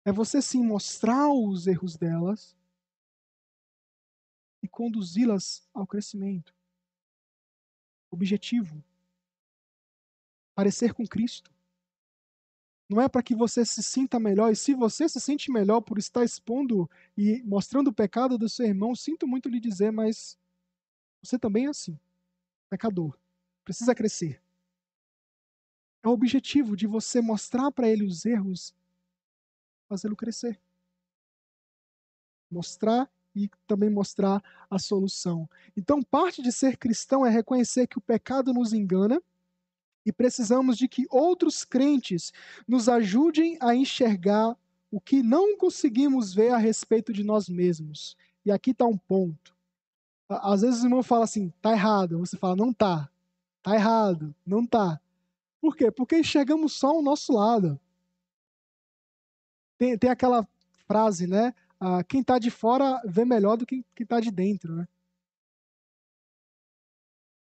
É 0.05 0.13
você 0.13 0.43
sim 0.43 0.63
mostrar 0.63 1.33
os 1.33 1.67
erros 1.67 1.97
delas 1.97 2.55
e 4.65 4.69
conduzi-las 4.69 5.69
ao 5.75 5.87
crescimento. 5.87 6.55
Objetivo: 8.11 8.83
parecer 10.55 10.95
com 10.95 11.07
Cristo. 11.07 11.53
Não 12.89 13.01
é 13.01 13.09
para 13.09 13.23
que 13.23 13.35
você 13.35 13.65
se 13.65 13.83
sinta 13.83 14.19
melhor, 14.19 14.51
e 14.51 14.57
se 14.57 14.75
você 14.75 15.09
se 15.09 15.21
sente 15.21 15.51
melhor 15.51 15.81
por 15.81 15.99
estar 15.99 16.25
expondo 16.25 16.89
e 17.17 17.43
mostrando 17.43 17.89
o 17.89 17.95
pecado 17.95 18.39
do 18.39 18.49
seu 18.49 18.67
irmão, 18.67 18.95
sinto 18.95 19.27
muito 19.27 19.49
lhe 19.49 19.61
dizer, 19.61 19.91
mas 19.91 20.39
você 21.23 21.39
também 21.39 21.67
é 21.67 21.69
assim, 21.69 21.99
pecador, 22.71 23.19
precisa 23.65 23.95
crescer. 23.95 24.43
É 26.03 26.09
o 26.09 26.13
objetivo 26.13 26.77
de 26.77 26.87
você 26.87 27.21
mostrar 27.21 27.73
para 27.73 27.89
ele 27.89 28.05
os 28.05 28.27
erros, 28.27 28.75
fazê-lo 29.89 30.15
crescer. 30.15 30.61
Mostrar 32.51 33.11
e 33.35 33.51
também 33.67 33.91
mostrar 33.91 34.43
a 34.71 34.79
solução. 34.79 35.49
Então, 35.77 36.03
parte 36.03 36.43
de 36.43 36.53
ser 36.53 36.77
cristão 36.77 37.27
é 37.27 37.31
reconhecer 37.31 37.87
que 37.87 37.99
o 37.99 38.03
pecado 38.03 38.53
nos 38.53 38.73
engana 38.73 39.21
e 40.07 40.13
precisamos 40.13 40.77
de 40.77 40.87
que 40.87 41.07
outros 41.11 41.65
crentes 41.65 42.33
nos 42.69 42.89
ajudem 42.89 43.57
a 43.61 43.75
enxergar 43.75 44.57
o 44.91 45.01
que 45.01 45.23
não 45.23 45.57
conseguimos 45.57 46.33
ver 46.33 46.51
a 46.51 46.59
respeito 46.59 47.13
de 47.13 47.25
nós 47.25 47.49
mesmos. 47.49 48.17
E 48.45 48.53
aqui 48.53 48.71
está 48.71 48.87
um 48.87 48.97
ponto. 48.97 49.57
Às 50.29 50.61
vezes 50.61 50.83
o 50.83 50.87
irmão 50.87 51.03
fala 51.03 51.25
assim, 51.25 51.53
tá 51.61 51.73
errado. 51.73 52.19
Você 52.19 52.37
fala, 52.37 52.55
não 52.55 52.73
tá. 52.73 53.11
Tá 53.63 53.75
errado. 53.75 54.35
Não 54.47 54.67
tá. 54.67 55.01
Por 55.61 55.75
quê? 55.75 55.91
Porque 55.91 56.19
enxergamos 56.19 56.75
só 56.75 56.97
o 56.97 57.03
nosso 57.03 57.33
lado. 57.33 57.81
Tem, 59.79 59.99
tem 59.99 60.11
aquela 60.11 60.47
frase, 60.87 61.27
né? 61.27 61.55
Ah, 61.87 62.03
quem 62.03 62.23
está 62.23 62.39
de 62.39 62.51
fora 62.51 62.99
vê 63.05 63.27
melhor 63.27 63.59
do 63.59 63.67
que 63.67 63.85
quem 63.95 64.05
está 64.05 64.19
de 64.19 64.31
dentro, 64.31 64.75
né? 64.75 64.89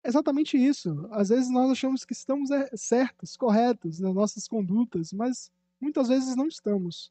exatamente 0.03 0.57
isso. 0.57 1.07
Às 1.11 1.29
vezes 1.29 1.49
nós 1.49 1.71
achamos 1.71 2.03
que 2.03 2.11
estamos 2.11 2.51
é, 2.51 2.69
certos, 2.75 3.37
corretos 3.37 4.01
nas 4.01 4.13
nossas 4.13 4.45
condutas, 4.45 5.13
mas 5.13 5.49
muitas 5.79 6.09
vezes 6.09 6.35
não 6.35 6.47
estamos. 6.47 7.09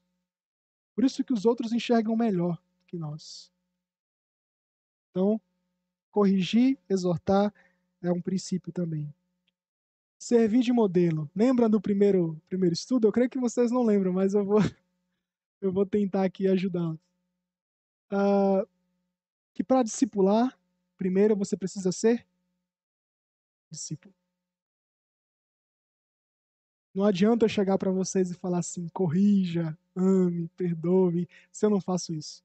Por 0.94 1.04
isso 1.04 1.24
que 1.24 1.32
os 1.32 1.46
outros 1.46 1.72
enxergam 1.72 2.14
melhor 2.14 2.60
que 2.86 2.98
nós. 2.98 3.50
Então, 5.10 5.40
corrigir, 6.10 6.78
exortar 6.86 7.52
é 8.02 8.12
um 8.12 8.20
princípio 8.20 8.70
também. 8.72 9.10
Servir 10.18 10.60
de 10.60 10.72
modelo. 10.72 11.30
Lembra 11.34 11.66
do 11.66 11.80
primeiro, 11.80 12.38
primeiro 12.46 12.74
estudo? 12.74 13.08
Eu 13.08 13.12
creio 13.12 13.30
que 13.30 13.40
vocês 13.40 13.70
não 13.70 13.82
lembram, 13.82 14.12
mas 14.12 14.34
eu 14.34 14.44
vou, 14.44 14.58
eu 15.62 15.72
vou 15.72 15.86
tentar 15.86 16.24
aqui 16.24 16.46
ajudá-los. 16.46 17.05
Uh, 18.12 18.66
que 19.52 19.64
para 19.64 19.82
discipular, 19.82 20.58
primeiro 20.96 21.34
você 21.34 21.56
precisa 21.56 21.90
ser 21.90 22.26
discípulo. 23.70 24.14
Não 26.94 27.04
adianta 27.04 27.44
eu 27.44 27.48
chegar 27.48 27.76
para 27.76 27.90
vocês 27.90 28.30
e 28.30 28.34
falar 28.34 28.58
assim: 28.58 28.88
corrija, 28.88 29.76
ame, 29.94 30.48
perdoe, 30.56 31.28
se 31.52 31.66
eu 31.66 31.70
não 31.70 31.80
faço 31.80 32.14
isso. 32.14 32.42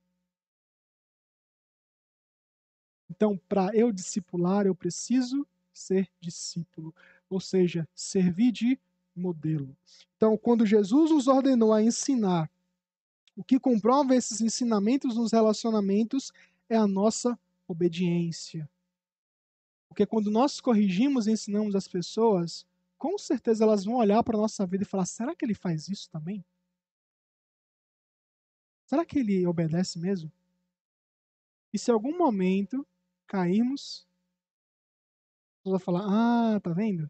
Então, 3.09 3.38
para 3.47 3.76
eu 3.76 3.91
discipular, 3.91 4.66
eu 4.66 4.74
preciso 4.74 5.45
ser 5.74 6.09
discípulo, 6.20 6.93
ou 7.30 7.39
seja, 7.39 7.88
servir 7.93 8.51
de 8.51 8.80
modelo. 9.16 9.76
Então, 10.16 10.38
quando 10.38 10.66
Jesus 10.66 11.12
nos 11.12 11.28
ordenou 11.28 11.74
a 11.74 11.82
ensinar, 11.82 12.49
o 13.36 13.44
que 13.44 13.60
comprova 13.60 14.16
esses 14.16 14.42
ensinamentos 14.42 15.16
nos 15.16 15.32
relacionamentos 15.32 16.32
é 16.70 16.76
a 16.76 16.88
nossa 16.88 17.40
obediência. 17.68 18.70
Porque 19.88 20.06
quando 20.06 20.32
nós 20.32 20.62
corrigimos 20.62 21.28
e 21.28 21.32
ensinamos 21.32 21.76
as 21.76 21.88
pessoas, 21.88 22.66
com 22.98 23.18
certeza 23.18 23.64
elas 23.64 23.84
vão 23.84 23.96
olhar 23.96 24.24
para 24.24 24.38
a 24.38 24.42
nossa 24.42 24.66
vida 24.66 24.84
e 24.84 24.88
falar: 24.88 25.06
será 25.06 25.36
que 25.36 25.44
ele 25.44 25.54
faz 25.54 25.88
isso 25.90 26.10
também? 26.10 26.46
Será 28.86 29.06
que 29.06 29.20
ele 29.20 29.46
obedece 29.48 29.98
mesmo? 30.00 30.32
E 31.74 31.80
se 31.80 31.90
algum 31.90 32.18
momento 32.18 32.86
cairmos, 33.26 34.06
vão 35.64 35.80
falar: 35.80 36.06
ah, 36.56 36.60
tá 36.60 36.72
vendo? 36.74 37.10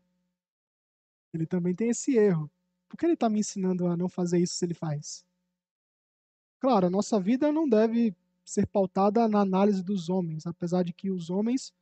Ele 1.34 1.46
também 1.46 1.74
tem 1.74 1.90
esse 1.90 2.16
erro. 2.16 2.50
Por 2.88 2.98
que 2.98 3.06
ele 3.06 3.14
está 3.14 3.30
me 3.30 3.40
ensinando 3.40 3.88
a 3.88 3.96
não 3.96 4.10
fazer 4.10 4.40
isso 4.40 4.56
se 4.56 4.66
ele 4.66 4.74
faz? 4.74 5.26
Claro, 6.62 6.88
a 6.88 6.90
nossa 6.90 7.20
vida 7.20 7.52
não 7.52 7.68
deve 7.68 8.16
ser 8.46 8.66
pautada 8.68 9.28
na 9.28 9.42
análise 9.42 9.84
dos 9.84 10.08
homens, 10.08 10.48
apesar 10.48 10.84
de 10.84 10.94
que 10.94 11.12
os 11.12 11.30
homens 11.30 11.74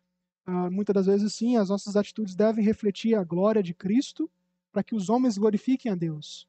ah, 0.52 0.68
muitas 0.68 0.96
das 0.96 1.06
vezes, 1.06 1.32
sim, 1.36 1.58
as 1.58 1.70
nossas 1.70 1.96
atitudes 1.96 2.34
devem 2.34 2.66
refletir 2.66 3.14
a 3.14 3.24
glória 3.24 3.62
de 3.62 3.72
Cristo 3.72 4.28
para 4.72 4.84
que 4.84 4.96
os 4.96 5.08
homens 5.08 5.38
glorifiquem 5.38 5.92
a 5.92 5.96
Deus. 5.96 6.48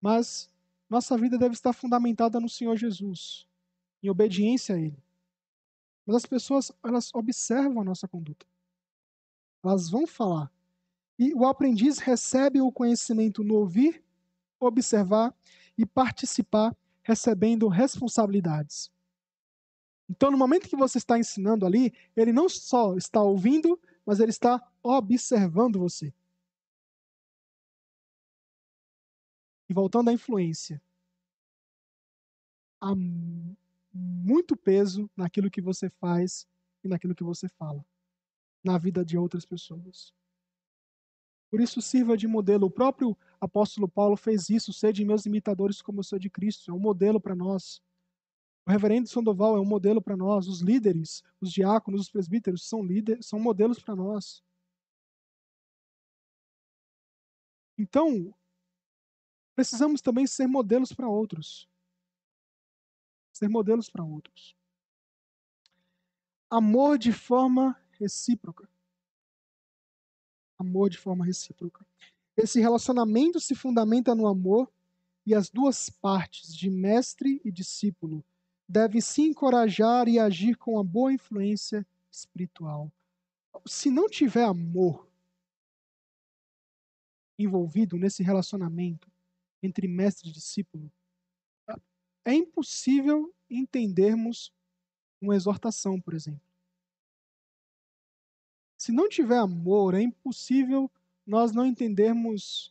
Mas 0.00 0.50
nossa 0.90 1.16
vida 1.16 1.38
deve 1.38 1.54
estar 1.54 1.72
fundamentada 1.72 2.40
no 2.40 2.48
Senhor 2.48 2.76
Jesus, 2.76 3.46
em 4.02 4.10
obediência 4.10 4.74
a 4.74 4.80
Ele. 4.80 4.98
Mas 6.04 6.16
as 6.16 6.26
pessoas, 6.26 6.72
elas 6.82 7.14
observam 7.14 7.82
a 7.82 7.84
nossa 7.84 8.08
conduta. 8.08 8.44
Elas 9.62 9.88
vão 9.88 10.08
falar. 10.08 10.50
E 11.16 11.32
o 11.34 11.46
aprendiz 11.46 11.98
recebe 11.98 12.60
o 12.60 12.72
conhecimento 12.72 13.44
no 13.44 13.54
ouvir, 13.54 14.02
observar 14.58 15.32
e 15.78 15.86
participar, 15.86 16.76
recebendo 17.04 17.68
responsabilidades. 17.68 18.90
Então, 20.08 20.30
no 20.30 20.38
momento 20.38 20.68
que 20.68 20.76
você 20.76 20.98
está 20.98 21.18
ensinando 21.18 21.64
ali, 21.64 21.94
ele 22.16 22.32
não 22.32 22.48
só 22.48 22.96
está 22.96 23.22
ouvindo, 23.22 23.80
mas 24.04 24.20
ele 24.20 24.30
está 24.30 24.60
observando 24.82 25.78
você. 25.78 26.12
E 29.68 29.72
voltando 29.72 30.10
à 30.10 30.12
influência. 30.12 30.82
Há 32.80 32.94
muito 33.92 34.56
peso 34.56 35.08
naquilo 35.16 35.50
que 35.50 35.62
você 35.62 35.88
faz 35.88 36.46
e 36.82 36.88
naquilo 36.88 37.14
que 37.14 37.24
você 37.24 37.48
fala 37.48 37.84
na 38.62 38.78
vida 38.78 39.04
de 39.04 39.16
outras 39.16 39.44
pessoas. 39.44 40.12
Por 41.54 41.60
isso, 41.60 41.80
sirva 41.80 42.16
de 42.16 42.26
modelo. 42.26 42.66
O 42.66 42.70
próprio 42.70 43.16
apóstolo 43.40 43.86
Paulo 43.86 44.16
fez 44.16 44.50
isso. 44.50 44.72
Sede 44.72 45.04
meus 45.04 45.24
imitadores 45.24 45.80
como 45.80 46.00
eu 46.00 46.02
sou 46.02 46.18
de 46.18 46.28
Cristo. 46.28 46.68
É 46.68 46.74
um 46.74 46.80
modelo 46.80 47.20
para 47.20 47.32
nós. 47.32 47.80
O 48.66 48.72
reverendo 48.72 49.08
Sandoval 49.08 49.56
é 49.56 49.60
um 49.60 49.64
modelo 49.64 50.02
para 50.02 50.16
nós, 50.16 50.48
os 50.48 50.60
líderes, 50.60 51.22
os 51.40 51.52
diáconos, 51.52 52.00
os 52.00 52.10
presbíteros 52.10 52.68
são 52.68 52.82
líderes, 52.82 53.26
são 53.26 53.38
modelos 53.38 53.78
para 53.78 53.94
nós. 53.94 54.42
Então, 57.78 58.34
precisamos 59.54 60.00
também 60.00 60.26
ser 60.26 60.48
modelos 60.48 60.92
para 60.92 61.08
outros. 61.08 61.68
Ser 63.32 63.48
modelos 63.48 63.88
para 63.88 64.02
outros. 64.02 64.56
Amor 66.50 66.98
de 66.98 67.12
forma 67.12 67.80
recíproca. 67.92 68.68
Amor 70.64 70.88
de 70.88 70.98
forma 70.98 71.24
recíproca. 71.24 71.86
Esse 72.36 72.58
relacionamento 72.58 73.38
se 73.38 73.54
fundamenta 73.54 74.14
no 74.14 74.26
amor 74.26 74.72
e 75.26 75.34
as 75.34 75.50
duas 75.50 75.90
partes, 75.90 76.54
de 76.54 76.70
mestre 76.70 77.40
e 77.44 77.52
discípulo, 77.52 78.24
deve 78.68 79.00
se 79.00 79.22
encorajar 79.22 80.08
e 80.08 80.18
agir 80.18 80.56
com 80.56 80.72
uma 80.72 80.84
boa 80.84 81.12
influência 81.12 81.86
espiritual. 82.10 82.90
Se 83.66 83.90
não 83.90 84.08
tiver 84.08 84.44
amor 84.44 85.06
envolvido 87.38 87.96
nesse 87.96 88.22
relacionamento 88.22 89.10
entre 89.62 89.86
mestre 89.86 90.28
e 90.28 90.32
discípulo, 90.32 90.90
é 92.24 92.32
impossível 92.32 93.34
entendermos 93.50 94.50
uma 95.20 95.36
exortação, 95.36 96.00
por 96.00 96.14
exemplo. 96.14 96.53
Se 98.84 98.92
não 98.92 99.08
tiver 99.08 99.38
amor, 99.38 99.94
é 99.94 100.02
impossível 100.02 100.90
nós 101.26 101.52
não 101.52 101.64
entendermos 101.64 102.70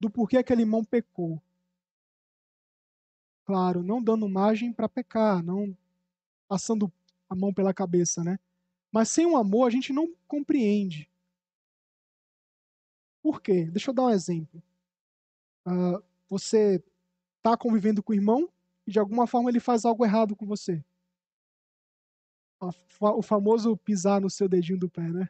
do 0.00 0.08
porquê 0.08 0.38
aquele 0.38 0.62
irmão 0.62 0.82
pecou. 0.82 1.38
Claro, 3.44 3.82
não 3.82 4.02
dando 4.02 4.26
margem 4.26 4.72
para 4.72 4.88
pecar, 4.88 5.42
não 5.42 5.76
passando 6.48 6.90
a 7.28 7.34
mão 7.34 7.52
pela 7.52 7.74
cabeça, 7.74 8.24
né? 8.24 8.38
Mas 8.90 9.10
sem 9.10 9.26
o 9.26 9.36
amor 9.36 9.66
a 9.66 9.70
gente 9.70 9.92
não 9.92 10.14
compreende. 10.26 11.10
Por 13.22 13.42
quê? 13.42 13.66
Deixa 13.66 13.90
eu 13.90 13.94
dar 13.94 14.04
um 14.04 14.10
exemplo. 14.10 14.62
Uh, 15.66 16.02
você 16.26 16.82
está 17.36 17.54
convivendo 17.54 18.02
com 18.02 18.14
o 18.14 18.16
irmão 18.16 18.48
e 18.86 18.92
de 18.92 18.98
alguma 18.98 19.26
forma 19.26 19.50
ele 19.50 19.60
faz 19.60 19.84
algo 19.84 20.06
errado 20.06 20.34
com 20.34 20.46
você. 20.46 20.82
O 22.60 23.22
famoso 23.22 23.76
pisar 23.76 24.20
no 24.20 24.30
seu 24.30 24.48
dedinho 24.48 24.78
do 24.78 24.88
pé, 24.88 25.02
né? 25.02 25.28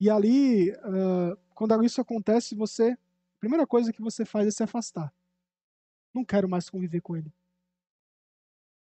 E 0.00 0.08
ali, 0.08 0.70
uh, 0.72 1.36
quando 1.54 1.82
isso 1.84 2.00
acontece, 2.00 2.54
você, 2.54 2.92
a 2.92 3.38
primeira 3.38 3.66
coisa 3.66 3.92
que 3.92 4.00
você 4.00 4.24
faz 4.24 4.46
é 4.46 4.50
se 4.50 4.62
afastar. 4.62 5.12
Não 6.14 6.24
quero 6.24 6.48
mais 6.48 6.70
conviver 6.70 7.00
com 7.00 7.16
ele. 7.16 7.32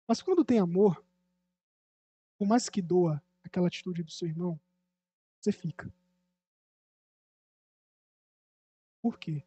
Mas 0.07 0.21
quando 0.21 0.43
tem 0.43 0.59
amor, 0.59 1.03
por 2.37 2.47
mais 2.47 2.69
que 2.69 2.81
doa 2.81 3.23
aquela 3.43 3.67
atitude 3.67 4.03
do 4.03 4.11
seu 4.11 4.27
irmão, 4.27 4.59
você 5.39 5.51
fica. 5.51 5.91
Por 9.01 9.17
quê? 9.17 9.43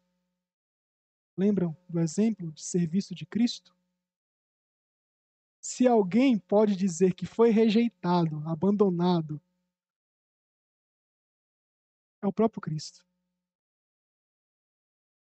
Lembram 1.37 1.75
do 1.89 1.99
exemplo 1.99 2.51
de 2.51 2.63
serviço 2.63 3.13
de 3.13 3.25
Cristo? 3.25 3.74
Se 5.67 5.87
alguém 5.87 6.37
pode 6.37 6.75
dizer 6.75 7.15
que 7.15 7.25
foi 7.25 7.49
rejeitado, 7.49 8.39
abandonado, 8.47 9.41
é 12.21 12.27
o 12.27 12.31
próprio 12.31 12.61
Cristo. 12.61 13.03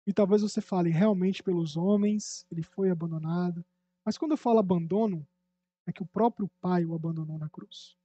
E 0.05 0.13
talvez 0.13 0.43
você 0.43 0.61
fale, 0.61 0.91
realmente 0.91 1.45
pelos 1.45 1.77
homens, 1.77 2.45
ele 2.51 2.65
foi 2.65 2.91
abandonado. 2.91 3.65
Mas 4.05 4.19
quando 4.19 4.33
eu 4.33 4.37
falo 4.37 4.59
abandono, 4.59 5.25
é 5.87 5.93
que 5.93 6.03
o 6.03 6.07
próprio 6.07 6.49
Pai 6.61 6.85
o 6.85 6.93
abandonou 6.93 7.39
na 7.39 7.49
cruz. 7.49 7.97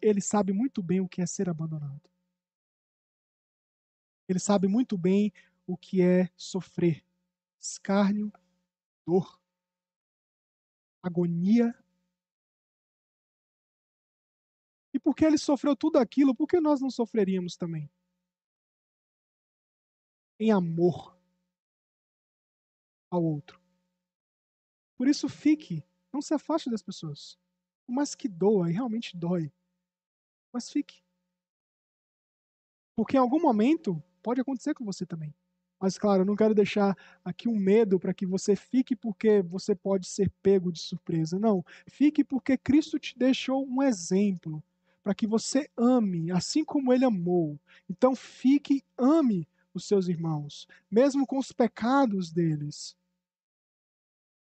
Ele 0.00 0.20
sabe 0.20 0.52
muito 0.52 0.80
bem 0.84 1.00
o 1.00 1.08
que 1.08 1.20
é 1.20 1.26
ser 1.26 1.48
abandonado. 1.48 2.08
Ele 4.28 4.38
sabe 4.38 4.68
muito 4.68 4.96
bem 4.96 5.32
o 5.66 5.76
que 5.76 6.00
é 6.00 6.30
sofrer 6.36 7.04
escárnio, 7.58 8.32
dor, 9.04 9.36
agonia. 11.08 11.74
E 14.94 14.98
porque 14.98 15.24
ele 15.24 15.38
sofreu 15.38 15.76
tudo 15.76 15.98
aquilo, 15.98 16.34
por 16.34 16.46
que 16.46 16.60
nós 16.60 16.80
não 16.80 16.90
sofreríamos 16.90 17.56
também? 17.56 17.90
Em 20.40 20.52
amor 20.52 21.18
ao 23.10 23.22
outro. 23.22 23.60
Por 24.96 25.08
isso, 25.08 25.28
fique, 25.28 25.84
não 26.12 26.20
se 26.20 26.34
afaste 26.34 26.70
das 26.70 26.82
pessoas. 26.82 27.38
Por 27.86 27.92
mais 27.92 28.14
que 28.14 28.28
doa, 28.28 28.70
e 28.70 28.72
realmente 28.72 29.16
dói, 29.16 29.52
mas 30.52 30.70
fique. 30.70 31.02
Porque 32.96 33.16
em 33.16 33.20
algum 33.20 33.40
momento 33.40 34.02
pode 34.22 34.40
acontecer 34.40 34.74
com 34.74 34.84
você 34.84 35.06
também. 35.06 35.34
Mas, 35.80 35.96
claro, 35.96 36.22
eu 36.22 36.26
não 36.26 36.34
quero 36.34 36.54
deixar 36.54 36.96
aqui 37.24 37.48
um 37.48 37.56
medo 37.56 38.00
para 38.00 38.12
que 38.12 38.26
você 38.26 38.56
fique 38.56 38.96
porque 38.96 39.42
você 39.42 39.74
pode 39.74 40.08
ser 40.08 40.30
pego 40.42 40.72
de 40.72 40.80
surpresa. 40.80 41.38
Não. 41.38 41.64
Fique 41.86 42.24
porque 42.24 42.56
Cristo 42.56 42.98
te 42.98 43.16
deixou 43.16 43.64
um 43.66 43.82
exemplo 43.82 44.62
para 45.02 45.14
que 45.14 45.26
você 45.26 45.70
ame, 45.76 46.30
assim 46.32 46.64
como 46.64 46.92
ele 46.92 47.04
amou. 47.04 47.58
Então, 47.88 48.14
fique, 48.14 48.84
ame 48.96 49.48
os 49.72 49.84
seus 49.84 50.08
irmãos, 50.08 50.66
mesmo 50.90 51.26
com 51.26 51.38
os 51.38 51.52
pecados 51.52 52.32
deles. 52.32 52.96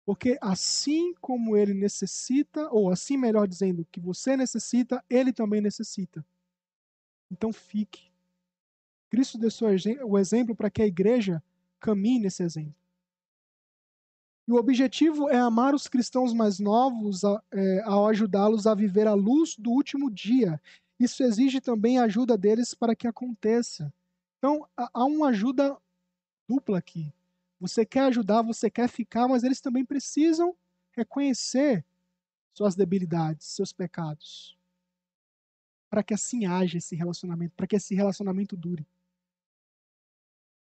Porque 0.06 0.38
assim 0.40 1.14
como 1.20 1.56
ele 1.56 1.72
necessita, 1.72 2.68
ou 2.70 2.90
assim 2.90 3.16
melhor 3.16 3.48
dizendo, 3.48 3.86
que 3.90 3.98
você 3.98 4.36
necessita, 4.36 5.02
ele 5.08 5.32
também 5.32 5.60
necessita. 5.60 6.24
Então 7.30 7.52
fique. 7.52 8.13
Cristo 9.14 9.38
deixou 9.38 9.68
o 10.04 10.18
exemplo 10.18 10.56
para 10.56 10.68
que 10.68 10.82
a 10.82 10.86
igreja 10.86 11.40
caminhe 11.78 12.18
nesse 12.18 12.42
exemplo. 12.42 12.74
E 14.48 14.50
o 14.50 14.56
objetivo 14.56 15.30
é 15.30 15.38
amar 15.38 15.72
os 15.72 15.86
cristãos 15.86 16.34
mais 16.34 16.58
novos 16.58 17.22
é, 17.52 17.80
ao 17.84 18.08
ajudá-los 18.08 18.66
a 18.66 18.74
viver 18.74 19.06
a 19.06 19.14
luz 19.14 19.56
do 19.56 19.70
último 19.70 20.10
dia. 20.10 20.60
Isso 20.98 21.22
exige 21.22 21.60
também 21.60 21.96
a 21.96 22.04
ajuda 22.04 22.36
deles 22.36 22.74
para 22.74 22.96
que 22.96 23.06
aconteça. 23.06 23.92
Então, 24.38 24.66
há 24.76 25.04
uma 25.04 25.28
ajuda 25.28 25.76
dupla 26.48 26.78
aqui. 26.78 27.12
Você 27.60 27.86
quer 27.86 28.06
ajudar, 28.06 28.42
você 28.42 28.68
quer 28.68 28.88
ficar, 28.88 29.28
mas 29.28 29.44
eles 29.44 29.60
também 29.60 29.84
precisam 29.84 30.56
reconhecer 30.90 31.84
suas 32.52 32.74
debilidades, 32.74 33.46
seus 33.46 33.72
pecados. 33.72 34.58
Para 35.88 36.02
que 36.02 36.14
assim 36.14 36.46
haja 36.46 36.78
esse 36.78 36.96
relacionamento, 36.96 37.54
para 37.56 37.68
que 37.68 37.76
esse 37.76 37.94
relacionamento 37.94 38.56
dure. 38.56 38.84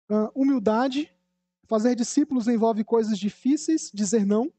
Uh, 0.09 0.31
humildade. 0.35 1.11
Fazer 1.65 1.97
discípulos 1.97 2.47
envolve 2.47 2.85
coisas 2.85 3.19
difíceis, 3.19 3.91
dizer 3.93 4.25
não. 4.25 4.53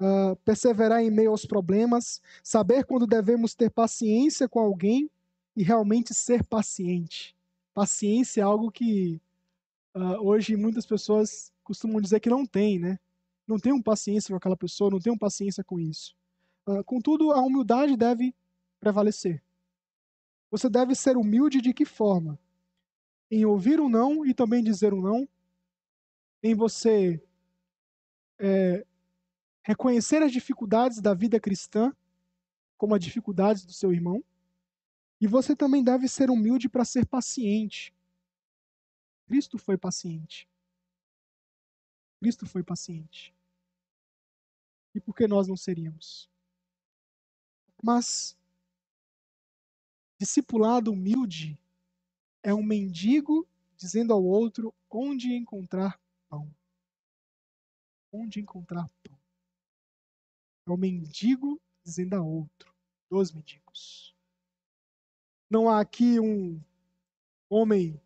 Uh, 0.00 0.34
perseverar 0.44 1.02
em 1.02 1.10
meio 1.10 1.30
aos 1.30 1.44
problemas. 1.44 2.22
Saber 2.42 2.84
quando 2.84 3.06
devemos 3.06 3.54
ter 3.54 3.70
paciência 3.70 4.48
com 4.48 4.60
alguém 4.60 5.10
e 5.54 5.62
realmente 5.62 6.14
ser 6.14 6.44
paciente. 6.44 7.36
Paciência 7.74 8.40
é 8.40 8.44
algo 8.44 8.70
que 8.70 9.20
uh, 9.94 10.26
hoje 10.26 10.56
muitas 10.56 10.86
pessoas 10.86 11.52
costumam 11.62 12.00
dizer 12.00 12.20
que 12.20 12.30
não 12.30 12.46
tem, 12.46 12.78
né? 12.78 12.98
Não 13.46 13.58
tem 13.58 13.80
paciência 13.82 14.30
com 14.30 14.36
aquela 14.36 14.56
pessoa, 14.56 14.90
não 14.90 15.00
tem 15.00 15.16
paciência 15.16 15.62
com 15.64 15.78
isso. 15.78 16.14
Contudo, 16.86 17.32
a 17.32 17.40
humildade 17.40 17.96
deve 17.96 18.32
prevalecer. 18.78 19.42
Você 20.52 20.68
deve 20.68 20.94
ser 20.94 21.16
humilde 21.16 21.60
de 21.60 21.72
que 21.72 21.84
forma? 21.84 22.38
Em 23.30 23.44
ouvir 23.44 23.80
um 23.80 23.88
não 23.88 24.26
e 24.26 24.34
também 24.34 24.62
dizer 24.62 24.92
um 24.92 25.00
não. 25.00 25.28
Em 26.42 26.54
você 26.54 27.22
é, 28.38 28.84
reconhecer 29.62 30.22
as 30.22 30.32
dificuldades 30.32 31.00
da 31.00 31.14
vida 31.14 31.38
cristã, 31.38 31.94
como 32.76 32.94
as 32.94 33.04
dificuldades 33.04 33.64
do 33.64 33.72
seu 33.72 33.92
irmão. 33.92 34.24
E 35.20 35.26
você 35.26 35.54
também 35.54 35.84
deve 35.84 36.08
ser 36.08 36.30
humilde 36.30 36.68
para 36.68 36.84
ser 36.84 37.06
paciente. 37.06 37.94
Cristo 39.26 39.58
foi 39.58 39.76
paciente. 39.76 40.48
Cristo 42.18 42.46
foi 42.46 42.62
paciente. 42.62 43.34
E 44.94 45.00
por 45.00 45.14
que 45.14 45.28
nós 45.28 45.46
não 45.46 45.56
seríamos? 45.56 46.28
Mas 47.82 48.36
discipulado 50.18 50.92
humilde 50.92 51.58
é 52.42 52.54
um 52.54 52.62
mendigo 52.62 53.46
dizendo 53.76 54.12
ao 54.12 54.24
outro 54.24 54.74
onde 54.90 55.32
encontrar 55.34 56.00
pão. 56.28 56.52
Onde 58.12 58.40
encontrar 58.40 58.88
pão. 59.02 59.18
É 60.66 60.70
um 60.70 60.76
mendigo 60.76 61.60
dizendo 61.84 62.14
a 62.14 62.22
outro, 62.22 62.74
dos 63.10 63.32
mendigos. 63.32 64.14
Não 65.48 65.68
há 65.68 65.80
aqui 65.80 66.20
um 66.20 66.62
homem 67.48 68.00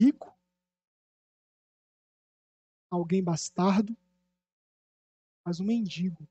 rico, 0.00 0.32
alguém 2.90 3.22
bastardo, 3.22 3.96
mas 5.44 5.58
um 5.58 5.64
mendigo. 5.64 6.28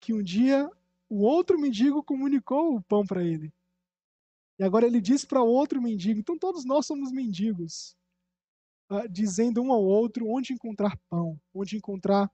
Que 0.00 0.12
um 0.12 0.22
dia 0.22 0.68
o 1.08 1.20
outro 1.20 1.60
mendigo 1.60 2.02
comunicou 2.02 2.74
o 2.74 2.82
pão 2.82 3.06
para 3.06 3.22
ele. 3.22 3.52
E 4.58 4.64
agora 4.64 4.86
ele 4.86 5.00
diz 5.00 5.24
para 5.24 5.42
outro 5.42 5.80
mendigo. 5.80 6.20
Então 6.20 6.38
todos 6.38 6.64
nós 6.64 6.86
somos 6.86 7.10
mendigos, 7.10 7.96
uh, 8.90 9.08
dizendo 9.08 9.62
um 9.62 9.72
ao 9.72 9.82
outro 9.82 10.28
onde 10.28 10.52
encontrar 10.52 10.96
pão, 11.08 11.40
onde 11.54 11.76
encontrar 11.76 12.30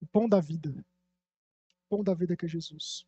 o 0.00 0.06
pão 0.06 0.28
da 0.28 0.40
vida. 0.40 0.70
O 1.84 1.96
pão 1.96 2.04
da 2.04 2.14
vida 2.14 2.36
que 2.36 2.46
é 2.46 2.48
Jesus. 2.48 3.04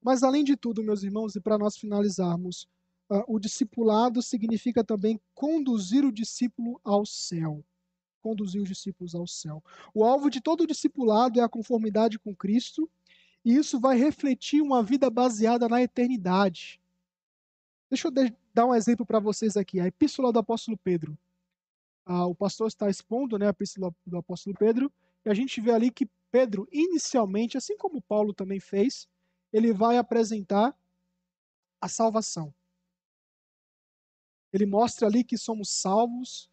Mas 0.00 0.22
além 0.22 0.44
de 0.44 0.56
tudo, 0.56 0.82
meus 0.82 1.02
irmãos, 1.02 1.34
e 1.34 1.40
para 1.40 1.58
nós 1.58 1.76
finalizarmos, 1.76 2.68
uh, 3.10 3.24
o 3.26 3.38
discipulado 3.38 4.22
significa 4.22 4.84
também 4.84 5.20
conduzir 5.34 6.04
o 6.04 6.12
discípulo 6.12 6.80
ao 6.84 7.04
céu. 7.04 7.64
Conduzir 8.22 8.62
os 8.62 8.68
discípulos 8.68 9.14
ao 9.14 9.26
céu. 9.26 9.62
O 9.94 10.04
alvo 10.04 10.30
de 10.30 10.40
todo 10.40 10.66
discipulado 10.66 11.40
é 11.40 11.42
a 11.42 11.48
conformidade 11.48 12.18
com 12.18 12.34
Cristo, 12.34 12.90
e 13.44 13.54
isso 13.54 13.78
vai 13.78 13.96
refletir 13.96 14.60
uma 14.60 14.82
vida 14.82 15.08
baseada 15.08 15.68
na 15.68 15.82
eternidade. 15.82 16.77
Deixa 17.90 18.08
eu 18.08 18.12
dar 18.52 18.66
um 18.66 18.74
exemplo 18.74 19.06
para 19.06 19.18
vocês 19.18 19.56
aqui. 19.56 19.80
A 19.80 19.86
epístola 19.86 20.32
do 20.32 20.38
apóstolo 20.38 20.76
Pedro. 20.76 21.16
Ah, 22.04 22.26
o 22.26 22.34
pastor 22.34 22.68
está 22.68 22.88
expondo 22.88 23.38
né, 23.38 23.46
a 23.46 23.50
epístola 23.50 23.94
do 24.06 24.16
apóstolo 24.16 24.56
Pedro, 24.58 24.90
e 25.24 25.30
a 25.30 25.34
gente 25.34 25.60
vê 25.60 25.72
ali 25.72 25.90
que 25.90 26.08
Pedro, 26.30 26.68
inicialmente, 26.70 27.56
assim 27.56 27.76
como 27.76 28.02
Paulo 28.02 28.32
também 28.34 28.60
fez, 28.60 29.08
ele 29.52 29.72
vai 29.72 29.96
apresentar 29.96 30.76
a 31.80 31.88
salvação. 31.88 32.52
Ele 34.52 34.66
mostra 34.66 35.06
ali 35.06 35.24
que 35.24 35.36
somos 35.36 35.70
salvos 35.70 36.50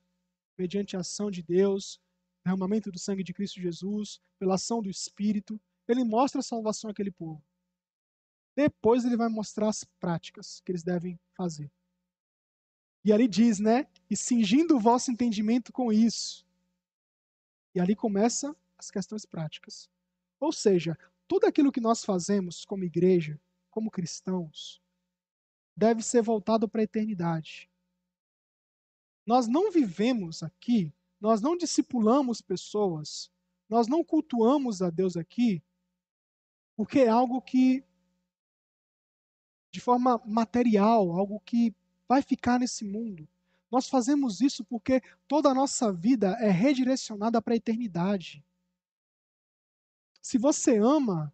mediante 0.58 0.96
a 0.96 1.00
ação 1.00 1.32
de 1.32 1.42
Deus, 1.42 2.00
derramamento 2.44 2.92
do 2.92 3.00
sangue 3.00 3.24
de 3.24 3.34
Cristo 3.34 3.60
Jesus, 3.60 4.22
pela 4.38 4.56
ação 4.56 4.82
do 4.82 4.90
Espírito. 4.90 5.60
Ele 5.88 6.04
mostra 6.04 6.40
a 6.40 6.44
salvação 6.44 6.90
àquele 6.90 7.12
povo. 7.12 7.42
Depois 8.56 9.04
ele 9.04 9.18
vai 9.18 9.28
mostrar 9.28 9.68
as 9.68 9.84
práticas 10.00 10.62
que 10.62 10.72
eles 10.72 10.84
devem 10.84 11.20
fazer. 11.34 11.72
E 13.04 13.12
ali 13.12 13.28
diz, 13.28 13.60
né? 13.60 13.88
E 14.10 14.16
cingindo 14.16 14.78
o 14.78 14.80
vosso 14.80 15.12
entendimento 15.12 15.72
com 15.72 15.92
isso. 15.92 16.46
E 17.74 17.80
ali 17.80 17.96
começa 17.96 18.56
as 18.78 18.90
questões 18.90 19.26
práticas. 19.26 19.90
Ou 20.40 20.52
seja, 20.52 20.98
tudo 21.28 21.46
aquilo 21.46 21.72
que 21.72 21.82
nós 21.82 22.06
fazemos 22.06 22.66
como 22.66 22.84
igreja, 22.84 23.40
como 23.70 23.92
cristãos, 23.92 24.82
deve 25.76 26.02
ser 26.02 26.22
voltado 26.22 26.68
para 26.68 26.82
a 26.82 26.84
eternidade. 26.84 27.70
Nós 29.26 29.48
não 29.48 29.72
vivemos 29.72 30.44
aqui, 30.44 30.94
nós 31.20 31.42
não 31.42 31.58
discipulamos 31.58 32.42
pessoas, 32.42 33.32
nós 33.68 33.88
não 33.88 34.04
cultuamos 34.04 34.82
a 34.82 34.90
Deus 34.90 35.18
aqui, 35.18 35.64
porque 36.76 37.00
é 37.00 37.10
algo 37.10 37.42
que, 37.42 37.84
de 39.76 39.82
forma 39.82 40.22
material, 40.26 41.12
algo 41.12 41.38
que 41.42 41.76
vai 42.08 42.22
ficar 42.22 42.58
nesse 42.58 42.86
mundo. 42.86 43.28
Nós 43.70 43.90
fazemos 43.90 44.40
isso 44.40 44.64
porque 44.64 45.02
toda 45.28 45.50
a 45.50 45.54
nossa 45.54 45.92
vida 45.92 46.30
é 46.40 46.50
redirecionada 46.50 47.42
para 47.42 47.56
a 47.56 47.58
eternidade. 47.58 48.42
Se 50.22 50.38
você 50.38 50.78
ama, 50.78 51.34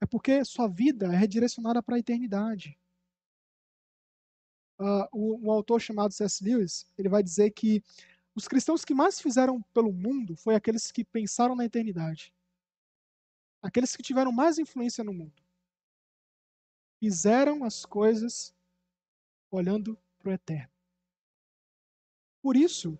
é 0.00 0.06
porque 0.06 0.42
sua 0.42 0.68
vida 0.68 1.12
é 1.12 1.16
redirecionada 1.18 1.82
para 1.82 1.96
a 1.96 1.98
eternidade. 1.98 2.78
Uh, 4.80 5.44
um, 5.44 5.50
autor 5.50 5.78
chamado 5.78 6.14
C.S. 6.14 6.42
Lewis, 6.42 6.86
ele 6.96 7.10
vai 7.10 7.22
dizer 7.22 7.50
que 7.50 7.84
os 8.34 8.48
cristãos 8.48 8.86
que 8.86 8.94
mais 8.94 9.20
fizeram 9.20 9.60
pelo 9.74 9.92
mundo 9.92 10.34
foi 10.34 10.54
aqueles 10.54 10.90
que 10.90 11.04
pensaram 11.04 11.54
na 11.54 11.66
eternidade. 11.66 12.32
Aqueles 13.60 13.94
que 13.94 14.02
tiveram 14.02 14.32
mais 14.32 14.58
influência 14.58 15.04
no 15.04 15.12
mundo. 15.12 15.41
Fizeram 17.02 17.64
as 17.64 17.84
coisas 17.84 18.54
olhando 19.50 19.98
para 20.20 20.30
o 20.30 20.32
eterno. 20.32 20.70
Por 22.40 22.56
isso, 22.56 22.96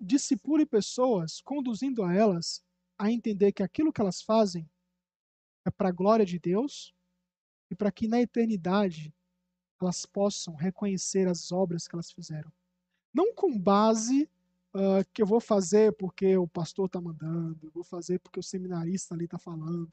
discipule 0.00 0.66
pessoas, 0.66 1.40
conduzindo 1.40 2.02
a 2.02 2.12
elas 2.12 2.64
a 2.98 3.12
entender 3.12 3.52
que 3.52 3.62
aquilo 3.62 3.92
que 3.92 4.00
elas 4.00 4.20
fazem 4.20 4.68
é 5.64 5.70
para 5.70 5.90
a 5.90 5.92
glória 5.92 6.26
de 6.26 6.36
Deus 6.36 6.92
e 7.70 7.76
para 7.76 7.92
que 7.92 8.08
na 8.08 8.20
eternidade 8.20 9.14
elas 9.80 10.04
possam 10.04 10.56
reconhecer 10.56 11.28
as 11.28 11.52
obras 11.52 11.86
que 11.86 11.94
elas 11.94 12.10
fizeram. 12.10 12.52
Não 13.14 13.32
com 13.32 13.56
base 13.56 14.28
uh, 14.74 15.08
que 15.14 15.22
eu 15.22 15.26
vou 15.26 15.38
fazer 15.38 15.92
porque 15.92 16.36
o 16.36 16.48
pastor 16.48 16.86
está 16.86 17.00
mandando, 17.00 17.68
eu 17.68 17.70
vou 17.70 17.84
fazer 17.84 18.18
porque 18.18 18.40
o 18.40 18.42
seminarista 18.42 19.14
ali 19.14 19.26
está 19.26 19.38
falando, 19.38 19.92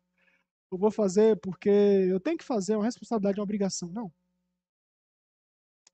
eu 0.71 0.77
vou 0.77 0.91
fazer 0.91 1.39
porque 1.39 1.69
eu 1.69 2.19
tenho 2.19 2.37
que 2.37 2.43
fazer, 2.43 2.73
é 2.73 2.77
uma 2.77 2.85
responsabilidade, 2.85 3.39
uma 3.39 3.43
obrigação. 3.43 3.89
Não. 3.89 4.11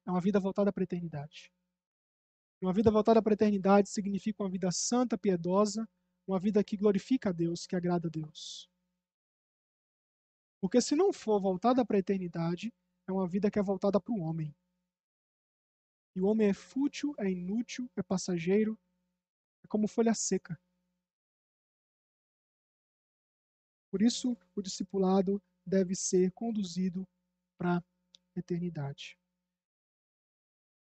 É 0.05 0.11
uma 0.11 0.21
vida 0.21 0.39
voltada 0.39 0.71
para 0.71 0.83
a 0.83 0.85
eternidade. 0.85 1.51
Uma 2.61 2.73
vida 2.73 2.91
voltada 2.91 3.21
para 3.21 3.33
a 3.33 3.35
eternidade 3.35 3.89
significa 3.89 4.43
uma 4.43 4.49
vida 4.49 4.71
santa, 4.71 5.17
piedosa, 5.17 5.87
uma 6.27 6.39
vida 6.39 6.63
que 6.63 6.77
glorifica 6.77 7.29
a 7.29 7.31
Deus, 7.31 7.65
que 7.65 7.75
agrada 7.75 8.07
a 8.07 8.11
Deus. 8.11 8.69
Porque 10.59 10.79
se 10.79 10.95
não 10.95 11.11
for 11.11 11.41
voltada 11.41 11.83
para 11.83 11.97
a 11.97 11.99
eternidade, 11.99 12.71
é 13.07 13.11
uma 13.11 13.27
vida 13.27 13.49
que 13.49 13.57
é 13.57 13.63
voltada 13.63 13.99
para 13.99 14.13
o 14.13 14.19
homem. 14.19 14.55
E 16.15 16.21
o 16.21 16.27
homem 16.27 16.49
é 16.49 16.53
fútil, 16.53 17.15
é 17.17 17.29
inútil, 17.29 17.89
é 17.95 18.03
passageiro, 18.03 18.77
é 19.63 19.67
como 19.67 19.87
folha 19.87 20.13
seca. 20.13 20.59
Por 23.91 24.01
isso, 24.01 24.37
o 24.55 24.61
discipulado 24.61 25.41
deve 25.65 25.93
ser 25.95 26.31
conduzido 26.31 27.05
para 27.57 27.77
a 27.77 27.83
eternidade. 28.39 29.17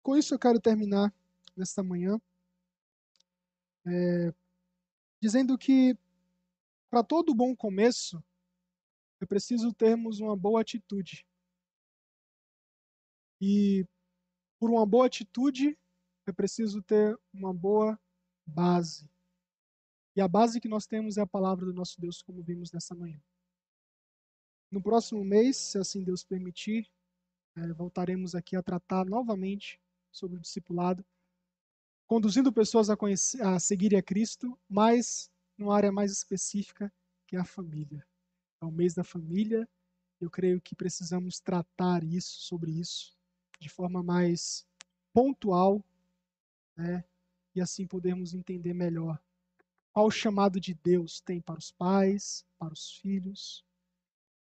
Com 0.04 0.16
isso, 0.16 0.36
eu 0.36 0.40
quero 0.40 0.62
terminar 0.62 1.14
nesta 1.58 1.84
manhã 1.84 2.22
é, 3.86 4.34
dizendo 5.20 5.58
que, 5.58 5.98
para 6.90 7.04
todo 7.04 7.36
bom 7.36 7.56
começo, 7.56 8.24
é 9.20 9.26
preciso 9.26 9.74
termos 9.74 10.20
uma 10.20 10.38
boa 10.38 10.62
atitude. 10.62 11.26
E 13.40 13.86
por 14.60 14.70
uma 14.70 14.86
boa 14.86 15.08
atitude, 15.08 15.78
é 16.28 16.32
preciso 16.32 16.82
ter 16.84 17.20
uma 17.34 17.54
boa 17.54 18.00
base. 18.46 19.10
E 20.16 20.22
a 20.22 20.28
base 20.28 20.60
que 20.60 20.68
nós 20.68 20.86
temos 20.86 21.18
é 21.18 21.22
a 21.22 21.28
palavra 21.28 21.66
do 21.66 21.74
nosso 21.74 22.00
Deus, 22.00 22.22
como 22.22 22.44
vimos 22.44 22.72
nessa 22.72 22.94
manhã. 22.94 23.22
No 24.70 24.82
próximo 24.82 25.24
mês, 25.24 25.58
se 25.58 25.78
assim 25.78 26.04
Deus 26.04 26.24
permitir, 26.24 26.90
é, 27.56 27.74
voltaremos 27.74 28.36
aqui 28.36 28.56
a 28.56 28.64
tratar 28.64 29.06
novamente 29.06 29.80
sobre 30.12 30.38
o 30.38 30.40
discipulado, 30.40 31.06
conduzindo 32.08 32.52
pessoas 32.52 32.90
a, 32.90 32.98
conhecer, 32.98 33.42
a 33.42 33.60
seguirem 33.60 34.00
a 34.00 34.04
Cristo, 34.04 34.58
mas 34.68 35.32
numa 35.58 35.76
área 35.76 35.92
mais 35.92 36.12
específica, 36.12 36.92
que 37.26 37.36
é 37.36 37.40
a 37.40 37.46
família. 37.46 38.06
É 38.62 38.66
o 38.66 38.72
mês 38.72 38.94
da 38.94 39.04
família. 39.04 39.68
Eu 40.20 40.30
creio 40.30 40.62
que 40.62 40.76
precisamos 40.76 41.40
tratar 41.40 42.04
isso, 42.04 42.42
sobre 42.42 42.72
isso, 42.72 43.18
de 43.60 43.70
forma 43.70 44.04
mais 44.04 44.66
pontual, 45.14 45.84
né? 46.76 47.04
E 47.56 47.62
assim 47.62 47.88
podermos 47.88 48.34
entender 48.34 48.74
melhor 48.74 49.22
qual 49.92 50.08
o 50.08 50.12
chamado 50.12 50.60
de 50.60 50.74
Deus 50.74 51.20
tem 51.22 51.42
para 51.42 51.60
os 51.60 51.72
pais, 51.72 52.46
para 52.58 52.74
os 52.74 52.94
filhos, 52.94 53.66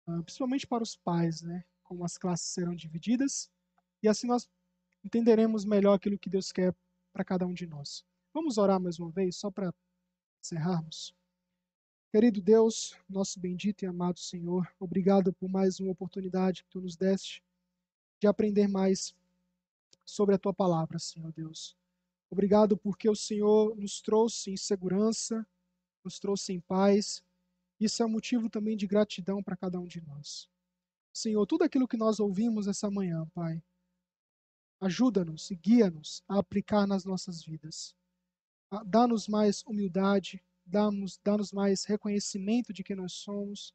ah, 0.05 0.21
principalmente 0.23 0.67
para 0.67 0.83
os 0.83 0.95
pais, 0.95 1.41
né? 1.41 1.63
Como 1.83 2.03
as 2.03 2.17
classes 2.17 2.47
serão 2.47 2.75
divididas 2.75 3.49
e 4.01 4.07
assim 4.07 4.27
nós 4.27 4.49
entenderemos 5.03 5.65
melhor 5.65 5.93
aquilo 5.93 6.19
que 6.19 6.29
Deus 6.29 6.51
quer 6.51 6.75
para 7.13 7.23
cada 7.23 7.45
um 7.45 7.53
de 7.53 7.65
nós. 7.65 8.05
Vamos 8.33 8.57
orar 8.57 8.79
mais 8.79 8.99
uma 8.99 9.09
vez, 9.09 9.37
só 9.37 9.49
para 9.49 9.73
encerrarmos. 10.41 11.15
Querido 12.11 12.41
Deus, 12.41 12.95
nosso 13.09 13.39
bendito 13.39 13.83
e 13.83 13.85
amado 13.85 14.19
Senhor, 14.19 14.67
obrigado 14.79 15.33
por 15.33 15.49
mais 15.49 15.79
uma 15.79 15.91
oportunidade 15.91 16.63
que 16.63 16.69
tu 16.69 16.81
nos 16.81 16.95
deste 16.95 17.43
de 18.19 18.27
aprender 18.27 18.67
mais 18.67 19.13
sobre 20.05 20.35
a 20.35 20.37
tua 20.37 20.53
palavra, 20.53 20.97
Senhor 20.99 21.31
Deus. 21.31 21.75
Obrigado 22.29 22.77
porque 22.77 23.09
o 23.09 23.15
Senhor 23.15 23.75
nos 23.77 24.01
trouxe 24.01 24.51
em 24.51 24.57
segurança, 24.57 25.47
nos 26.03 26.19
trouxe 26.19 26.53
em 26.53 26.59
paz. 26.59 27.23
Isso 27.79 28.03
é 28.03 28.05
um 28.05 28.09
motivo 28.09 28.49
também 28.49 28.75
de 28.75 28.85
gratidão 28.85 29.41
para 29.41 29.55
cada 29.55 29.79
um 29.79 29.87
de 29.87 30.01
nós. 30.01 30.49
Senhor, 31.13 31.45
tudo 31.45 31.63
aquilo 31.63 31.87
que 31.87 31.97
nós 31.97 32.19
ouvimos 32.19 32.67
essa 32.67 32.91
manhã, 32.91 33.25
Pai, 33.33 33.63
ajuda-nos 34.79 35.49
e 35.49 35.55
guia-nos 35.55 36.21
a 36.27 36.37
aplicar 36.39 36.85
nas 36.85 37.05
nossas 37.05 37.43
vidas. 37.43 37.95
Dá-nos 38.85 39.27
mais 39.27 39.63
humildade, 39.65 40.43
dá-nos 40.65 41.17
dá 41.23 41.37
mais 41.53 41.85
reconhecimento 41.85 42.73
de 42.73 42.83
quem 42.83 42.95
nós 42.95 43.13
somos. 43.13 43.73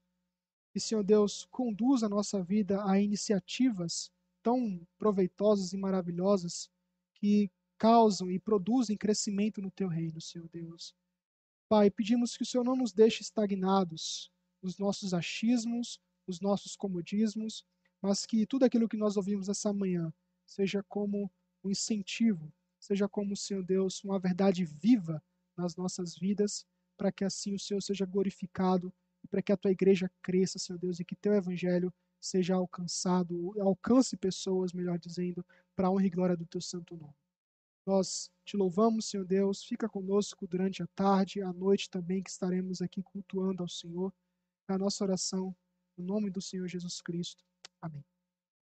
E, 0.74 0.80
Senhor 0.80 1.02
Deus, 1.02 1.46
conduz 1.50 2.02
a 2.02 2.08
nossa 2.08 2.42
vida 2.42 2.84
a 2.88 3.00
iniciativas 3.00 4.10
tão 4.42 4.86
proveitosas 4.98 5.72
e 5.72 5.76
maravilhosas 5.76 6.70
que 7.14 7.50
causam 7.82 8.30
e 8.30 8.38
produzem 8.38 8.96
crescimento 8.96 9.60
no 9.60 9.68
teu 9.68 9.88
reino, 9.88 10.20
Senhor 10.20 10.48
Deus. 10.52 10.94
Pai, 11.68 11.90
pedimos 11.90 12.36
que 12.36 12.44
o 12.44 12.46
Senhor 12.46 12.62
não 12.62 12.76
nos 12.76 12.92
deixe 12.92 13.22
estagnados 13.22 14.30
nos 14.62 14.78
nossos 14.78 15.12
achismos, 15.12 15.98
nos 16.24 16.40
nossos 16.40 16.76
comodismos, 16.76 17.64
mas 18.00 18.24
que 18.24 18.46
tudo 18.46 18.64
aquilo 18.64 18.88
que 18.88 18.96
nós 18.96 19.16
ouvimos 19.16 19.48
essa 19.48 19.72
manhã 19.72 20.14
seja 20.46 20.80
como 20.84 21.28
um 21.64 21.70
incentivo, 21.72 22.52
seja 22.78 23.08
como, 23.08 23.36
Senhor 23.36 23.64
Deus, 23.64 24.04
uma 24.04 24.20
verdade 24.20 24.64
viva 24.64 25.20
nas 25.56 25.74
nossas 25.74 26.16
vidas, 26.16 26.64
para 26.96 27.10
que 27.10 27.24
assim 27.24 27.52
o 27.52 27.58
Senhor 27.58 27.80
seja 27.80 28.06
glorificado 28.06 28.94
e 29.24 29.26
para 29.26 29.42
que 29.42 29.50
a 29.50 29.56
tua 29.56 29.72
igreja 29.72 30.08
cresça, 30.22 30.56
Senhor 30.56 30.78
Deus, 30.78 31.00
e 31.00 31.04
que 31.04 31.16
teu 31.16 31.34
evangelho 31.34 31.92
seja 32.20 32.54
alcançado, 32.54 33.60
alcance 33.60 34.16
pessoas, 34.16 34.72
melhor 34.72 35.00
dizendo, 35.00 35.44
para 35.74 35.88
a 35.88 35.90
honra 35.90 36.06
e 36.06 36.10
glória 36.10 36.36
do 36.36 36.46
teu 36.46 36.60
santo 36.60 36.96
nome. 36.96 37.21
Nós 37.84 38.30
te 38.44 38.56
louvamos, 38.56 39.06
Senhor 39.06 39.26
Deus, 39.26 39.64
fica 39.64 39.88
conosco 39.88 40.46
durante 40.46 40.82
a 40.82 40.86
tarde, 40.94 41.42
a 41.42 41.52
noite 41.52 41.90
também, 41.90 42.22
que 42.22 42.30
estaremos 42.30 42.80
aqui 42.80 43.02
cultuando 43.02 43.62
ao 43.62 43.68
Senhor. 43.68 44.12
É 44.68 44.74
a 44.74 44.78
nossa 44.78 45.02
oração, 45.02 45.54
no 45.96 46.04
nome 46.04 46.30
do 46.30 46.40
Senhor 46.40 46.68
Jesus 46.68 47.00
Cristo. 47.00 47.44
Amém. 47.80 48.04